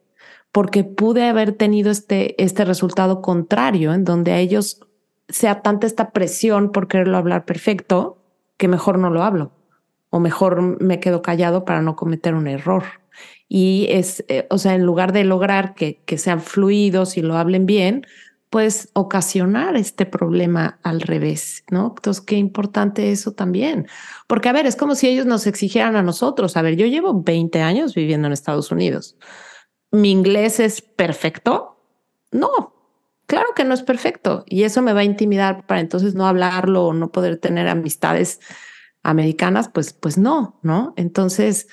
porque 0.53 0.85
pude 0.85 1.25
haber 1.25 1.53
tenido 1.53 1.91
este, 1.91 2.41
este 2.43 2.67
resultado 2.67 3.23
contrario 3.23 3.95
en 3.95 4.05
donde 4.05 4.33
a 4.33 4.39
ellos 4.39 4.81
sea 5.31 5.63
tanta 5.63 5.87
esta 5.87 6.11
presión 6.11 6.73
por 6.73 6.89
quererlo 6.89 7.17
hablar 7.17 7.47
perfecto 7.47 8.22
que 8.63 8.69
mejor 8.69 8.97
no 8.97 9.11
lo 9.11 9.25
hablo 9.25 9.51
o 10.11 10.21
mejor 10.21 10.81
me 10.81 11.01
quedo 11.01 11.21
callado 11.21 11.65
para 11.65 11.83
no 11.83 11.97
cometer 11.97 12.37
un 12.37 12.47
error. 12.47 12.85
Y 13.49 13.89
es, 13.91 14.25
eh, 14.29 14.47
o 14.51 14.59
sea, 14.59 14.77
en 14.77 14.87
lugar 14.87 15.13
de 15.13 15.25
lograr 15.25 15.75
que, 15.75 16.01
que 16.05 16.17
sean 16.17 16.41
fluidos 16.41 17.17
y 17.17 17.23
lo 17.23 17.37
hablen 17.37 17.67
bien, 17.67 18.07
pues 18.51 18.91
ocasionar 18.93 19.75
este 19.75 20.07
problema 20.07 20.79
al 20.85 21.01
revés, 21.01 21.65
¿no? 21.73 21.93
Entonces, 21.97 22.23
qué 22.25 22.37
importante 22.37 23.11
eso 23.11 23.33
también. 23.33 23.89
Porque, 24.29 24.49
a 24.49 24.53
ver, 24.53 24.67
es 24.67 24.77
como 24.77 24.95
si 24.95 25.09
ellos 25.09 25.27
nos 25.27 25.49
exigieran 25.49 25.97
a 25.97 26.05
nosotros. 26.05 26.57
A 26.57 26.63
ver, 26.63 26.77
yo 26.77 26.87
llevo 26.87 27.21
20 27.21 27.63
años 27.63 27.97
viviendo 27.97 28.29
en 28.29 28.33
Estados 28.33 28.71
Unidos. 28.71 29.17
¿Mi 29.91 30.13
inglés 30.13 30.61
es 30.61 30.83
perfecto? 30.83 31.83
No, 32.31 32.73
Claro 33.33 33.49
que 33.57 33.65
no 33.65 33.73
es 33.73 33.83
perfecto 33.83 34.45
y 34.47 34.65
eso 34.65 34.83
me 34.83 34.93
va 34.93 35.01
a 35.01 35.05
intimidar 35.05 35.65
para 35.65 35.81
entonces 35.81 36.15
no 36.15 36.27
hablarlo 36.27 36.85
o 36.85 36.93
no 36.93 37.11
poder 37.11 37.39
tener 37.39 37.67
amistades 37.67 38.41
americanas, 39.03 39.71
pues, 39.71 39.95
pues 39.95 40.19
no, 40.19 40.61
¿no? 40.61 40.93
Entonces, 40.99 41.67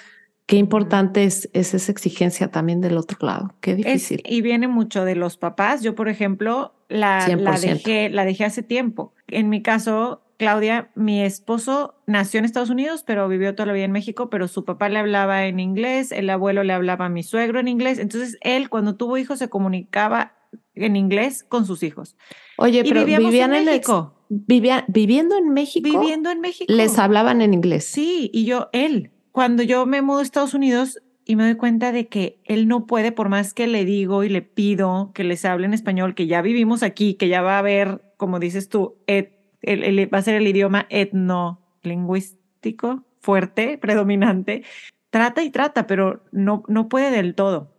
qué 0.46 0.56
importante 0.56 1.26
es, 1.26 1.50
esa 1.52 1.92
exigencia 1.92 2.50
también 2.50 2.80
del 2.80 2.96
otro 2.96 3.18
lado. 3.28 3.56
Qué 3.60 3.76
difícil. 3.76 4.24
y 4.26 4.40
viene 4.40 4.70
mucho 4.70 5.04
de 5.04 5.16
los 5.16 5.36
papás. 5.36 5.82
Yo, 5.82 5.96
por 5.96 6.08
ejemplo, 6.08 6.74
la, 6.88 7.28
la, 7.28 7.60
dejé, 7.60 8.10
la 8.10 8.24
dejé 8.24 8.46
hace 8.46 8.64
tiempo. 8.64 9.14
En 9.28 9.50
mi 9.50 9.62
caso, 9.62 10.22
Claudia, 10.38 10.92
mi 10.96 11.22
esposo 11.22 12.02
nació 12.08 12.38
en 12.38 12.46
Estados 12.46 12.70
Unidos, 12.70 13.04
pero 13.06 13.28
vivió 13.28 13.54
toda 13.54 13.66
la 13.66 13.74
vida 13.74 13.84
en 13.84 13.92
México, 13.92 14.30
pero 14.30 14.48
su 14.48 14.64
papá 14.64 14.88
le 14.88 15.00
hablaba 15.00 15.46
en 15.46 15.60
inglés, 15.60 16.14
el 16.14 16.30
abuelo 16.30 16.64
le 16.64 16.72
hablaba 16.72 17.08
a 17.08 17.10
mi 17.10 17.22
suegro 17.22 17.60
en 17.60 17.68
inglés. 17.68 18.00
Entonces, 18.00 18.38
él 18.40 18.70
cuando 18.70 18.96
tuvo 18.96 19.18
hijos 19.18 19.40
se 19.40 19.50
comunicaba 19.50 20.39
en 20.76 20.96
inglés 20.96 21.44
con 21.44 21.66
sus 21.66 21.84
hijos. 21.84 22.16
Oye, 22.58 22.84
pero 22.84 23.06
vivían 23.06 23.54
en 23.54 23.66
México. 23.66 24.16
viviendo 24.30 25.38
en 25.38 25.50
México. 25.50 25.90
Viviendo 25.90 26.30
en 26.32 26.42
México. 26.42 26.72
Les 26.72 26.98
hablaban 26.98 27.42
en 27.42 27.54
inglés. 27.54 27.86
Sí, 27.86 28.30
y 28.34 28.46
yo, 28.46 28.70
él, 28.74 29.12
cuando 29.32 29.64
yo 29.64 29.86
me 29.86 30.02
mudo 30.02 30.20
a 30.20 30.24
Estados 30.24 30.54
Unidos 30.54 31.00
y 31.26 31.36
me 31.36 31.44
doy 31.44 31.56
cuenta 31.56 31.92
de 31.92 32.08
que 32.08 32.42
él 32.46 32.68
no 32.68 32.86
puede, 32.86 33.12
por 33.12 33.30
más 33.30 33.54
que 33.54 33.68
le 33.68 33.86
digo 33.86 34.24
y 34.24 34.30
le 34.30 34.42
pido 34.42 35.12
que 35.14 35.24
les 35.24 35.46
hable 35.46 35.66
en 35.66 35.74
español, 35.74 36.16
que 36.16 36.28
ya 36.28 36.42
vivimos 36.42 36.82
aquí, 36.82 37.14
que 37.14 37.28
ya 37.28 37.42
va 37.42 37.56
a 37.56 37.60
haber, 37.60 38.02
como 38.18 38.40
dices 38.40 38.68
tú, 38.70 38.96
va 39.08 40.18
a 40.18 40.22
ser 40.22 40.36
el 40.36 40.48
idioma 40.48 40.88
etno 40.90 41.62
lingüístico 41.84 43.06
fuerte, 43.22 43.78
predominante, 43.78 44.64
trata 45.10 45.44
y 45.44 45.50
trata, 45.50 45.88
pero 45.88 46.24
no, 46.32 46.64
no 46.68 46.90
puede 46.90 47.12
del 47.12 47.36
todo. 47.36 47.79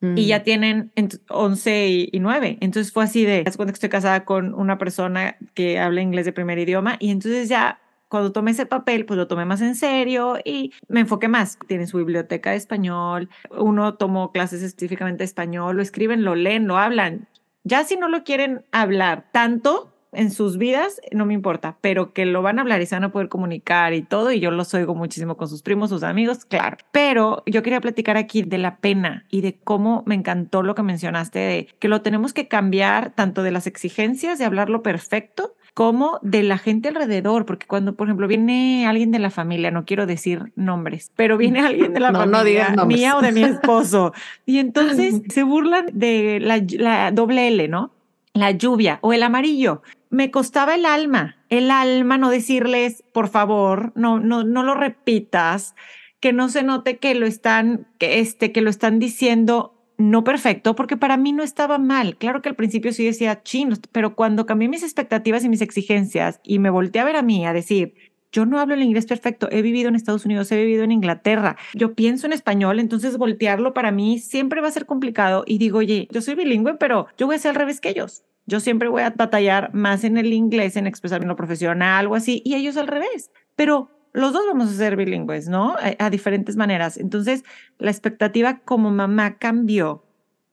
Y 0.00 0.26
ya 0.26 0.38
mm. 0.38 0.42
tienen 0.44 0.92
11 1.28 1.88
y, 2.12 2.20
9. 2.20 2.58
Entonces 2.60 2.92
fue 2.92 3.04
así 3.04 3.24
de, 3.24 3.44
cuando 3.56 3.72
estoy 3.72 3.88
casada 3.88 4.24
con 4.24 4.54
una 4.54 4.78
persona 4.78 5.36
que 5.54 5.80
habla 5.80 6.00
inglés 6.00 6.24
de 6.24 6.32
primer 6.32 6.58
idioma 6.58 6.96
y 7.00 7.10
entonces 7.10 7.48
ya 7.48 7.80
cuando 8.08 8.32
tomé 8.32 8.52
ese 8.52 8.64
papel, 8.64 9.04
pues 9.04 9.18
lo 9.18 9.28
tomé 9.28 9.44
más 9.44 9.60
en 9.60 9.74
serio 9.74 10.38
y 10.44 10.72
me 10.88 11.00
enfoqué 11.00 11.28
más. 11.28 11.58
Tienen 11.66 11.86
su 11.86 11.98
biblioteca 11.98 12.50
de 12.50 12.56
español, 12.56 13.28
uno 13.50 13.94
tomó 13.94 14.32
clases 14.32 14.62
específicamente 14.62 15.18
de 15.18 15.26
español, 15.26 15.76
lo 15.76 15.82
escriben, 15.82 16.24
lo 16.24 16.34
leen, 16.34 16.66
lo 16.66 16.78
hablan. 16.78 17.28
Ya 17.64 17.84
si 17.84 17.96
no 17.96 18.08
lo 18.08 18.24
quieren 18.24 18.64
hablar 18.72 19.26
tanto, 19.32 19.92
en 20.12 20.30
sus 20.30 20.58
vidas, 20.58 21.00
no 21.12 21.26
me 21.26 21.34
importa, 21.34 21.76
pero 21.80 22.12
que 22.12 22.26
lo 22.26 22.42
van 22.42 22.58
a 22.58 22.62
hablar 22.62 22.80
y 22.80 22.86
se 22.86 22.94
van 22.94 23.04
a 23.04 23.12
poder 23.12 23.28
comunicar 23.28 23.92
y 23.94 24.02
todo, 24.02 24.32
y 24.32 24.40
yo 24.40 24.50
los 24.50 24.72
oigo 24.74 24.94
muchísimo 24.94 25.36
con 25.36 25.48
sus 25.48 25.62
primos, 25.62 25.90
sus 25.90 26.02
amigos, 26.02 26.44
claro. 26.44 26.76
Pero 26.92 27.42
yo 27.46 27.62
quería 27.62 27.80
platicar 27.80 28.16
aquí 28.16 28.42
de 28.42 28.58
la 28.58 28.76
pena 28.76 29.26
y 29.30 29.40
de 29.40 29.58
cómo 29.62 30.02
me 30.06 30.14
encantó 30.14 30.62
lo 30.62 30.74
que 30.74 30.82
mencionaste 30.82 31.38
de 31.38 31.68
que 31.78 31.88
lo 31.88 32.02
tenemos 32.02 32.32
que 32.32 32.48
cambiar 32.48 33.10
tanto 33.14 33.42
de 33.42 33.50
las 33.50 33.66
exigencias 33.66 34.38
de 34.38 34.44
hablarlo 34.44 34.82
perfecto 34.82 35.54
como 35.74 36.18
de 36.22 36.42
la 36.42 36.58
gente 36.58 36.88
alrededor, 36.88 37.46
porque 37.46 37.68
cuando, 37.68 37.94
por 37.94 38.08
ejemplo, 38.08 38.26
viene 38.26 38.86
alguien 38.88 39.12
de 39.12 39.20
la 39.20 39.30
familia, 39.30 39.70
no 39.70 39.84
quiero 39.84 40.06
decir 40.06 40.52
nombres, 40.56 41.12
pero 41.14 41.36
viene 41.36 41.60
alguien 41.60 41.94
de 41.94 42.00
la 42.00 42.12
familia 42.12 42.74
mía 42.84 43.16
o 43.16 43.22
de 43.22 43.30
mi 43.30 43.44
esposo, 43.44 44.12
y 44.44 44.58
entonces 44.58 45.22
se 45.28 45.44
burlan 45.44 45.86
de 45.92 46.40
la, 46.40 46.60
la 46.70 47.12
doble 47.12 47.46
L, 47.46 47.68
¿no? 47.68 47.92
La 48.32 48.50
lluvia 48.50 48.98
o 49.02 49.12
el 49.12 49.22
amarillo 49.22 49.82
me 50.10 50.30
costaba 50.30 50.74
el 50.74 50.86
alma, 50.86 51.36
el 51.48 51.70
alma 51.70 52.18
no 52.18 52.30
decirles, 52.30 53.04
por 53.12 53.28
favor, 53.28 53.92
no, 53.94 54.20
no, 54.20 54.44
no 54.44 54.62
lo 54.62 54.74
repitas, 54.74 55.74
que 56.20 56.32
no 56.32 56.48
se 56.48 56.62
note 56.62 56.98
que 56.98 57.14
lo 57.14 57.26
están, 57.26 57.86
que 57.98 58.20
este, 58.20 58.52
que 58.52 58.60
lo 58.60 58.70
están 58.70 58.98
diciendo 58.98 59.74
no 59.98 60.22
perfecto, 60.22 60.76
porque 60.76 60.96
para 60.96 61.16
mí 61.16 61.32
no 61.32 61.42
estaba 61.42 61.78
mal. 61.78 62.16
Claro 62.16 62.40
que 62.40 62.48
al 62.48 62.54
principio 62.54 62.92
sí 62.92 63.04
decía 63.04 63.42
chinos, 63.42 63.80
pero 63.90 64.14
cuando 64.14 64.46
cambié 64.46 64.68
mis 64.68 64.84
expectativas 64.84 65.44
y 65.44 65.48
mis 65.48 65.60
exigencias 65.60 66.40
y 66.44 66.60
me 66.60 66.70
volteé 66.70 67.02
a 67.02 67.04
ver 67.04 67.16
a 67.16 67.22
mí 67.22 67.44
a 67.44 67.52
decir, 67.52 67.94
yo 68.30 68.46
no 68.46 68.60
hablo 68.60 68.74
el 68.74 68.82
inglés 68.82 69.06
perfecto, 69.06 69.48
he 69.50 69.62
vivido 69.62 69.88
en 69.88 69.96
Estados 69.96 70.24
Unidos, 70.24 70.52
he 70.52 70.56
vivido 70.56 70.84
en 70.84 70.92
Inglaterra, 70.92 71.56
yo 71.74 71.94
pienso 71.94 72.26
en 72.26 72.32
español, 72.32 72.78
entonces 72.78 73.16
voltearlo 73.16 73.74
para 73.74 73.90
mí 73.90 74.18
siempre 74.18 74.60
va 74.60 74.68
a 74.68 74.72
ser 74.72 74.86
complicado 74.86 75.44
y 75.46 75.58
digo, 75.58 75.78
oye, 75.78 76.08
yo 76.12 76.20
soy 76.20 76.34
bilingüe, 76.34 76.74
pero 76.74 77.08
yo 77.16 77.26
voy 77.26 77.36
a 77.36 77.38
ser 77.38 77.50
al 77.50 77.56
revés 77.56 77.80
que 77.80 77.88
ellos. 77.88 78.22
Yo 78.48 78.60
siempre 78.60 78.88
voy 78.88 79.02
a 79.02 79.10
batallar 79.10 79.74
más 79.74 80.04
en 80.04 80.16
el 80.16 80.32
inglés, 80.32 80.76
en 80.76 80.86
expresarme 80.86 81.24
en 81.24 81.28
lo 81.28 81.36
profesional, 81.36 82.00
algo 82.00 82.14
así, 82.14 82.40
y 82.46 82.54
ellos 82.54 82.78
al 82.78 82.86
revés. 82.86 83.30
Pero 83.56 83.90
los 84.14 84.32
dos 84.32 84.46
vamos 84.46 84.70
a 84.70 84.72
ser 84.72 84.96
bilingües, 84.96 85.48
¿no? 85.48 85.76
A, 85.98 86.08
diferentes 86.08 86.56
maneras. 86.56 86.96
Entonces, 86.96 87.44
la 87.78 87.90
expectativa 87.90 88.60
como 88.64 88.90
mamá 88.90 89.36
cambió 89.36 90.02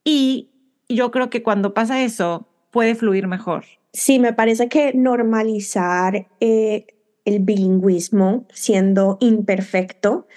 y 0.04 0.50
yo 0.90 1.10
creo 1.10 1.30
que 1.30 1.42
cuando 1.42 1.74
pasa 1.74 2.04
eso, 2.04 2.50
puede 2.70 2.96
fluir 2.96 3.28
mejor. 3.28 3.64
Sí, 3.94 4.20
me 4.20 4.34
parece 4.34 4.68
que 4.68 4.94
normalizar 4.94 6.28
eh, 6.42 6.88
el 7.24 7.40
bilingüismo 7.40 8.46
siendo 8.54 9.18
imperfecto 9.22 10.28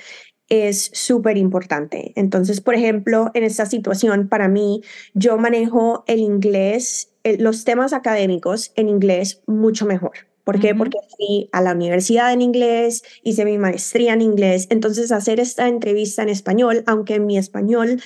es 0.48 0.90
súper 0.94 1.36
importante. 1.36 2.12
Entonces, 2.16 2.60
por 2.60 2.74
ejemplo, 2.74 3.30
en 3.34 3.44
esta 3.44 3.66
situación, 3.66 4.28
para 4.28 4.48
mí, 4.48 4.82
yo 5.12 5.36
manejo 5.36 6.04
el 6.06 6.20
inglés, 6.20 7.10
los 7.36 7.64
temas 7.64 7.92
académicos 7.92 8.72
en 8.76 8.88
inglés 8.88 9.42
mucho 9.46 9.86
mejor. 9.86 10.12
¿Por 10.44 10.60
qué? 10.60 10.74
Porque 10.74 10.96
fui 11.14 11.50
a 11.52 11.60
la 11.60 11.72
universidad 11.72 12.32
en 12.32 12.40
inglés, 12.40 13.02
hice 13.22 13.44
mi 13.44 13.58
maestría 13.58 14.14
en 14.14 14.22
inglés. 14.22 14.66
Entonces, 14.70 15.12
hacer 15.12 15.40
esta 15.40 15.68
entrevista 15.68 16.22
en 16.22 16.30
español, 16.30 16.84
aunque 16.86 17.20
mi 17.20 17.36
español 17.36 18.00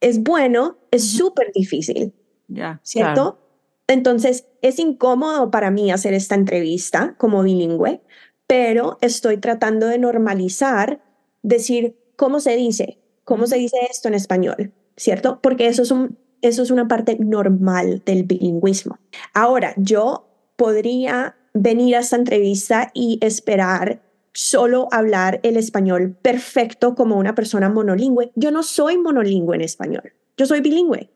es 0.00 0.22
bueno, 0.22 0.78
es 0.92 1.10
súper 1.10 1.50
difícil. 1.52 2.14
Ya. 2.46 2.80
¿Cierto? 2.84 3.40
Entonces, 3.88 4.46
es 4.62 4.78
incómodo 4.78 5.50
para 5.50 5.72
mí 5.72 5.90
hacer 5.90 6.14
esta 6.14 6.36
entrevista 6.36 7.16
como 7.18 7.42
bilingüe, 7.42 8.02
pero 8.46 8.98
estoy 9.00 9.38
tratando 9.38 9.88
de 9.88 9.98
normalizar 9.98 11.02
decir 11.42 11.96
cómo 12.14 12.38
se 12.38 12.54
dice, 12.56 12.98
cómo 13.24 13.46
se 13.46 13.56
dice 13.56 13.78
esto 13.90 14.08
en 14.08 14.14
español, 14.14 14.72
¿cierto? 14.96 15.40
Porque 15.42 15.66
eso 15.66 15.82
es, 15.82 15.90
un, 15.90 16.18
eso 16.42 16.62
es 16.62 16.70
una 16.70 16.88
parte 16.88 17.16
normal 17.18 18.02
del 18.04 18.24
bilingüismo. 18.24 18.98
Ahora, 19.34 19.74
yo 19.76 20.28
podría 20.56 21.36
venir 21.54 21.96
a 21.96 22.00
esta 22.00 22.16
entrevista 22.16 22.90
y 22.94 23.18
esperar 23.22 24.02
solo 24.32 24.88
hablar 24.92 25.40
el 25.42 25.56
español 25.56 26.16
perfecto 26.22 26.94
como 26.94 27.16
una 27.16 27.34
persona 27.34 27.68
monolingüe. 27.68 28.30
Yo 28.36 28.50
no 28.50 28.62
soy 28.62 28.98
monolingüe 28.98 29.56
en 29.56 29.62
español, 29.62 30.12
yo 30.36 30.46
soy 30.46 30.60
bilingüe. 30.60 31.10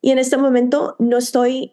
Y 0.00 0.10
en 0.10 0.18
este 0.18 0.36
momento 0.36 0.96
no 0.98 1.18
estoy 1.18 1.72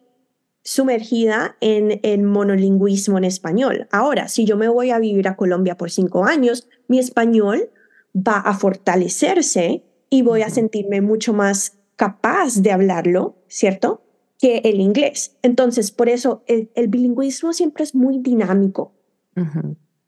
sumergida 0.64 1.56
en 1.62 2.00
el 2.04 2.24
monolingüismo 2.24 3.18
en 3.18 3.24
español. 3.24 3.88
Ahora, 3.92 4.28
si 4.28 4.46
yo 4.46 4.58
me 4.58 4.68
voy 4.68 4.92
a 4.92 5.00
vivir 5.00 5.28
a 5.28 5.36
Colombia 5.36 5.78
por 5.78 5.90
cinco 5.90 6.26
años, 6.26 6.68
mi 6.88 7.00
español 7.00 7.70
va 8.16 8.38
a 8.38 8.54
fortalecerse 8.54 9.84
y 10.10 10.22
voy 10.22 10.42
a 10.42 10.50
sentirme 10.50 11.02
mucho 11.02 11.34
más 11.34 11.79
capaz 12.00 12.62
de 12.62 12.72
hablarlo, 12.72 13.36
¿cierto? 13.50 14.02
Que 14.40 14.60
el 14.60 14.80
inglés. 14.80 15.36
Entonces, 15.42 15.92
por 15.92 16.08
eso 16.08 16.46
el, 16.48 16.88
bilingüismo 16.88 17.52
siempre 17.52 17.84
es 17.84 17.94
muy 17.94 18.20
dinámico 18.20 18.94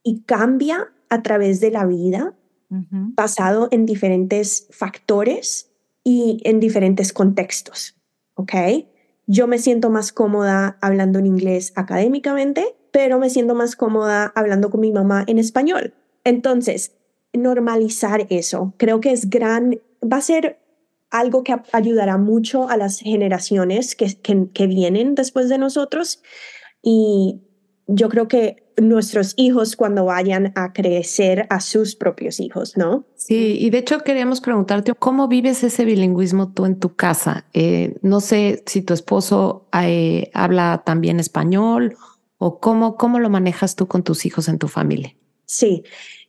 y 0.02 0.22
cambia 0.22 0.94
a 1.10 1.22
través 1.22 1.60
de 1.60 1.70
la 1.70 1.86
vida, 1.86 2.34
basado 2.70 3.68
en 3.72 3.86
diferentes 3.86 4.68
factores 4.72 5.70
y 6.06 6.40
en 6.46 6.62
diferentes 6.62 7.12
contextos, 7.12 7.98
¿ok? 8.36 8.54
Yo 9.28 9.48
me 9.48 9.58
siento 9.58 9.90
más 9.90 10.14
cómoda 10.14 10.78
hablando 10.80 11.20
en 11.20 11.26
inglés 11.26 11.74
académicamente, 11.76 12.74
pero 12.92 13.20
me 13.20 13.30
siento 13.30 13.54
más 13.54 13.76
cómoda 13.76 14.32
hablando 14.34 14.70
con 14.70 14.80
mi 14.80 14.94
mamá 14.94 15.26
en 15.28 15.40
español. 15.40 15.94
Entonces, 16.24 16.94
normalizar 17.34 18.28
eso. 18.30 18.74
Creo 18.78 19.02
que 19.02 19.12
es 19.12 19.30
gran, 19.30 19.82
va 20.02 20.18
a 20.18 20.22
ser 20.22 20.61
algo 21.12 21.44
que 21.44 21.56
ayudará 21.74 22.18
mucho 22.18 22.70
a 22.70 22.78
las 22.78 23.00
generaciones 23.00 23.96
que, 23.96 24.18
que, 24.54 24.68
vienen 24.68 25.14
después 25.14 25.50
de 25.50 25.58
nosotros 25.58 26.22
y 26.82 27.42
yo 27.88 28.10
creo 28.10 28.28
que 28.28 28.64
nuestros 28.78 29.34
hijos 29.36 29.76
cuando 29.76 30.06
vayan 30.06 30.54
a 30.56 30.72
crecer 30.72 31.46
a 31.50 31.60
sus 31.60 31.96
propios 31.96 32.40
hijos, 32.40 32.78
¿no? 32.78 33.06
Sí, 33.16 33.58
y 33.60 33.70
de 33.70 33.80
hecho 33.80 34.00
queríamos 34.00 34.40
preguntarte, 34.40 34.94
¿cómo 34.96 35.28
vives 35.28 35.64
ese 35.64 35.84
bilingüismo 35.84 36.54
tú 36.54 36.66
en 36.66 36.80
tu 36.80 36.96
casa? 36.96 37.46
Eh, 37.54 37.98
no 38.02 38.22
sé 38.22 38.64
si 38.66 38.82
tu 38.82 38.94
esposo 38.94 39.68
eh, 39.84 40.32
habla 40.34 40.84
también 40.86 41.20
español 41.20 41.98
o 42.38 42.60
cómo, 42.60 42.96
cómo 42.96 43.20
lo 43.20 43.30
manejas 43.30 43.76
tú 43.76 43.88
con 43.88 44.04
tus 44.04 44.26
hijos 44.26 44.48
en 44.48 44.58
tu 44.58 44.68
familia. 44.68 45.16
Sí, 45.46 45.84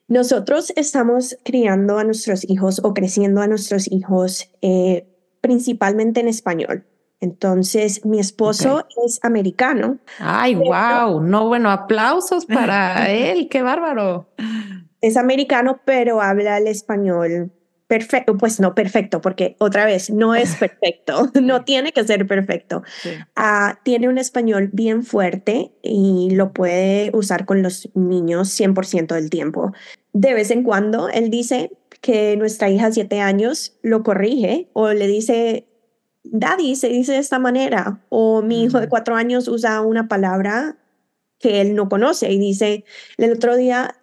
nosotros 0.09 0.73
estamos 0.77 1.37
criando 1.45 1.99
a 1.99 2.05
nuestros 2.05 2.49
hijos 2.49 2.81
o 2.85 2.95
creciendo 2.95 3.41
a 3.41 3.47
nuestros 3.47 3.91
hijos 3.91 4.51
eh, 4.61 5.07
principalmente 5.41 6.21
en 6.21 6.29
español. 6.29 6.87
Entonces, 7.21 8.05
mi 8.05 8.19
esposo 8.19 8.85
es 9.05 9.21
americano. 9.23 9.99
Ay, 10.19 10.57
wow. 10.57 11.21
No, 11.21 11.47
bueno, 11.47 11.71
aplausos 11.71 12.47
para 12.47 13.11
él. 13.11 13.49
Qué 13.49 13.63
bárbaro. 13.63 14.29
Es 15.01 15.17
americano, 15.17 15.81
pero 15.85 16.21
habla 16.21 16.59
el 16.59 16.67
español 16.67 17.53
perfecto, 17.93 18.39
pues 18.39 18.59
no 18.59 18.75
perfecto, 18.75 19.21
porque 19.21 19.55
otra 19.59 19.85
vez 19.85 20.09
no 20.09 20.35
es 20.35 20.57
perfecto, 20.57 21.31
no 21.43 21.63
tiene 21.63 21.93
que 21.93 22.03
ser 22.05 22.27
perfecto. 22.27 22.83
Ah, 23.37 23.81
tiene 23.85 24.09
un 24.09 24.17
español 24.17 24.71
bien 24.73 25.03
fuerte 25.03 25.73
y 25.83 26.31
lo 26.31 26.55
puede 26.55 27.11
usar 27.13 27.45
con 27.45 27.63
los 27.63 27.91
niños 27.95 28.49
100% 28.59 29.15
del 29.15 29.29
tiempo. 29.29 29.75
De 30.15 30.33
vez 30.33 30.51
en 30.51 30.63
cuando 30.63 31.11
él 31.11 31.29
dice 31.29 31.71
que 32.01 32.35
nuestra 32.39 32.71
hija 32.71 32.87
de 32.87 32.95
7 32.95 33.21
años 33.21 33.77
lo 33.83 34.03
corrige 34.03 34.71
o 34.73 34.95
le 34.95 35.07
dice, 35.07 35.67
Daddy 36.25 36.77
se 36.77 36.89
dice 36.89 37.13
de 37.13 37.19
esta 37.19 37.39
manera, 37.39 38.01
o 38.09 38.41
mi 38.41 38.65
hijo 38.65 38.81
de 38.81 38.89
4 38.89 39.17
años 39.17 39.49
usa 39.49 39.83
una 39.83 40.09
palabra 40.09 40.79
que 41.39 41.61
él 41.61 41.75
no 41.75 41.91
conoce 41.91 42.33
y 42.33 42.39
dice, 42.39 42.87
el 43.19 43.33
otro 43.33 43.55
día 43.55 43.97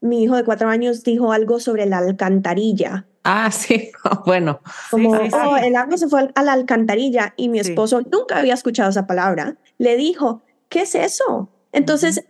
mi 0.00 0.24
hijo 0.24 0.34
de 0.34 0.42
4 0.42 0.68
años 0.68 1.04
dijo 1.04 1.30
algo 1.30 1.60
sobre 1.60 1.86
la 1.86 1.98
alcantarilla 1.98 3.06
Ah, 3.28 3.50
sí, 3.50 3.90
bueno. 4.24 4.60
Como, 4.90 5.10
oh, 5.10 5.56
el 5.56 5.74
agua 5.74 5.96
se 5.96 6.08
fue 6.08 6.30
a 6.32 6.42
la 6.42 6.52
alcantarilla 6.52 7.34
y 7.36 7.48
mi 7.48 7.58
esposo 7.58 8.00
nunca 8.02 8.38
había 8.38 8.54
escuchado 8.54 8.88
esa 8.88 9.08
palabra. 9.08 9.56
Le 9.78 9.96
dijo, 9.96 10.42
¿qué 10.68 10.82
es 10.82 10.94
eso? 10.94 11.50
Entonces, 11.72 12.24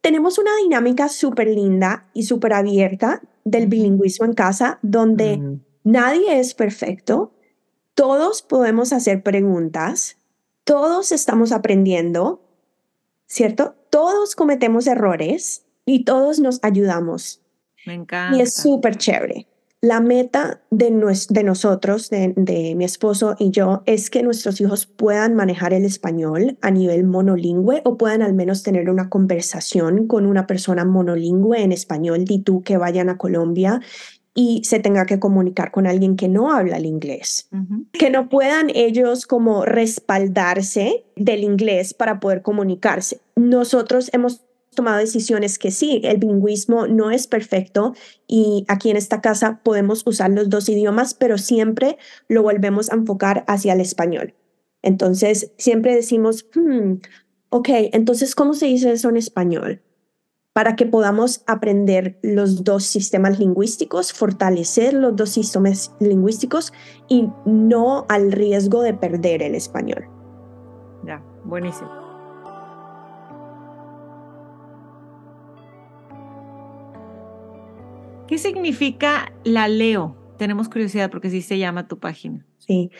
tenemos 0.00 0.38
una 0.38 0.54
dinámica 0.62 1.08
súper 1.08 1.48
linda 1.48 2.08
y 2.14 2.22
súper 2.22 2.52
abierta 2.52 3.20
del 3.44 3.66
bilingüismo 3.66 4.26
en 4.26 4.34
casa, 4.34 4.78
donde 4.82 5.58
nadie 5.82 6.38
es 6.38 6.54
perfecto, 6.54 7.32
todos 7.94 8.42
podemos 8.42 8.92
hacer 8.92 9.24
preguntas, 9.24 10.18
todos 10.62 11.10
estamos 11.10 11.50
aprendiendo, 11.50 12.42
¿cierto? 13.26 13.74
Todos 13.90 14.36
cometemos 14.36 14.86
errores 14.86 15.64
y 15.84 16.04
todos 16.04 16.38
nos 16.38 16.60
ayudamos. 16.62 17.42
Me 17.86 17.94
encanta. 17.94 18.36
Y 18.36 18.42
es 18.42 18.54
súper 18.54 18.96
chévere. 18.96 19.48
La 19.80 20.00
meta 20.00 20.60
de, 20.70 20.90
de 21.30 21.44
nosotros, 21.44 22.10
de, 22.10 22.34
de, 22.36 22.74
mi 22.74 22.84
esposo 22.84 23.36
y 23.38 23.50
yo, 23.50 23.82
es 23.86 24.10
que 24.10 24.24
nuestros 24.24 24.60
hijos 24.60 24.86
puedan 24.86 25.36
manejar 25.36 25.72
el 25.72 25.84
español 25.84 26.58
a 26.62 26.72
nivel 26.72 27.04
monolingüe 27.04 27.82
o 27.84 27.96
puedan 27.96 28.22
al 28.22 28.34
menos 28.34 28.64
tener 28.64 28.90
una 28.90 29.08
conversación 29.08 30.08
con 30.08 30.26
una 30.26 30.48
persona 30.48 30.84
monolingüe 30.84 31.62
en 31.62 31.70
español. 31.70 32.24
Di 32.24 32.40
tú 32.40 32.62
que 32.62 32.76
vayan 32.76 33.08
a 33.08 33.18
Colombia 33.18 33.80
y 34.34 34.62
se 34.64 34.78
tenga 34.78 35.04
que 35.04 35.18
comunicar 35.18 35.72
con 35.72 35.86
alguien 35.88 36.14
que 36.14 36.28
no 36.28 36.52
habla 36.52 36.76
el 36.76 36.86
inglés. 36.86 37.48
Que 37.92 38.08
no 38.08 38.28
puedan 38.28 38.70
ellos 38.72 39.26
como 39.26 39.64
respaldarse 39.64 41.04
del 41.16 41.42
inglés 41.42 41.92
para 41.92 42.20
poder 42.20 42.42
comunicarse. 42.42 43.20
Nosotros 43.34 44.10
hemos 44.12 44.47
tomado 44.78 44.98
decisiones 44.98 45.58
que 45.58 45.72
sí, 45.72 46.00
el 46.04 46.18
bilingüismo 46.18 46.86
no 46.86 47.10
es 47.10 47.26
perfecto 47.26 47.94
y 48.28 48.64
aquí 48.68 48.90
en 48.90 48.96
esta 48.96 49.20
casa 49.20 49.60
podemos 49.64 50.06
usar 50.06 50.30
los 50.30 50.48
dos 50.48 50.68
idiomas, 50.68 51.14
pero 51.14 51.36
siempre 51.36 51.98
lo 52.28 52.44
volvemos 52.44 52.88
a 52.92 52.94
enfocar 52.94 53.44
hacia 53.48 53.72
el 53.72 53.80
español. 53.80 54.34
Entonces, 54.82 55.50
siempre 55.58 55.96
decimos, 55.96 56.46
hmm, 56.54 57.00
ok, 57.50 57.68
entonces, 57.92 58.36
¿cómo 58.36 58.54
se 58.54 58.66
dice 58.66 58.92
eso 58.92 59.08
en 59.08 59.16
español? 59.16 59.82
Para 60.52 60.76
que 60.76 60.86
podamos 60.86 61.42
aprender 61.48 62.20
los 62.22 62.62
dos 62.62 62.84
sistemas 62.84 63.40
lingüísticos, 63.40 64.12
fortalecer 64.12 64.94
los 64.94 65.16
dos 65.16 65.30
sistemas 65.30 65.92
lingüísticos 65.98 66.72
y 67.08 67.28
no 67.44 68.06
al 68.08 68.30
riesgo 68.30 68.82
de 68.82 68.94
perder 68.94 69.42
el 69.42 69.56
español. 69.56 70.04
Ya, 71.04 71.20
buenísimo. 71.44 72.07
¿Qué 78.28 78.36
significa 78.36 79.32
la 79.44 79.68
leo? 79.68 80.14
Tenemos 80.38 80.68
curiosidad 80.68 81.10
porque 81.10 81.30
sí 81.30 81.40
se 81.40 81.58
llama 81.58 81.88
tu 81.88 81.98
página. 81.98 82.44
Sí, 82.58 82.90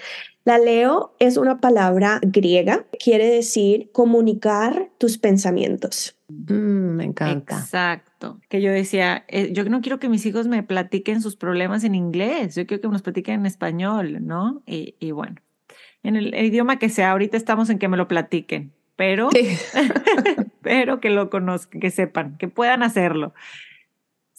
la 0.45 0.57
leo 0.59 1.15
es 1.19 1.37
una 1.37 1.61
palabra 1.61 2.19
griega, 2.23 2.87
quiere 2.99 3.27
decir 3.27 3.91
comunicar 3.93 4.89
tus 4.97 5.19
pensamientos. 5.19 6.19
Mm, 6.29 6.97
me 6.97 7.05
encanta. 7.05 7.59
Exacto. 7.59 8.41
Que 8.49 8.63
yo 8.63 8.73
decía, 8.73 9.27
eh, 9.29 9.53
yo 9.53 9.65
no 9.65 9.83
quiero 9.83 9.99
que 9.99 10.09
mis 10.09 10.25
hijos 10.25 10.49
me 10.49 10.63
platiquen 10.63 11.21
sus 11.21 11.37
problemas 11.37 11.85
en 11.85 11.95
inglés, 11.95 12.55
yo 12.55 12.67
quiero 12.67 12.81
que 12.81 12.89
nos 12.89 13.03
platiquen 13.03 13.41
en 13.41 13.47
español, 13.47 14.27
¿no? 14.27 14.63
Y, 14.67 14.95
y 14.99 15.11
bueno, 15.11 15.37
en 16.03 16.17
el, 16.17 16.35
idioma 16.35 16.79
que 16.79 16.89
sea, 16.89 17.11
ahorita 17.11 17.37
estamos 17.37 17.69
en 17.69 17.79
que 17.79 17.89
me 17.89 17.99
lo 17.99 18.09
platiquen, 18.09 18.73
pero, 18.97 19.29
pero 20.63 21.01
que 21.01 21.11
lo 21.11 21.29
conozcan, 21.29 21.83
que 21.83 21.91
sepan, 21.91 22.39
que 22.39 22.49
puedan 22.49 22.83
hacerlo. 22.83 23.35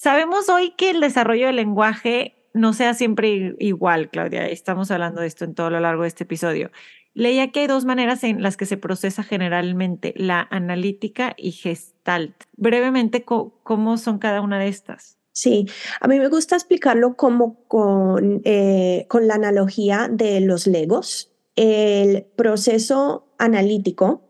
Sabemos 0.02 0.48
hoy 0.48 0.72
que 0.78 0.92
el 0.92 1.02
desarrollo 1.02 1.48
del 1.48 1.58
lenguaje 1.58 2.34
no 2.54 2.72
sea 2.72 2.94
siempre 2.94 3.54
igual, 3.60 4.10
Claudia. 4.10 4.48
Estamos 4.48 4.90
hablando 4.92 5.20
de 5.20 5.28
esto 5.28 5.44
en 5.44 5.56
todo 5.56 5.70
lo 5.70 5.82
largo 5.82 6.04
de 6.04 6.08
este 6.08 6.24
episodio. 6.24 6.72
Leía 7.14 7.52
que 7.52 7.60
hay 7.60 7.68
dos 7.68 7.84
maneras 7.84 8.24
en 8.24 8.42
las 8.42 8.56
que 8.56 8.66
se 8.66 8.78
procesa 8.78 9.24
generalmente, 9.24 10.14
la 10.16 10.48
analítica 10.52 11.34
y 11.36 11.52
gestalt. 11.52 12.34
Brevemente, 12.56 13.26
¿cómo 13.26 13.98
son 13.98 14.20
cada 14.20 14.40
una 14.40 14.58
de 14.58 14.70
estas? 14.70 15.18
Sí, 15.34 15.68
a 16.00 16.08
mí 16.08 16.18
me 16.18 16.30
gusta 16.30 16.56
explicarlo 16.56 17.18
como 17.18 17.66
con, 17.68 18.40
eh, 18.46 19.06
con 19.10 19.28
la 19.28 19.34
analogía 19.34 20.08
de 20.10 20.40
los 20.40 20.66
legos. 20.66 21.34
El 21.58 22.26
proceso 22.38 23.28
analítico 23.38 24.22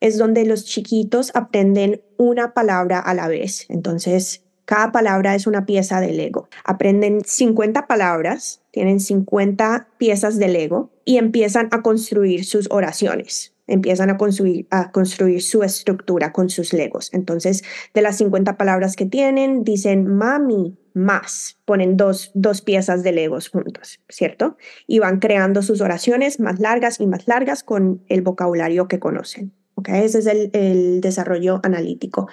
es 0.00 0.16
donde 0.16 0.46
los 0.46 0.64
chiquitos 0.64 1.32
aprenden 1.34 2.00
una 2.16 2.54
palabra 2.54 2.98
a 2.98 3.12
la 3.12 3.28
vez. 3.28 3.66
Entonces, 3.68 4.47
cada 4.68 4.92
palabra 4.92 5.34
es 5.34 5.46
una 5.46 5.64
pieza 5.64 5.98
de 5.98 6.12
Lego. 6.12 6.50
Aprenden 6.62 7.22
50 7.24 7.86
palabras, 7.86 8.60
tienen 8.70 9.00
50 9.00 9.88
piezas 9.96 10.36
de 10.36 10.48
Lego 10.48 10.90
y 11.06 11.16
empiezan 11.16 11.68
a 11.70 11.80
construir 11.80 12.44
sus 12.44 12.68
oraciones. 12.70 13.54
Empiezan 13.66 14.10
a 14.10 14.18
construir, 14.18 14.66
a 14.68 14.90
construir 14.90 15.42
su 15.42 15.62
estructura 15.62 16.32
con 16.32 16.50
sus 16.50 16.74
Legos. 16.74 17.08
Entonces, 17.14 17.64
de 17.94 18.02
las 18.02 18.18
50 18.18 18.58
palabras 18.58 18.94
que 18.94 19.06
tienen, 19.06 19.64
dicen 19.64 20.06
mami, 20.06 20.76
más. 20.92 21.56
Ponen 21.64 21.96
dos, 21.96 22.30
dos 22.34 22.60
piezas 22.60 23.02
de 23.02 23.12
Legos 23.12 23.48
juntos, 23.48 24.00
¿cierto? 24.10 24.58
Y 24.86 24.98
van 24.98 25.18
creando 25.18 25.62
sus 25.62 25.80
oraciones 25.80 26.40
más 26.40 26.60
largas 26.60 27.00
y 27.00 27.06
más 27.06 27.26
largas 27.26 27.62
con 27.62 28.04
el 28.08 28.20
vocabulario 28.20 28.86
que 28.86 28.98
conocen. 28.98 29.54
¿okay? 29.76 30.04
Ese 30.04 30.18
es 30.18 30.26
el, 30.26 30.50
el 30.52 31.00
desarrollo 31.00 31.60
analítico. 31.62 32.28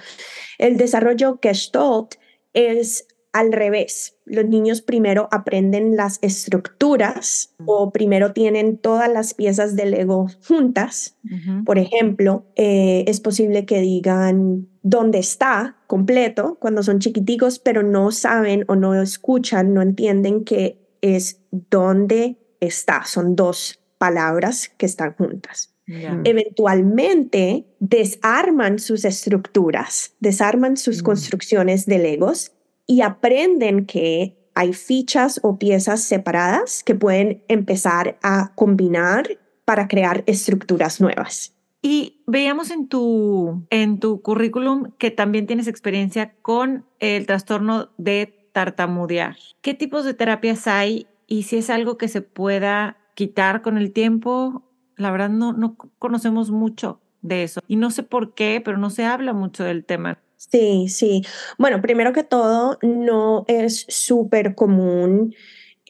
El 0.58 0.76
desarrollo 0.76 1.40
Gestalt 1.42 2.16
es 2.56 3.08
al 3.36 3.52
revés. 3.52 4.18
Los 4.24 4.46
niños 4.46 4.82
primero 4.82 5.28
aprenden 5.30 5.98
las 5.98 6.20
estructuras 6.22 7.54
o 7.66 7.92
primero 7.92 8.32
tienen 8.32 8.78
todas 8.78 9.12
las 9.12 9.34
piezas 9.34 9.76
del 9.76 9.92
Lego 9.92 10.28
juntas. 10.48 11.18
Por 11.66 11.78
ejemplo, 11.78 12.46
eh, 12.56 13.04
es 13.08 13.20
posible 13.20 13.66
que 13.66 13.82
digan 13.82 14.70
dónde 14.84 15.20
está 15.20 15.76
completo 15.86 16.58
cuando 16.62 16.82
son 16.82 17.00
chiquiticos, 17.00 17.60
pero 17.60 17.84
no 17.84 18.12
saben 18.12 18.64
o 18.70 18.78
no 18.78 18.96
escuchan, 18.96 19.74
no 19.74 19.82
entienden 19.82 20.46
que 20.46 20.80
es 21.02 21.42
dónde 21.52 22.38
está. 22.62 23.04
Son 23.04 23.36
dos 23.36 23.82
palabras 23.98 24.70
que 24.78 24.86
están 24.86 25.14
juntas. 25.14 25.75
Eventualmente 25.88 27.66
desarman 27.80 28.80
sus 28.80 29.06
estructuras, 29.06 30.16
desarman 30.20 30.78
sus 30.78 31.02
mm. 31.02 31.06
construcciones 31.06 31.86
de 31.86 32.00
Legos 32.00 32.54
y 32.88 33.02
aprenden 33.02 33.86
que 33.86 34.38
hay 34.56 34.74
fichas 34.74 35.40
o 35.44 35.60
piezas 35.60 36.02
separadas 36.02 36.84
que 36.84 36.96
pueden 36.96 37.44
empezar 37.48 38.18
a 38.24 38.54
combinar 38.56 39.38
para 39.66 39.88
crear 39.88 40.24
estructuras 40.28 41.02
nuevas. 41.02 41.54
Y 41.82 42.24
veíamos 42.26 42.72
en 42.72 42.88
tu, 42.88 43.68
en 43.70 44.00
tu 44.00 44.22
currículum 44.22 44.92
que 44.98 45.12
también 45.12 45.46
tienes 45.46 45.68
experiencia 45.68 46.34
con 46.42 46.86
el 47.00 47.28
trastorno 47.28 47.90
de 47.98 48.50
tartamudear. 48.54 49.36
¿Qué 49.62 49.74
tipos 49.74 50.06
de 50.06 50.14
terapias 50.14 50.66
hay 50.66 51.08
y 51.28 51.44
si 51.44 51.58
es 51.58 51.70
algo 51.70 51.98
que 51.98 52.08
se 52.08 52.22
pueda 52.22 52.98
quitar 53.14 53.62
con 53.62 53.78
el 53.78 53.92
tiempo 53.92 54.64
la 54.98 55.12
verdad 55.12 55.30
no, 55.30 55.54
no 55.54 55.76
conocemos 56.00 56.52
mucho 56.52 57.00
de 57.22 57.44
eso. 57.44 57.62
Y 57.68 57.76
no 57.76 57.92
sé 57.92 58.04
por 58.04 58.34
qué, 58.34 58.62
pero 58.64 58.78
no 58.78 58.90
se 58.90 59.06
habla 59.06 59.34
mucho 59.34 59.64
del 59.64 59.86
tema. 59.86 60.20
Sí, 60.38 60.88
sí. 60.90 61.24
Bueno, 61.58 61.82
primero 61.82 62.14
que 62.14 62.24
todo, 62.24 62.78
no 62.82 63.46
es 63.48 63.86
súper 63.90 64.56
común 64.56 65.34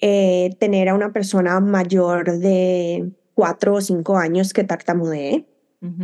eh, 0.01 0.55
tener 0.59 0.89
a 0.89 0.95
una 0.95 1.11
persona 1.11 1.59
mayor 1.59 2.37
de 2.37 3.11
cuatro 3.33 3.75
o 3.75 3.81
cinco 3.81 4.17
años 4.17 4.53
que 4.53 4.63
tartamudee. 4.63 5.47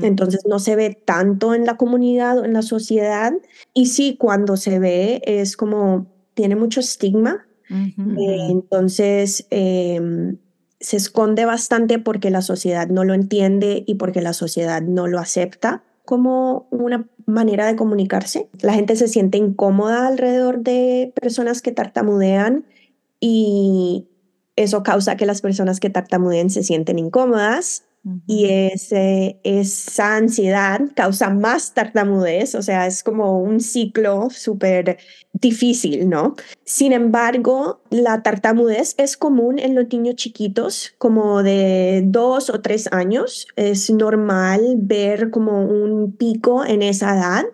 Entonces 0.04 0.42
no 0.48 0.60
se 0.60 0.76
ve 0.76 0.96
tanto 1.06 1.56
en 1.56 1.66
la 1.66 1.76
comunidad 1.76 2.38
o 2.38 2.46
en 2.46 2.54
la 2.54 2.62
sociedad. 2.62 3.34
Y 3.74 3.88
sí, 3.88 4.16
cuando 4.16 4.56
se 4.56 4.78
ve 4.78 5.24
es 5.26 5.58
como 5.58 6.06
tiene 6.36 6.56
mucho 6.56 6.82
estigma. 6.82 7.48
Eh, 7.68 8.48
entonces, 8.50 9.48
em, 9.50 10.38
se 10.82 10.98
esconde 10.98 11.46
bastante 11.46 12.00
porque 12.00 12.30
la 12.30 12.42
sociedad 12.42 12.88
no 12.88 13.04
lo 13.04 13.14
entiende 13.14 13.84
y 13.88 13.96
porque 13.96 14.22
la 14.22 14.34
sociedad 14.34 14.82
no 14.82 15.08
lo 15.08 15.20
acepta 15.20 15.84
como 16.06 16.68
una 16.72 17.08
manera 17.26 17.68
de 17.68 17.76
comunicarse. 17.76 18.50
La 18.62 18.74
gente 18.74 18.96
se 18.96 19.08
siente 19.08 19.38
incómoda 19.38 20.08
alrededor 20.08 20.60
de 20.60 21.14
personas 21.20 21.62
que 21.62 21.72
tartamudean 21.72 22.66
y 23.20 24.08
eso 24.56 24.84
causa 24.84 25.16
que 25.16 25.26
las 25.26 25.42
personas 25.42 25.80
que 25.80 25.90
tartamudean 25.90 26.50
se 26.50 26.64
sienten 26.64 27.00
incómodas 27.00 27.84
y 28.26 28.46
ese, 28.50 29.40
esa 29.44 30.16
ansiedad 30.16 30.82
causa 30.96 31.30
más 31.30 31.76
tartamudez, 31.76 32.56
o 32.56 32.64
sea, 32.64 32.88
es 32.88 33.04
como 33.04 33.40
un 33.40 33.60
ciclo 33.60 34.30
súper 34.32 34.98
difícil, 35.34 36.10
¿no? 36.10 36.36
Sin 36.64 36.94
embargo, 36.94 37.82
la 37.92 38.24
tartamudez 38.24 38.96
es 38.98 39.18
común 39.18 39.60
en 39.60 39.76
los 39.76 39.88
niños 39.90 40.16
chiquitos, 40.16 40.96
como 40.98 41.44
de 41.44 42.02
dos 42.06 42.50
o 42.50 42.62
tres 42.62 42.92
años. 42.92 43.48
Es 43.56 43.92
normal 43.92 44.62
ver 44.78 45.30
como 45.30 45.64
un 45.64 46.16
pico 46.16 46.66
en 46.66 46.82
esa 46.82 47.16
edad. 47.16 47.46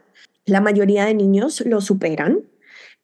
La 0.46 0.62
mayoría 0.62 1.06
de 1.06 1.14
niños 1.14 1.62
lo 1.66 1.82
superan, 1.82 2.44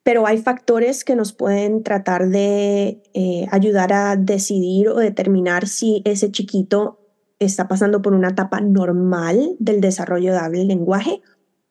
pero 0.01 0.25
hay 0.27 0.37
factores 0.37 1.03
que 1.03 1.17
nos 1.17 1.33
pueden 1.33 1.83
tratar 1.83 2.29
de 2.29 3.01
eh, 3.13 3.47
ayudar 3.51 3.91
a 3.91 4.15
decidir 4.15 4.87
o 4.87 4.95
determinar 4.95 5.67
si 5.67 6.01
ese 6.05 6.31
chiquito 6.31 7.02
está 7.43 7.67
pasando 7.67 8.01
por 8.01 8.13
una 8.13 8.29
etapa 8.29 8.61
normal 8.61 9.55
del 9.59 9.81
desarrollo 9.81 10.33
de 10.33 10.65
lenguaje 10.65 11.21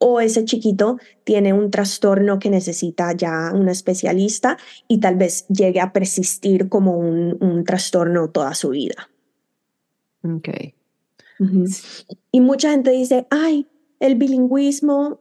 o 0.05 0.21
ese 0.21 0.45
chiquito 0.45 0.99
tiene 1.23 1.53
un 1.53 1.71
trastorno 1.71 2.41
que 2.41 2.51
necesita 2.51 3.13
ya 3.13 3.53
un 3.55 3.69
especialista 3.69 4.59
y 4.89 4.99
tal 4.99 5.15
vez 5.15 5.47
llegue 5.47 5.81
a 5.81 5.93
persistir 5.93 6.69
como 6.69 6.99
un, 6.99 7.65
trastorno 7.65 8.29
toda 8.29 8.55
su 8.55 8.71
vida. 8.71 9.09
Ok. 10.25 10.49
Y 12.33 12.41
mucha 12.41 12.73
gente 12.73 12.91
dice, 12.91 13.27
ay, 13.31 13.69
el 14.01 14.17
bilingüismo, 14.17 15.21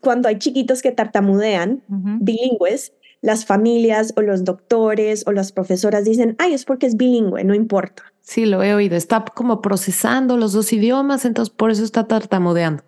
cuando 0.00 0.28
hay 0.28 0.38
chiquitos 0.38 0.82
que 0.82 0.90
tartamudean, 0.90 1.84
bilingües, 2.20 2.92
las 3.22 3.44
familias 3.44 4.12
o 4.16 4.22
los 4.22 4.44
doctores 4.44 5.24
o 5.26 5.32
las 5.32 5.52
profesoras 5.52 6.04
dicen, 6.04 6.36
ay, 6.38 6.54
es 6.54 6.64
porque 6.64 6.86
es 6.86 6.96
bilingüe, 6.96 7.44
no 7.44 7.54
importa. 7.54 8.04
Sí, 8.20 8.46
lo 8.46 8.62
he 8.62 8.74
oído. 8.74 8.96
Está 8.96 9.24
como 9.24 9.60
procesando 9.60 10.36
los 10.36 10.52
dos 10.52 10.72
idiomas, 10.72 11.24
entonces 11.24 11.54
por 11.54 11.70
eso 11.70 11.84
está 11.84 12.06
tartamudeando. 12.06 12.82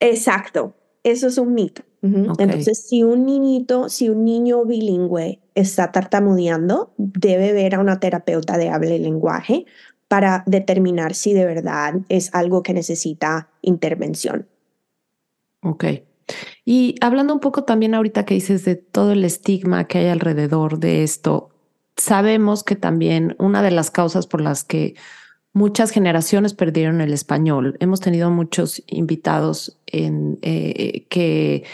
Exacto, 0.00 0.74
eso 1.04 1.28
es 1.28 1.38
un 1.38 1.54
mito. 1.54 1.82
Entonces, 2.02 2.88
si 2.88 3.04
un 3.04 3.26
niñito, 3.26 3.88
si 3.88 4.08
un 4.08 4.24
niño 4.24 4.64
bilingüe 4.64 5.38
está 5.54 5.92
tartamudeando, 5.92 6.92
debe 6.96 7.52
ver 7.52 7.76
a 7.76 7.78
una 7.78 8.00
terapeuta 8.00 8.58
de 8.58 8.70
habla 8.70 8.94
y 8.94 8.98
lenguaje 8.98 9.66
para 10.08 10.42
determinar 10.46 11.14
si 11.14 11.32
de 11.32 11.44
verdad 11.44 11.94
es 12.08 12.34
algo 12.34 12.64
que 12.64 12.74
necesita 12.74 13.50
intervención. 13.62 14.48
Ok. 15.62 15.84
Y 16.64 16.96
hablando 17.00 17.34
un 17.34 17.40
poco 17.40 17.64
también 17.64 17.94
ahorita 17.94 18.24
que 18.24 18.34
dices 18.34 18.64
de 18.64 18.76
todo 18.76 19.12
el 19.12 19.24
estigma 19.24 19.86
que 19.86 19.98
hay 19.98 20.08
alrededor 20.08 20.78
de 20.78 21.02
esto, 21.02 21.50
sabemos 21.96 22.64
que 22.64 22.76
también 22.76 23.36
una 23.38 23.62
de 23.62 23.70
las 23.70 23.90
causas 23.90 24.26
por 24.26 24.40
las 24.40 24.64
que 24.64 24.94
muchas 25.52 25.90
generaciones 25.90 26.54
perdieron 26.54 27.00
el 27.00 27.12
español, 27.12 27.76
hemos 27.80 28.00
tenido 28.00 28.30
muchos 28.30 28.82
invitados 28.86 29.78
en, 29.86 30.38
eh, 30.42 31.06
que 31.10 31.64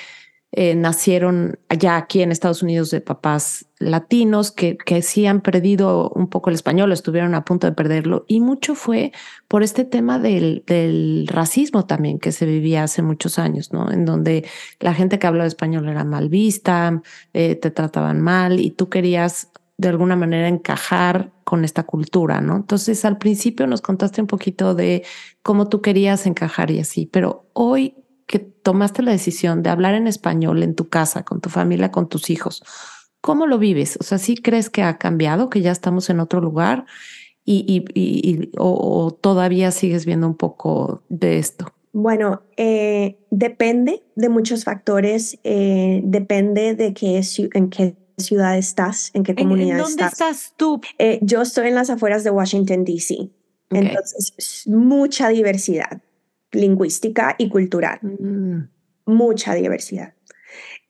eh, 0.50 0.74
nacieron 0.74 1.58
allá 1.68 1.96
aquí 1.96 2.22
en 2.22 2.32
Estados 2.32 2.62
Unidos 2.62 2.90
de 2.90 3.02
papás 3.02 3.66
latinos 3.78 4.50
que, 4.50 4.78
que 4.78 5.02
sí 5.02 5.26
han 5.26 5.42
perdido 5.42 6.10
un 6.14 6.28
poco 6.28 6.48
el 6.48 6.54
español, 6.54 6.90
estuvieron 6.90 7.34
a 7.34 7.44
punto 7.44 7.66
de 7.66 7.74
perderlo. 7.74 8.24
Y 8.28 8.40
mucho 8.40 8.74
fue 8.74 9.12
por 9.46 9.62
este 9.62 9.84
tema 9.84 10.18
del, 10.18 10.64
del 10.66 11.28
racismo 11.28 11.84
también 11.84 12.18
que 12.18 12.32
se 12.32 12.46
vivía 12.46 12.84
hace 12.84 13.02
muchos 13.02 13.38
años, 13.38 13.72
¿no? 13.74 13.90
En 13.90 14.06
donde 14.06 14.48
la 14.80 14.94
gente 14.94 15.18
que 15.18 15.26
hablaba 15.26 15.46
español 15.46 15.86
era 15.88 16.04
mal 16.04 16.30
vista, 16.30 17.02
eh, 17.34 17.54
te 17.54 17.70
trataban 17.70 18.20
mal 18.20 18.58
y 18.58 18.70
tú 18.70 18.88
querías 18.88 19.50
de 19.76 19.88
alguna 19.88 20.16
manera 20.16 20.48
encajar 20.48 21.30
con 21.44 21.64
esta 21.64 21.84
cultura, 21.84 22.40
¿no? 22.40 22.56
Entonces 22.56 23.04
al 23.04 23.18
principio 23.18 23.66
nos 23.66 23.80
contaste 23.80 24.20
un 24.20 24.26
poquito 24.26 24.74
de 24.74 25.04
cómo 25.42 25.68
tú 25.68 25.82
querías 25.82 26.26
encajar 26.26 26.70
y 26.70 26.80
así, 26.80 27.06
pero 27.06 27.48
hoy 27.52 27.94
que 28.28 28.38
tomaste 28.38 29.02
la 29.02 29.10
decisión 29.10 29.62
de 29.62 29.70
hablar 29.70 29.94
en 29.94 30.06
español 30.06 30.62
en 30.62 30.74
tu 30.74 30.88
casa, 30.88 31.24
con 31.24 31.40
tu 31.40 31.48
familia, 31.48 31.90
con 31.90 32.08
tus 32.08 32.28
hijos, 32.30 32.62
¿cómo 33.22 33.46
lo 33.46 33.58
vives? 33.58 33.96
O 34.00 34.04
sea, 34.04 34.18
¿sí 34.18 34.36
crees 34.36 34.70
que 34.70 34.82
ha 34.82 34.98
cambiado, 34.98 35.48
que 35.48 35.62
ya 35.62 35.72
estamos 35.72 36.10
en 36.10 36.20
otro 36.20 36.40
lugar 36.40 36.84
y, 37.44 37.84
y, 37.94 38.50
o, 38.58 39.10
todavía 39.18 39.70
sigues 39.70 40.04
viendo 40.04 40.26
un 40.26 40.36
poco 40.36 41.02
de 41.08 41.38
esto? 41.38 41.72
Bueno, 41.94 42.42
eh, 42.58 43.16
depende 43.30 44.02
de 44.14 44.28
muchos 44.28 44.64
factores, 44.64 45.38
eh, 45.42 46.02
depende 46.04 46.74
de 46.74 46.92
qué, 46.92 47.22
en 47.54 47.70
qué 47.70 47.96
ciudad 48.18 48.58
estás, 48.58 49.10
en 49.14 49.22
qué 49.22 49.34
comunidad 49.34 49.78
estás. 49.78 49.90
¿En 49.90 49.96
dónde 49.96 50.12
estás, 50.12 50.54
tú? 50.58 50.82
Eh, 50.98 51.18
yo 51.22 51.40
estoy 51.40 51.68
en 51.68 51.76
las 51.76 51.88
afueras 51.88 52.24
de 52.24 52.30
Washington, 52.30 52.84
D.C. 52.84 53.30
Entonces, 53.70 54.64
mucha 54.66 55.30
diversidad 55.30 56.02
lingüística 56.52 57.34
y 57.38 57.48
cultural. 57.48 57.98
Mm. 58.02 58.68
Mucha 59.06 59.54
diversidad. 59.54 60.14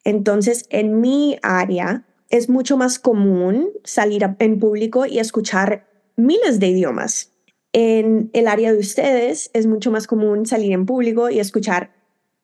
Entonces, 0.05 0.67
en 0.71 1.01
mi 1.01 1.39
área 1.43 2.05
es 2.31 2.49
mucho 2.49 2.77
más 2.77 2.99
común 2.99 3.71
salir 3.85 4.27
en 4.39 4.59
público 4.59 5.07
y 5.07 5.19
escuchar 5.19 5.87
miles 6.17 6.61
de 6.61 6.69
idiomas. 6.69 7.33
En 7.73 8.31
el 8.33 8.49
área 8.49 8.73
de 8.73 8.79
ustedes 8.79 9.51
es 9.53 9.67
mucho 9.67 9.91
más 9.91 10.07
común 10.07 10.47
salir 10.47 10.73
en 10.73 10.87
público 10.87 11.31
y 11.31 11.39
escuchar 11.39 11.93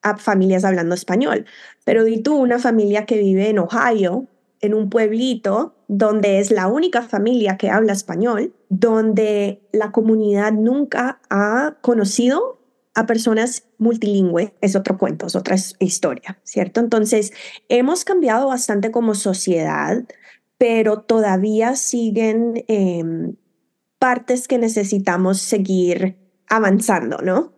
a 0.03 0.17
familias 0.17 0.65
hablando 0.65 0.95
español. 0.95 1.47
Pero 1.85 2.05
di 2.05 2.23
tú 2.23 2.37
una 2.37 2.59
familia 2.59 3.07
que 3.07 3.19
vive 3.19 3.49
en 3.49 3.59
Ohio, 3.59 4.29
en 4.61 4.75
un 4.75 4.91
pueblito 4.91 5.75
donde 5.89 6.39
es 6.39 6.51
la 6.51 6.69
única 6.69 7.03
familia 7.03 7.57
que 7.57 7.71
habla 7.71 7.93
español, 7.93 8.55
donde 8.69 9.63
la 9.73 9.93
comunidad 9.93 10.53
nunca 10.53 11.21
ha 11.31 11.77
conocido 11.81 12.64
a 12.95 13.07
personas 13.07 13.65
multilingües 13.79 14.53
es 14.61 14.77
otro 14.77 14.99
cuento, 14.99 15.27
es 15.27 15.37
otra 15.37 15.57
historia, 15.81 16.39
¿cierto? 16.45 16.81
Entonces, 16.81 17.33
hemos 17.69 18.05
cambiado 18.05 18.49
bastante 18.49 18.91
como 18.91 19.15
sociedad, 19.15 20.05
pero 20.59 21.01
todavía 21.01 21.75
siguen 21.75 22.65
em, 22.69 23.37
partes 23.99 24.49
que 24.49 24.59
necesitamos 24.59 25.41
seguir 25.41 26.17
avanzando, 26.49 27.19
¿no? 27.19 27.53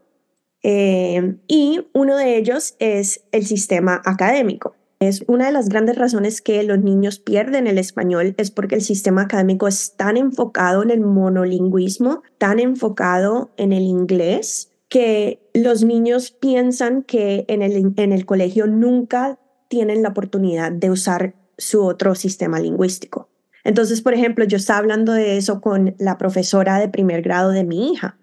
Em, 0.62 1.38
y 1.46 1.86
uno 1.92 2.16
de 2.16 2.36
ellos 2.36 2.74
es 2.78 3.24
el 3.32 3.46
sistema 3.46 4.00
académico. 4.04 4.74
Es 4.98 5.24
una 5.28 5.46
de 5.46 5.52
las 5.52 5.68
grandes 5.68 5.96
razones 5.96 6.40
que 6.40 6.62
los 6.62 6.78
niños 6.78 7.18
pierden 7.18 7.66
el 7.66 7.76
español 7.76 8.34
es 8.38 8.50
porque 8.50 8.76
el 8.76 8.80
sistema 8.80 9.22
académico 9.22 9.68
es 9.68 9.94
tan 9.96 10.16
enfocado 10.16 10.82
en 10.82 10.90
el 10.90 11.00
monolingüismo, 11.00 12.22
tan 12.38 12.58
enfocado 12.58 13.50
en 13.58 13.74
el 13.74 13.82
inglés, 13.82 14.72
que 14.88 15.48
los 15.52 15.82
niños 15.82 16.30
piensan 16.30 17.02
que 17.02 17.44
en 17.48 17.62
el, 17.62 17.92
en 17.96 18.12
el 18.12 18.26
colegio 18.26 18.66
nunca 18.66 19.38
tienen 19.68 20.02
la 20.02 20.10
oportunidad 20.10 20.70
de 20.72 20.90
usar 20.90 21.34
su 21.58 21.84
otro 21.84 22.14
sistema 22.14 22.60
lingüístico. 22.60 23.28
Entonces, 23.64 24.00
por 24.00 24.14
ejemplo, 24.14 24.44
yo 24.44 24.58
estaba 24.58 24.78
hablando 24.78 25.12
de 25.12 25.36
eso 25.36 25.60
con 25.60 25.96
la 25.98 26.18
profesora 26.18 26.78
de 26.78 26.88
primer 26.88 27.22
grado 27.22 27.50
de 27.50 27.64
mi 27.64 27.90
hija, 27.90 28.18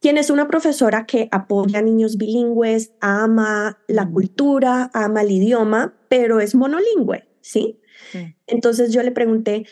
quien 0.00 0.18
es 0.18 0.30
una 0.30 0.46
profesora 0.46 1.06
que 1.06 1.28
apoya 1.32 1.78
a 1.78 1.82
niños 1.82 2.18
bilingües, 2.18 2.92
ama 3.00 3.78
la 3.88 4.08
cultura, 4.08 4.90
ama 4.92 5.22
el 5.22 5.32
idioma, 5.32 5.94
pero 6.08 6.40
es 6.40 6.54
monolingüe, 6.54 7.26
¿sí? 7.40 7.80
sí. 8.12 8.36
Entonces 8.46 8.92
yo 8.92 9.02
le 9.02 9.10
pregunté, 9.10 9.66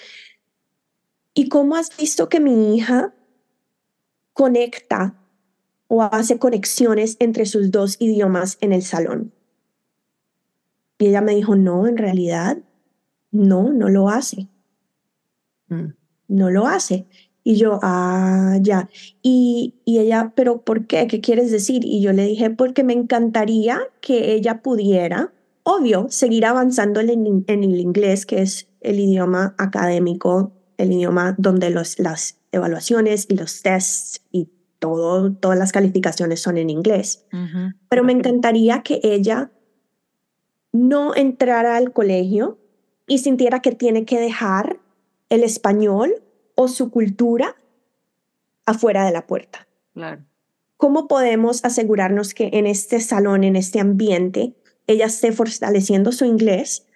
¿y 1.34 1.48
cómo 1.48 1.76
has 1.76 1.94
visto 1.96 2.28
que 2.28 2.40
mi 2.40 2.74
hija 2.74 3.14
conecta 4.32 5.21
o 5.94 6.00
hace 6.00 6.38
conexiones 6.38 7.18
entre 7.18 7.44
sus 7.44 7.70
dos 7.70 7.98
idiomas 7.98 8.56
en 8.62 8.72
el 8.72 8.80
salón. 8.82 9.30
Y 10.98 11.08
ella 11.08 11.20
me 11.20 11.34
dijo, 11.34 11.54
no, 11.54 11.86
en 11.86 11.98
realidad, 11.98 12.56
no, 13.30 13.74
no 13.74 13.90
lo 13.90 14.08
hace. 14.08 14.48
Mm. 15.68 15.88
No 16.28 16.48
lo 16.48 16.66
hace. 16.66 17.04
Y 17.44 17.56
yo, 17.56 17.78
ah, 17.82 18.56
ya. 18.62 18.88
Y, 19.20 19.82
y 19.84 19.98
ella, 19.98 20.32
pero 20.34 20.62
¿por 20.62 20.86
qué? 20.86 21.06
¿Qué 21.08 21.20
quieres 21.20 21.50
decir? 21.50 21.84
Y 21.84 22.00
yo 22.00 22.14
le 22.14 22.24
dije, 22.24 22.48
porque 22.48 22.84
me 22.84 22.94
encantaría 22.94 23.78
que 24.00 24.32
ella 24.32 24.62
pudiera, 24.62 25.34
obvio, 25.62 26.06
seguir 26.08 26.46
avanzando 26.46 27.00
en, 27.00 27.44
en 27.46 27.64
el 27.64 27.78
inglés, 27.78 28.24
que 28.24 28.40
es 28.40 28.66
el 28.80 28.98
idioma 28.98 29.54
académico, 29.58 30.52
el 30.78 30.90
idioma 30.90 31.34
donde 31.36 31.68
los, 31.68 31.98
las 31.98 32.38
evaluaciones 32.50 33.26
y 33.28 33.36
los 33.36 33.60
tests 33.60 34.22
y 34.32 34.48
todas 34.82 35.58
las 35.58 35.72
calificaciones 35.72 36.40
son 36.40 36.58
en 36.58 36.68
inglés. 36.70 37.26
Pero 37.88 38.04
me 38.04 38.12
encantaría 38.12 38.82
que 38.82 39.00
ella 39.02 39.50
no 40.72 41.14
entrara 41.14 41.76
al 41.76 41.92
colegio 41.92 42.58
y 43.06 43.18
sintiera 43.18 43.60
que 43.60 43.72
tiene 43.72 44.04
que 44.04 44.18
dejar 44.18 44.78
el 45.28 45.44
español 45.44 46.22
o 46.54 46.68
su 46.68 46.90
cultura 46.90 47.56
afuera 48.66 49.04
de 49.04 49.12
la 49.12 49.26
puerta. 49.26 49.66
Claro. 49.94 50.22
¿Cómo 50.76 51.06
podemos 51.08 51.64
asegurarnos 51.64 52.34
que 52.34 52.50
en 52.52 52.66
este 52.66 53.00
salón, 53.00 53.44
en 53.44 53.56
este 53.56 53.80
ambiente, 53.80 54.54
ella 54.86 55.06
esté 55.06 55.32
fortaleciendo 55.32 56.12
su 56.12 56.24
inglés, 56.24 56.86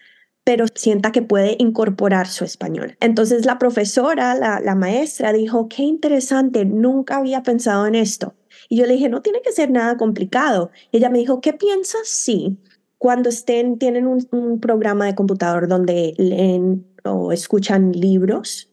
pero 0.46 0.66
sienta 0.72 1.10
que 1.10 1.22
puede 1.22 1.56
incorporar 1.58 2.28
su 2.28 2.44
español. 2.44 2.96
Entonces 3.00 3.46
la 3.46 3.58
profesora, 3.58 4.36
la, 4.36 4.74
maestra 4.76 5.32
dijo, 5.32 5.68
qué 5.68 5.82
interesante, 5.82 6.64
nunca 6.64 7.16
había 7.16 7.42
pensado 7.42 7.84
en 7.84 7.96
esto. 7.96 8.36
Y 8.68 8.76
yo 8.76 8.86
le 8.86 8.92
dije, 8.92 9.08
no 9.08 9.22
tiene 9.22 9.42
que 9.42 9.50
ser 9.50 9.72
nada 9.72 9.96
complicado. 9.96 10.70
ella 10.92 11.10
me 11.10 11.18
dijo, 11.18 11.40
¿qué 11.40 11.52
piensas 11.52 12.06
si 12.06 12.58
cuando 12.96 13.28
estén, 13.28 13.76
tienen 13.76 14.06
un, 14.06 14.24
un 14.30 14.60
programa 14.60 15.06
de 15.06 15.16
computador 15.16 15.66
donde 15.66 16.14
leen 16.16 16.86
o 17.02 17.32
escuchan 17.32 17.90
libros? 17.90 18.70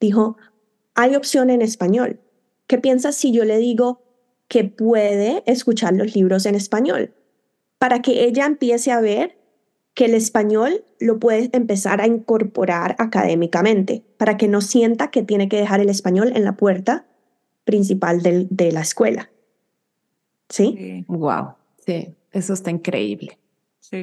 Dijo, 0.00 0.38
hay 0.94 1.14
opción 1.14 1.50
en 1.50 1.60
español. 1.60 2.20
¿Qué 2.66 2.78
piensas 2.78 3.16
si 3.16 3.32
yo 3.32 3.44
le 3.44 3.58
digo 3.58 4.00
que 4.48 4.64
puede 4.64 5.42
escuchar 5.44 5.92
los 5.92 6.14
libros 6.14 6.46
en 6.46 6.54
español? 6.54 7.12
Para 7.76 8.00
que 8.00 8.24
ella 8.24 8.46
empiece 8.46 8.92
a 8.92 9.02
ver 9.02 9.39
que 9.94 10.04
el 10.06 10.14
español 10.14 10.84
lo 10.98 11.18
puedes 11.18 11.50
empezar 11.52 12.00
a 12.00 12.06
incorporar 12.06 12.96
académicamente 12.98 14.04
para 14.16 14.36
que 14.36 14.48
no 14.48 14.60
sienta 14.60 15.10
que 15.10 15.22
tiene 15.22 15.48
que 15.48 15.56
dejar 15.56 15.80
el 15.80 15.88
español 15.88 16.32
en 16.34 16.44
la 16.44 16.56
puerta 16.56 17.06
principal 17.64 18.22
de 18.22 18.72
la 18.72 18.80
escuela. 18.80 19.30
¿Sí? 20.48 21.04
Wow. 21.08 21.54
Sí, 21.86 22.14
eso 22.32 22.52
está 22.52 22.70
increíble. 22.70 23.38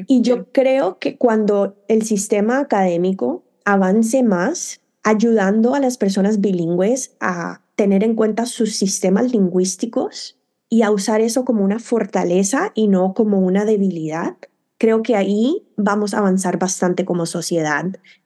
Y 0.08 0.22
yo 0.22 0.52
creo 0.52 1.00
que 1.00 1.18
cuando 1.18 1.78
el 1.88 2.04
sistema 2.04 2.60
académico 2.60 3.44
avance 3.64 4.24
más, 4.24 4.82
ayudando 5.04 5.76
a 5.76 5.80
las 5.80 5.98
personas 5.98 6.42
bilingües 6.42 7.16
a 7.20 7.62
tener 7.76 8.04
en 8.04 8.16
cuenta 8.16 8.46
sus 8.46 8.76
sistemas 8.76 9.32
lingüísticos 9.32 10.38
y 10.70 10.82
a 10.82 10.92
usar 10.92 11.22
eso 11.22 11.46
como 11.46 11.64
una 11.64 11.80
fortaleza 11.80 12.72
y 12.76 12.88
no 12.88 13.14
como 13.14 13.40
una 13.40 13.64
debilidad, 13.64 14.36
creo 14.78 15.02
que 15.04 15.16
ahí 15.16 15.68
vamos 15.76 16.14
a 16.14 16.20
avanzar 16.20 16.58
bastante 16.58 17.06
como 17.06 17.26
sociedad 17.26 17.86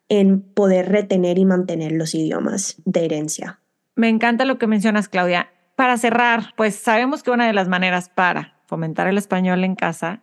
en 0.10 0.42
poder 0.42 0.90
retener 0.90 1.38
y 1.38 1.46
mantener 1.46 1.94
los 1.94 2.14
idiomas 2.14 2.82
de 2.86 3.06
herencia. 3.06 3.62
Me 3.96 4.10
encanta 4.10 4.46
lo 4.46 4.58
que 4.58 4.68
mencionas, 4.68 5.08
Claudia. 5.08 5.50
Para 5.76 5.98
cerrar, 5.98 6.54
pues 6.58 6.76
sabemos 6.76 7.24
que 7.24 7.32
una 7.32 7.48
de 7.48 7.54
las 7.54 7.68
maneras 7.68 8.10
para 8.10 8.62
fomentar 8.66 9.08
el 9.08 9.18
español 9.18 9.64
en 9.64 9.76
casa 9.76 10.22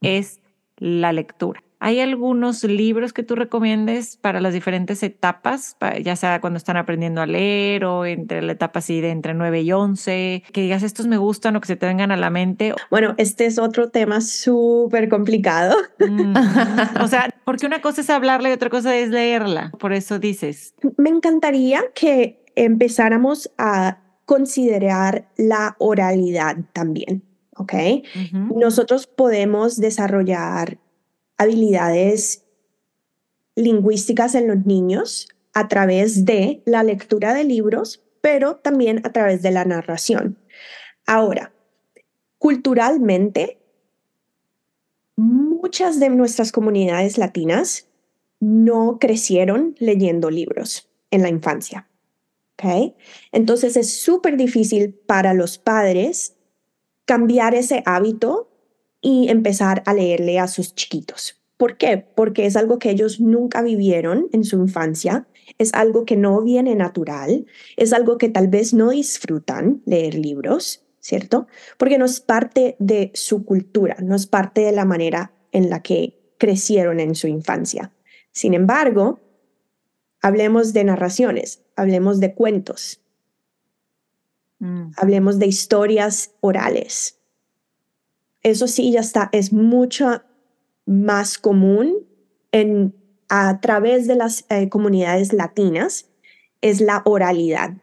es 0.00 0.40
la 0.76 1.12
lectura. 1.12 1.62
¿Hay 1.80 2.00
algunos 2.00 2.64
libros 2.64 3.12
que 3.12 3.22
tú 3.22 3.36
recomiendes 3.36 4.16
para 4.16 4.40
las 4.40 4.52
diferentes 4.52 5.02
etapas, 5.02 5.76
ya 6.02 6.16
sea 6.16 6.40
cuando 6.40 6.56
están 6.56 6.76
aprendiendo 6.76 7.20
a 7.20 7.26
leer 7.26 7.84
o 7.84 8.04
entre 8.04 8.42
la 8.42 8.52
etapa 8.52 8.80
así 8.80 9.00
de 9.00 9.10
entre 9.10 9.34
9 9.34 9.60
y 9.62 9.72
11, 9.72 10.42
que 10.52 10.60
digas 10.62 10.82
estos 10.82 11.06
me 11.06 11.18
gustan 11.18 11.54
o 11.56 11.60
que 11.60 11.68
se 11.68 11.76
te 11.76 11.86
vengan 11.86 12.10
a 12.10 12.16
la 12.16 12.30
mente? 12.30 12.74
Bueno, 12.90 13.14
este 13.16 13.46
es 13.46 13.58
otro 13.58 13.90
tema 13.90 14.20
súper 14.20 15.08
complicado. 15.08 15.76
Mm, 16.00 16.34
o 17.00 17.08
sea, 17.08 17.30
porque 17.44 17.66
una 17.66 17.80
cosa 17.80 18.00
es 18.00 18.10
hablarla 18.10 18.50
y 18.50 18.52
otra 18.52 18.70
cosa 18.70 18.96
es 18.96 19.10
leerla, 19.10 19.70
por 19.78 19.92
eso 19.92 20.18
dices. 20.18 20.74
Me 20.96 21.10
encantaría 21.10 21.82
que 21.94 22.42
empezáramos 22.56 23.50
a 23.56 23.98
considerar 24.24 25.28
la 25.36 25.76
oralidad 25.78 26.56
también, 26.72 27.22
¿ok? 27.56 27.72
Nosotros 28.54 29.06
podemos 29.06 29.78
desarrollar 29.78 30.78
habilidades 31.38 32.44
lingüísticas 33.54 34.34
en 34.34 34.48
los 34.48 34.66
niños 34.66 35.28
a 35.52 35.68
través 35.68 36.24
de 36.24 36.62
la 36.66 36.82
lectura 36.82 37.34
de 37.34 37.44
libros, 37.44 38.02
pero 38.20 38.56
también 38.56 39.00
a 39.04 39.12
través 39.12 39.42
de 39.42 39.50
la 39.50 39.64
narración. 39.64 40.38
Ahora, 41.06 41.52
culturalmente, 42.38 43.58
muchas 45.16 45.98
de 45.98 46.10
nuestras 46.10 46.52
comunidades 46.52 47.18
latinas 47.18 47.88
no 48.40 48.98
crecieron 49.00 49.74
leyendo 49.78 50.30
libros 50.30 50.88
en 51.10 51.22
la 51.22 51.28
infancia. 51.28 51.88
Entonces 53.32 53.76
es 53.76 54.00
súper 54.00 54.36
difícil 54.36 54.94
para 54.94 55.34
los 55.34 55.58
padres 55.58 56.36
cambiar 57.04 57.54
ese 57.54 57.82
hábito 57.86 58.47
y 59.00 59.28
empezar 59.28 59.82
a 59.86 59.94
leerle 59.94 60.38
a 60.38 60.48
sus 60.48 60.74
chiquitos. 60.74 61.40
¿Por 61.56 61.76
qué? 61.76 61.98
Porque 61.98 62.46
es 62.46 62.56
algo 62.56 62.78
que 62.78 62.90
ellos 62.90 63.20
nunca 63.20 63.62
vivieron 63.62 64.28
en 64.32 64.44
su 64.44 64.56
infancia, 64.56 65.26
es 65.58 65.74
algo 65.74 66.04
que 66.04 66.16
no 66.16 66.40
viene 66.42 66.74
natural, 66.76 67.46
es 67.76 67.92
algo 67.92 68.16
que 68.16 68.28
tal 68.28 68.48
vez 68.48 68.74
no 68.74 68.90
disfrutan 68.90 69.82
leer 69.84 70.14
libros, 70.14 70.84
¿cierto? 71.00 71.48
Porque 71.76 71.98
no 71.98 72.04
es 72.04 72.20
parte 72.20 72.76
de 72.78 73.10
su 73.14 73.44
cultura, 73.44 73.96
no 74.00 74.14
es 74.14 74.26
parte 74.26 74.60
de 74.60 74.72
la 74.72 74.84
manera 74.84 75.32
en 75.50 75.68
la 75.68 75.82
que 75.82 76.18
crecieron 76.38 77.00
en 77.00 77.14
su 77.14 77.26
infancia. 77.26 77.92
Sin 78.30 78.54
embargo, 78.54 79.20
hablemos 80.20 80.72
de 80.72 80.84
narraciones, 80.84 81.64
hablemos 81.74 82.20
de 82.20 82.34
cuentos, 82.34 83.00
mm. 84.60 84.90
hablemos 84.96 85.40
de 85.40 85.46
historias 85.46 86.32
orales, 86.40 87.17
eso 88.42 88.66
sí 88.66 88.92
ya 88.92 89.00
está, 89.00 89.28
es 89.32 89.52
mucho 89.52 90.22
más 90.86 91.38
común 91.38 92.06
en, 92.52 92.94
a 93.28 93.60
través 93.60 94.06
de 94.06 94.16
las 94.16 94.44
eh, 94.48 94.68
comunidades 94.68 95.32
latinas, 95.32 96.08
es 96.60 96.80
la 96.80 97.02
oralidad, 97.04 97.74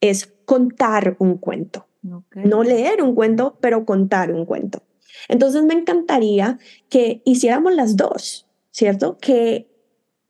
es 0.00 0.26
contar 0.44 1.16
un 1.18 1.38
cuento. 1.38 1.86
No 2.02 2.62
leer 2.62 3.02
un 3.02 3.14
cuento, 3.14 3.58
pero 3.60 3.84
contar 3.84 4.32
un 4.32 4.46
cuento. 4.46 4.82
Entonces 5.28 5.62
me 5.64 5.74
encantaría 5.74 6.58
que 6.88 7.20
hiciéramos 7.24 7.74
las 7.74 7.96
dos, 7.96 8.46
¿cierto? 8.70 9.18
Que 9.18 9.68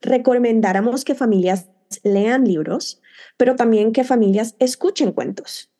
recomendáramos 0.00 1.04
que 1.04 1.14
familias 1.14 1.68
lean 2.02 2.44
libros, 2.44 3.00
pero 3.36 3.56
también 3.56 3.92
que 3.92 4.04
familias 4.04 4.56
escuchen 4.58 5.12
cuentos. 5.12 5.70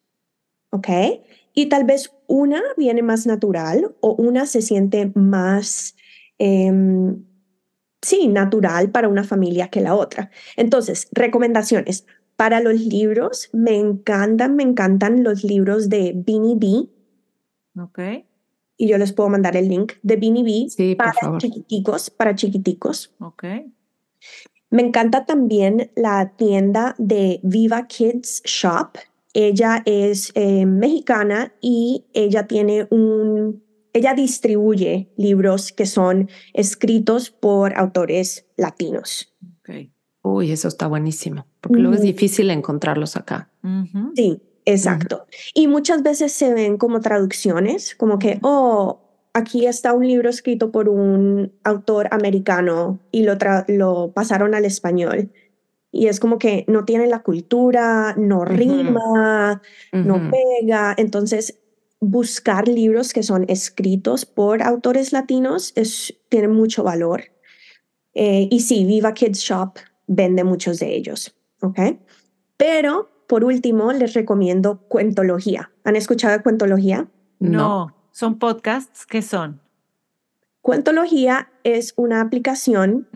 ¿Ok? 0.71 0.89
Y 1.55 1.69
tal 1.69 1.85
vez 1.85 2.13
una 2.27 2.63
viene 2.77 3.03
más 3.03 3.27
natural 3.27 3.95
o 4.01 4.15
una 4.15 4.47
se 4.47 4.63
siente 4.63 5.11
más, 5.15 5.97
em, 6.39 7.25
sí, 8.01 8.29
natural 8.29 8.91
para 8.91 9.09
una 9.09 9.25
familia 9.25 9.69
que 9.69 9.81
la 9.81 9.95
otra. 9.95 10.31
Entonces, 10.57 11.09
recomendaciones. 11.13 12.07
Para 12.37 12.61
los 12.61 12.81
libros, 12.81 13.51
me 13.53 13.77
encantan, 13.77 14.57
me 14.57 14.63
encantan 14.63 15.23
los 15.23 15.45
libros 15.45 15.89
de 15.91 16.13
Beanie 16.15 16.57
B. 16.57 16.89
Ok. 17.83 17.99
Y 18.79 18.89
yo 18.89 18.97
les 18.97 19.13
puedo 19.13 19.29
mandar 19.29 19.57
el 19.57 19.69
link 19.69 19.93
de 20.03 20.17
Beanie 20.17 20.43
B 20.43 20.97
para 20.97 21.37
chiquiticos, 21.37 22.09
para 22.09 22.35
chiquiticos. 22.35 23.15
Ok. 23.21 23.45
Me 24.71 24.83
encanta 24.83 25.27
también 25.27 25.91
la 25.97 26.33
tienda 26.37 26.95
de 26.97 27.41
Viva 27.43 27.89
Kids 27.89 28.41
Shop 28.45 28.97
ella 29.33 29.83
es 29.87 30.33
eh, 30.35 30.67
mexicana 30.67 31.53
y 31.61 32.07
ella 32.13 32.47
tiene 32.47 32.87
un, 32.91 33.63
ella 33.93 34.15
distribuye 34.15 35.11
libros 35.17 35.73
que 35.73 35.87
son 35.87 36.29
escritos 36.53 37.31
por 37.31 37.77
autores 37.79 38.47
latinos. 38.57 39.35
Okay. 39.61 39.93
Uy, 40.23 40.53
eso 40.53 40.69
está 40.69 40.87
buenísimo, 40.87 41.47
porque 41.61 41.79
luego 41.79 41.95
es 41.95 42.03
difícil 42.03 42.51
encontrarlos 42.51 43.17
acá. 43.17 43.51
Sí, 44.15 44.43
exacto. 44.67 45.27
Y 45.55 45.67
muchas 45.67 46.03
veces 46.03 46.33
se 46.33 46.53
ven 46.53 46.77
como 46.77 47.01
traducciones, 47.01 47.95
como 47.95 48.19
que, 48.19 48.39
oh, 48.43 49.01
aquí 49.33 49.67
está 49.67 49.95
un 49.95 50.07
libro 50.07 50.29
escrito 50.29 50.71
por 50.71 50.89
un 50.89 51.53
autor 51.65 52.09
americano 52.11 53.01
y 53.11 53.23
lo, 53.23 53.37
lo 53.69 54.13
pasaron 54.13 54.55
al 54.55 54.67
español 54.67 55.31
y 55.93 56.07
es 56.07 56.21
como 56.21 56.39
que 56.39 56.65
no 56.69 56.85
tiene 56.85 57.07
la 57.07 57.23
cultura, 57.23 58.15
no 58.17 58.45
rima, 58.45 59.61
no 59.93 60.31
pega. 60.31 60.95
Entonces, 60.97 61.59
buscar 62.01 62.69
libros 62.69 63.13
que 63.13 63.23
son 63.23 63.45
escritos 63.49 64.25
por 64.25 64.63
autores 64.63 65.13
latinos 65.13 65.73
es, 65.77 66.15
tiene 66.29 66.49
mucho 66.49 66.83
valor. 66.83 67.25
Eh, 68.15 68.49
y 68.51 68.61
sí, 68.61 68.85
Viva 68.85 69.15
Kids 69.15 69.41
Shop 69.41 69.75
vende 70.07 70.45
muchos 70.45 70.79
de 70.79 70.95
ellos, 70.95 71.35
¿ok? 71.61 71.79
Pero, 72.57 73.11
por 73.27 73.45
último, 73.45 73.93
les 73.93 74.15
recomiendo 74.15 74.81
Cuentología. 74.89 75.71
¿Han 75.85 75.97
escuchado 75.97 76.37
de 76.37 76.43
Cuentología? 76.43 77.09
No, 77.39 77.95
son 78.11 78.39
podcasts 78.39 79.07
que 79.07 79.23
son. 79.23 79.61
Cuentología 80.61 81.51
es 81.65 81.95
una 81.97 82.21
aplicación 82.21 83.09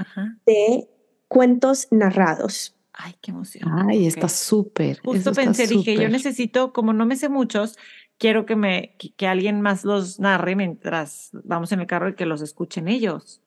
de 0.46 0.88
cuentos 1.28 1.88
narrados. 1.90 2.74
Ay, 2.92 3.14
qué 3.20 3.32
emoción. 3.32 3.68
Ay, 3.88 4.06
está 4.06 4.28
súper. 4.28 5.00
Justo 5.00 5.32
pensé, 5.32 5.66
dije, 5.66 5.96
yo 5.96 6.08
necesito, 6.08 6.72
como 6.72 6.92
no 6.92 7.06
me 7.06 7.16
sé 7.16 7.28
muchos, 7.28 7.76
quiero 8.18 8.46
que 8.46 8.54
me 8.54 8.96
que, 9.16 9.26
alguien 9.26 9.60
más 9.60 9.84
los 9.84 10.20
narre 10.20 10.54
mientras 10.54 11.30
vamos 11.32 11.72
en 11.72 11.80
el 11.80 11.86
carro 11.86 12.10
y 12.10 12.14
que 12.14 12.26
los 12.26 12.40
escuchen 12.40 12.86
ellos. 12.86 13.40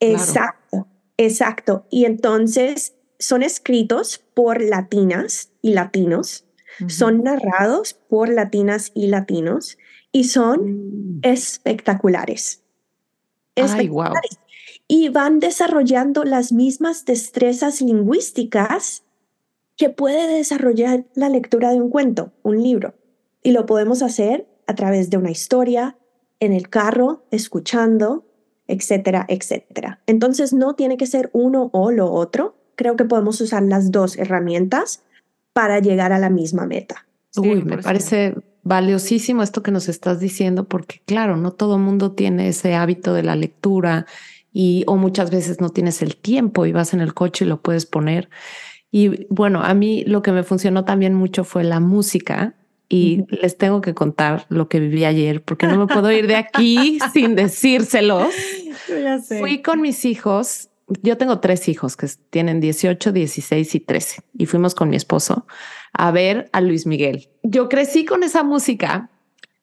Exacto, 0.00 0.86
exacto. 1.18 1.86
Y 1.90 2.06
entonces 2.06 2.94
son 3.18 3.42
escritos 3.42 4.18
por 4.32 4.62
latinas 4.62 5.50
y 5.60 5.74
latinos, 5.74 6.46
son 6.86 7.24
narrados 7.24 7.92
por 7.92 8.28
latinas 8.28 8.92
y 8.94 9.08
latinos 9.08 9.76
y 10.12 10.24
son 10.24 11.18
mm. 11.18 11.20
espectaculares. 11.22 12.62
Ay, 13.56 13.88
wow 13.88 14.14
y 14.88 15.10
van 15.10 15.38
desarrollando 15.38 16.24
las 16.24 16.50
mismas 16.50 17.04
destrezas 17.04 17.82
lingüísticas 17.82 19.04
que 19.76 19.90
puede 19.90 20.26
desarrollar 20.26 21.04
la 21.14 21.28
lectura 21.28 21.70
de 21.70 21.80
un 21.80 21.90
cuento, 21.90 22.32
un 22.42 22.62
libro. 22.62 22.94
Y 23.42 23.52
lo 23.52 23.66
podemos 23.66 24.02
hacer 24.02 24.48
a 24.66 24.74
través 24.74 25.10
de 25.10 25.18
una 25.18 25.30
historia, 25.30 25.96
en 26.40 26.52
el 26.52 26.68
carro, 26.68 27.24
escuchando, 27.30 28.24
etcétera, 28.66 29.26
etcétera. 29.28 30.00
Entonces 30.06 30.52
no 30.52 30.74
tiene 30.74 30.96
que 30.96 31.06
ser 31.06 31.30
uno 31.32 31.70
o 31.72 31.90
lo 31.90 32.10
otro. 32.12 32.56
Creo 32.76 32.96
que 32.96 33.04
podemos 33.04 33.40
usar 33.40 33.62
las 33.62 33.90
dos 33.90 34.16
herramientas 34.16 35.02
para 35.52 35.80
llegar 35.80 36.12
a 36.12 36.18
la 36.18 36.30
misma 36.30 36.66
meta. 36.66 37.06
Uy, 37.36 37.62
me 37.62 37.78
parece 37.78 38.34
valiosísimo 38.62 39.42
esto 39.42 39.62
que 39.62 39.70
nos 39.70 39.88
estás 39.88 40.20
diciendo 40.20 40.64
porque 40.64 41.00
claro, 41.04 41.36
no 41.36 41.52
todo 41.52 41.78
mundo 41.78 42.12
tiene 42.12 42.48
ese 42.48 42.74
hábito 42.74 43.14
de 43.14 43.22
la 43.22 43.36
lectura 43.36 44.06
y 44.60 44.82
o 44.88 44.96
muchas 44.96 45.30
veces 45.30 45.60
no 45.60 45.68
tienes 45.68 46.02
el 46.02 46.16
tiempo 46.16 46.66
y 46.66 46.72
vas 46.72 46.92
en 46.92 47.00
el 47.00 47.14
coche 47.14 47.44
y 47.44 47.48
lo 47.48 47.62
puedes 47.62 47.86
poner. 47.86 48.28
Y 48.90 49.24
bueno, 49.32 49.62
a 49.62 49.72
mí 49.72 50.02
lo 50.04 50.20
que 50.20 50.32
me 50.32 50.42
funcionó 50.42 50.84
también 50.84 51.14
mucho 51.14 51.44
fue 51.44 51.62
la 51.62 51.78
música 51.78 52.56
y 52.88 53.24
les 53.30 53.56
tengo 53.56 53.80
que 53.80 53.94
contar 53.94 54.46
lo 54.48 54.68
que 54.68 54.80
viví 54.80 55.04
ayer 55.04 55.44
porque 55.44 55.68
no 55.68 55.78
me 55.78 55.86
puedo 55.86 56.10
ir 56.10 56.26
de 56.26 56.34
aquí 56.34 56.98
sin 57.12 57.36
decírselos. 57.36 58.34
Fui 59.38 59.62
con 59.62 59.80
mis 59.80 60.04
hijos. 60.04 60.70
Yo 61.04 61.16
tengo 61.16 61.38
tres 61.38 61.68
hijos 61.68 61.96
que 61.96 62.08
tienen 62.28 62.58
18, 62.58 63.12
16 63.12 63.74
y 63.76 63.78
13 63.78 64.22
y 64.38 64.46
fuimos 64.46 64.74
con 64.74 64.90
mi 64.90 64.96
esposo 64.96 65.46
a 65.92 66.10
ver 66.10 66.50
a 66.52 66.60
Luis 66.60 66.84
Miguel. 66.84 67.28
Yo 67.44 67.68
crecí 67.68 68.04
con 68.04 68.24
esa 68.24 68.42
música 68.42 69.08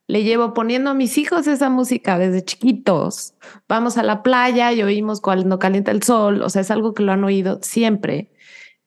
le 0.08 0.24
llevo 0.24 0.54
poniendo 0.54 0.92
a 0.92 0.94
mis 0.94 1.18
hijos 1.18 1.48
esa 1.48 1.70
música 1.70 2.18
desde 2.18 2.44
chiquitos. 2.44 3.34
Vamos 3.68 3.98
a 3.98 4.04
la 4.04 4.24
playa 4.24 4.72
y 4.74 4.84
oímos 4.84 5.22
cuando 5.22 5.60
calienta 5.60 5.92
el 5.92 6.04
sol, 6.04 6.42
o 6.42 6.50
sea, 6.50 6.62
es 6.62 6.72
algo 6.72 6.94
que 6.94 7.04
lo 7.04 7.12
han 7.12 7.24
oído 7.24 7.60
siempre. 7.62 8.32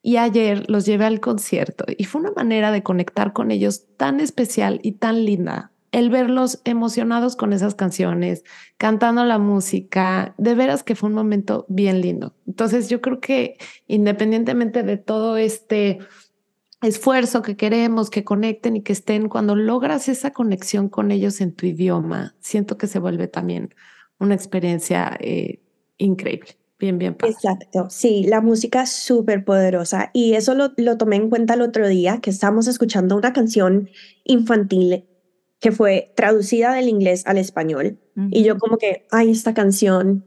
Y 0.00 0.16
ayer 0.16 0.70
los 0.70 0.86
llevé 0.86 1.06
al 1.06 1.20
concierto 1.20 1.84
y 1.96 2.04
fue 2.04 2.20
una 2.20 2.30
manera 2.30 2.70
de 2.70 2.82
conectar 2.82 3.32
con 3.32 3.50
ellos 3.50 3.86
tan 3.96 4.20
especial 4.20 4.78
y 4.82 4.92
tan 4.92 5.24
linda. 5.24 5.72
El 5.90 6.10
verlos 6.10 6.60
emocionados 6.64 7.34
con 7.34 7.52
esas 7.52 7.74
canciones, 7.74 8.44
cantando 8.76 9.24
la 9.24 9.38
música, 9.38 10.34
de 10.36 10.54
veras 10.54 10.82
que 10.82 10.94
fue 10.94 11.08
un 11.08 11.14
momento 11.14 11.64
bien 11.68 12.00
lindo. 12.00 12.34
Entonces 12.46 12.88
yo 12.90 13.00
creo 13.00 13.20
que 13.20 13.56
independientemente 13.86 14.82
de 14.82 14.98
todo 14.98 15.36
este 15.36 15.98
esfuerzo 16.82 17.42
que 17.42 17.56
queremos, 17.56 18.10
que 18.10 18.24
conecten 18.24 18.76
y 18.76 18.82
que 18.82 18.92
estén, 18.92 19.28
cuando 19.28 19.56
logras 19.56 20.08
esa 20.08 20.32
conexión 20.32 20.88
con 20.88 21.10
ellos 21.10 21.40
en 21.40 21.54
tu 21.54 21.66
idioma, 21.66 22.34
siento 22.40 22.78
que 22.78 22.86
se 22.86 22.98
vuelve 22.98 23.28
también 23.28 23.74
una 24.18 24.34
experiencia 24.34 25.16
eh, 25.20 25.60
increíble. 25.96 26.56
Bien, 26.78 26.96
bien. 26.96 27.16
Exacto, 27.24 27.90
sí, 27.90 28.24
la 28.28 28.40
música 28.40 28.82
es 28.82 28.92
súper 28.92 29.44
poderosa 29.44 30.10
y 30.12 30.34
eso 30.34 30.54
lo, 30.54 30.72
lo 30.76 30.96
tomé 30.96 31.16
en 31.16 31.28
cuenta 31.28 31.54
el 31.54 31.62
otro 31.62 31.88
día, 31.88 32.20
que 32.20 32.30
estábamos 32.30 32.68
escuchando 32.68 33.16
una 33.16 33.32
canción 33.32 33.90
infantil 34.22 35.04
que 35.58 35.72
fue 35.72 36.12
traducida 36.14 36.72
del 36.72 36.88
inglés 36.88 37.24
al 37.26 37.38
español 37.38 37.98
y 38.30 38.42
yo 38.42 38.58
como 38.58 38.78
que, 38.78 39.06
ay, 39.10 39.30
esta 39.30 39.54
canción. 39.54 40.24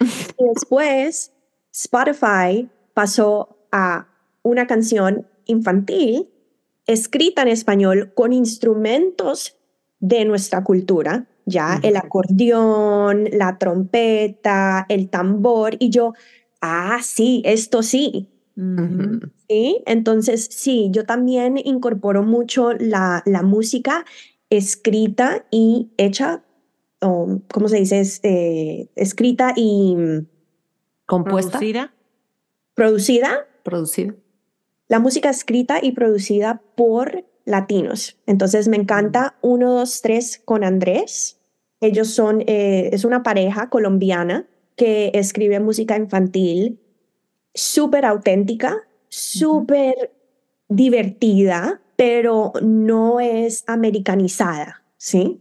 y 0.00 0.44
después 0.54 1.32
Spotify 1.72 2.68
pasó 2.94 3.58
a 3.72 4.08
una 4.42 4.66
canción 4.66 5.26
infantil 5.46 6.28
escrita 6.86 7.42
en 7.42 7.48
español 7.48 8.12
con 8.14 8.32
instrumentos 8.32 9.56
de 9.98 10.24
nuestra 10.24 10.62
cultura, 10.62 11.26
ya 11.44 11.80
el 11.82 11.96
acordeón, 11.96 13.28
la 13.32 13.58
trompeta, 13.58 14.86
el 14.88 15.08
tambor, 15.08 15.76
y 15.78 15.90
yo, 15.90 16.14
ah, 16.60 16.98
sí, 17.02 17.42
esto 17.44 17.82
sí. 17.82 18.28
¿Sí? 19.48 19.82
Entonces, 19.86 20.48
sí, 20.50 20.88
yo 20.90 21.04
también 21.04 21.58
incorporo 21.58 22.22
mucho 22.22 22.72
la, 22.72 23.22
la 23.26 23.42
música 23.42 24.06
escrita 24.48 25.46
y 25.50 25.90
hecha, 25.98 26.42
o 27.00 27.40
¿cómo 27.52 27.68
se 27.68 27.78
dice? 27.78 28.02
Eh, 28.22 28.88
escrita 28.96 29.52
y... 29.56 29.96
Compuesta. 31.04 31.52
Producida. 31.52 31.94
Producida. 32.74 33.46
Producida 33.62 34.14
la 34.88 34.98
música 34.98 35.30
escrita 35.30 35.78
y 35.82 35.92
producida 35.92 36.62
por 36.74 37.24
latinos. 37.44 38.18
Entonces 38.26 38.68
me 38.68 38.76
encanta 38.76 39.36
1, 39.42 39.72
2, 39.72 40.02
3 40.02 40.42
con 40.44 40.64
Andrés. 40.64 41.40
Ellos 41.80 42.08
son, 42.08 42.42
eh, 42.46 42.90
es 42.92 43.04
una 43.04 43.22
pareja 43.22 43.68
colombiana 43.68 44.46
que 44.76 45.10
escribe 45.14 45.60
música 45.60 45.96
infantil 45.96 46.80
súper 47.54 48.04
auténtica, 48.04 48.86
súper 49.08 50.12
divertida, 50.68 51.80
pero 51.96 52.52
no 52.60 53.20
es 53.20 53.64
americanizada, 53.66 54.84
¿sí? 54.98 55.40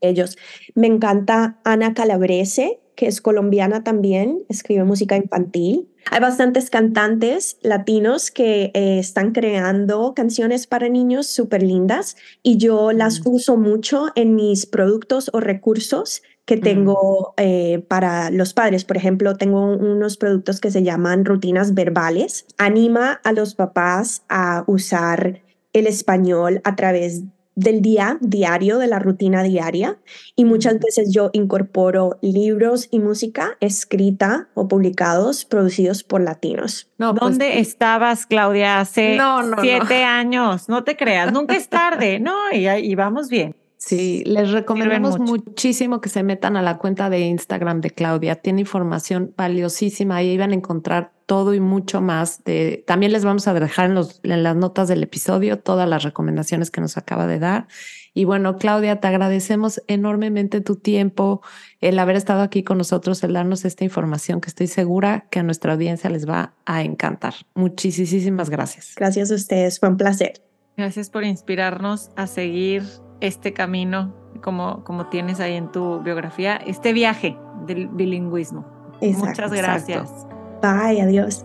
Ellos. 0.00 0.36
Me 0.74 0.86
encanta 0.86 1.60
Ana 1.64 1.94
Calabrese, 1.94 2.80
que 2.96 3.06
es 3.06 3.20
colombiana 3.20 3.84
también, 3.84 4.42
escribe 4.48 4.84
música 4.84 5.16
infantil. 5.16 5.88
Hay 6.10 6.20
bastantes 6.20 6.70
cantantes 6.70 7.58
latinos 7.62 8.30
que 8.30 8.70
eh, 8.74 8.98
están 8.98 9.32
creando 9.32 10.14
canciones 10.14 10.66
para 10.66 10.88
niños 10.88 11.26
súper 11.26 11.62
lindas 11.62 12.16
y 12.42 12.56
yo 12.56 12.92
las 12.92 13.20
mm. 13.20 13.28
uso 13.28 13.56
mucho 13.56 14.06
en 14.14 14.34
mis 14.34 14.66
productos 14.66 15.30
o 15.32 15.40
recursos 15.40 16.22
que 16.46 16.56
mm. 16.56 16.60
tengo 16.60 17.34
eh, 17.36 17.84
para 17.86 18.30
los 18.30 18.54
padres. 18.54 18.84
Por 18.84 18.96
ejemplo, 18.96 19.36
tengo 19.36 19.76
unos 19.76 20.16
productos 20.16 20.60
que 20.60 20.70
se 20.70 20.82
llaman 20.82 21.24
rutinas 21.24 21.74
verbales. 21.74 22.46
Anima 22.56 23.20
a 23.24 23.32
los 23.32 23.54
papás 23.54 24.22
a 24.28 24.64
usar 24.66 25.42
el 25.72 25.86
español 25.86 26.62
a 26.64 26.76
través 26.76 27.24
del 27.56 27.82
día 27.82 28.18
diario, 28.20 28.78
de 28.78 28.86
la 28.86 29.00
rutina 29.00 29.42
diaria. 29.42 29.98
Y 30.36 30.44
muchas 30.44 30.78
veces 30.78 31.12
yo 31.12 31.30
incorporo 31.32 32.18
libros 32.20 32.86
y 32.92 33.00
música 33.00 33.56
escrita 33.60 34.48
o 34.54 34.68
publicados, 34.68 35.44
producidos 35.44 36.04
por 36.04 36.20
latinos. 36.20 36.88
No, 36.98 37.14
pues 37.14 37.32
¿Dónde 37.32 37.58
estabas, 37.58 38.26
Claudia, 38.26 38.80
hace 38.80 39.18
siete 39.60 40.04
años? 40.04 40.68
No 40.68 40.84
te 40.84 40.96
creas, 40.96 41.32
nunca 41.32 41.56
es 41.56 41.68
tarde, 41.68 42.20
¿no? 42.20 42.34
Y, 42.52 42.68
y 42.68 42.94
vamos 42.94 43.28
bien. 43.28 43.56
Sí, 43.78 44.22
les 44.26 44.50
recomendamos 44.52 45.18
muchísimo 45.18 46.00
que 46.00 46.08
se 46.08 46.22
metan 46.22 46.56
a 46.56 46.62
la 46.62 46.78
cuenta 46.78 47.10
de 47.10 47.20
Instagram 47.20 47.80
de 47.80 47.90
Claudia. 47.90 48.36
Tiene 48.36 48.62
información 48.62 49.34
valiosísima. 49.36 50.16
Ahí 50.16 50.38
van 50.38 50.52
a 50.52 50.54
encontrar 50.54 51.12
todo 51.26 51.52
y 51.52 51.60
mucho 51.60 52.00
más. 52.00 52.42
De, 52.44 52.84
también 52.86 53.12
les 53.12 53.24
vamos 53.24 53.46
a 53.48 53.54
dejar 53.54 53.86
en, 53.86 53.94
los, 53.94 54.20
en 54.22 54.42
las 54.42 54.56
notas 54.56 54.88
del 54.88 55.02
episodio 55.02 55.58
todas 55.58 55.88
las 55.88 56.04
recomendaciones 56.04 56.70
que 56.70 56.80
nos 56.80 56.96
acaba 56.96 57.26
de 57.26 57.38
dar. 57.38 57.68
Y 58.14 58.24
bueno, 58.24 58.56
Claudia, 58.56 58.98
te 58.98 59.08
agradecemos 59.08 59.82
enormemente 59.88 60.62
tu 60.62 60.76
tiempo, 60.76 61.42
el 61.82 61.98
haber 61.98 62.16
estado 62.16 62.40
aquí 62.40 62.62
con 62.62 62.78
nosotros, 62.78 63.22
el 63.24 63.34
darnos 63.34 63.66
esta 63.66 63.84
información 63.84 64.40
que 64.40 64.48
estoy 64.48 64.68
segura 64.68 65.26
que 65.30 65.40
a 65.40 65.42
nuestra 65.42 65.74
audiencia 65.74 66.08
les 66.08 66.26
va 66.26 66.54
a 66.64 66.82
encantar. 66.82 67.34
Muchísimas 67.54 68.48
gracias. 68.48 68.94
Gracias 68.96 69.30
a 69.30 69.34
ustedes, 69.34 69.78
fue 69.78 69.90
un 69.90 69.98
placer. 69.98 70.42
Gracias 70.78 71.10
por 71.10 71.24
inspirarnos 71.24 72.10
a 72.16 72.26
seguir 72.26 72.84
este 73.20 73.52
camino, 73.52 74.12
como, 74.42 74.84
como 74.84 75.06
tienes 75.06 75.40
ahí 75.40 75.54
en 75.54 75.70
tu 75.72 76.00
biografía, 76.00 76.56
este 76.56 76.92
viaje 76.92 77.36
del 77.66 77.88
bilingüismo. 77.88 78.64
Muchas 79.00 79.52
gracias. 79.52 80.26
Bye, 80.62 81.00
adiós. 81.00 81.44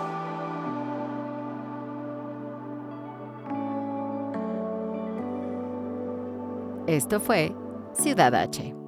Esto 6.91 7.21
fue 7.21 7.55
Ciudad 7.93 8.35
H 8.35 8.80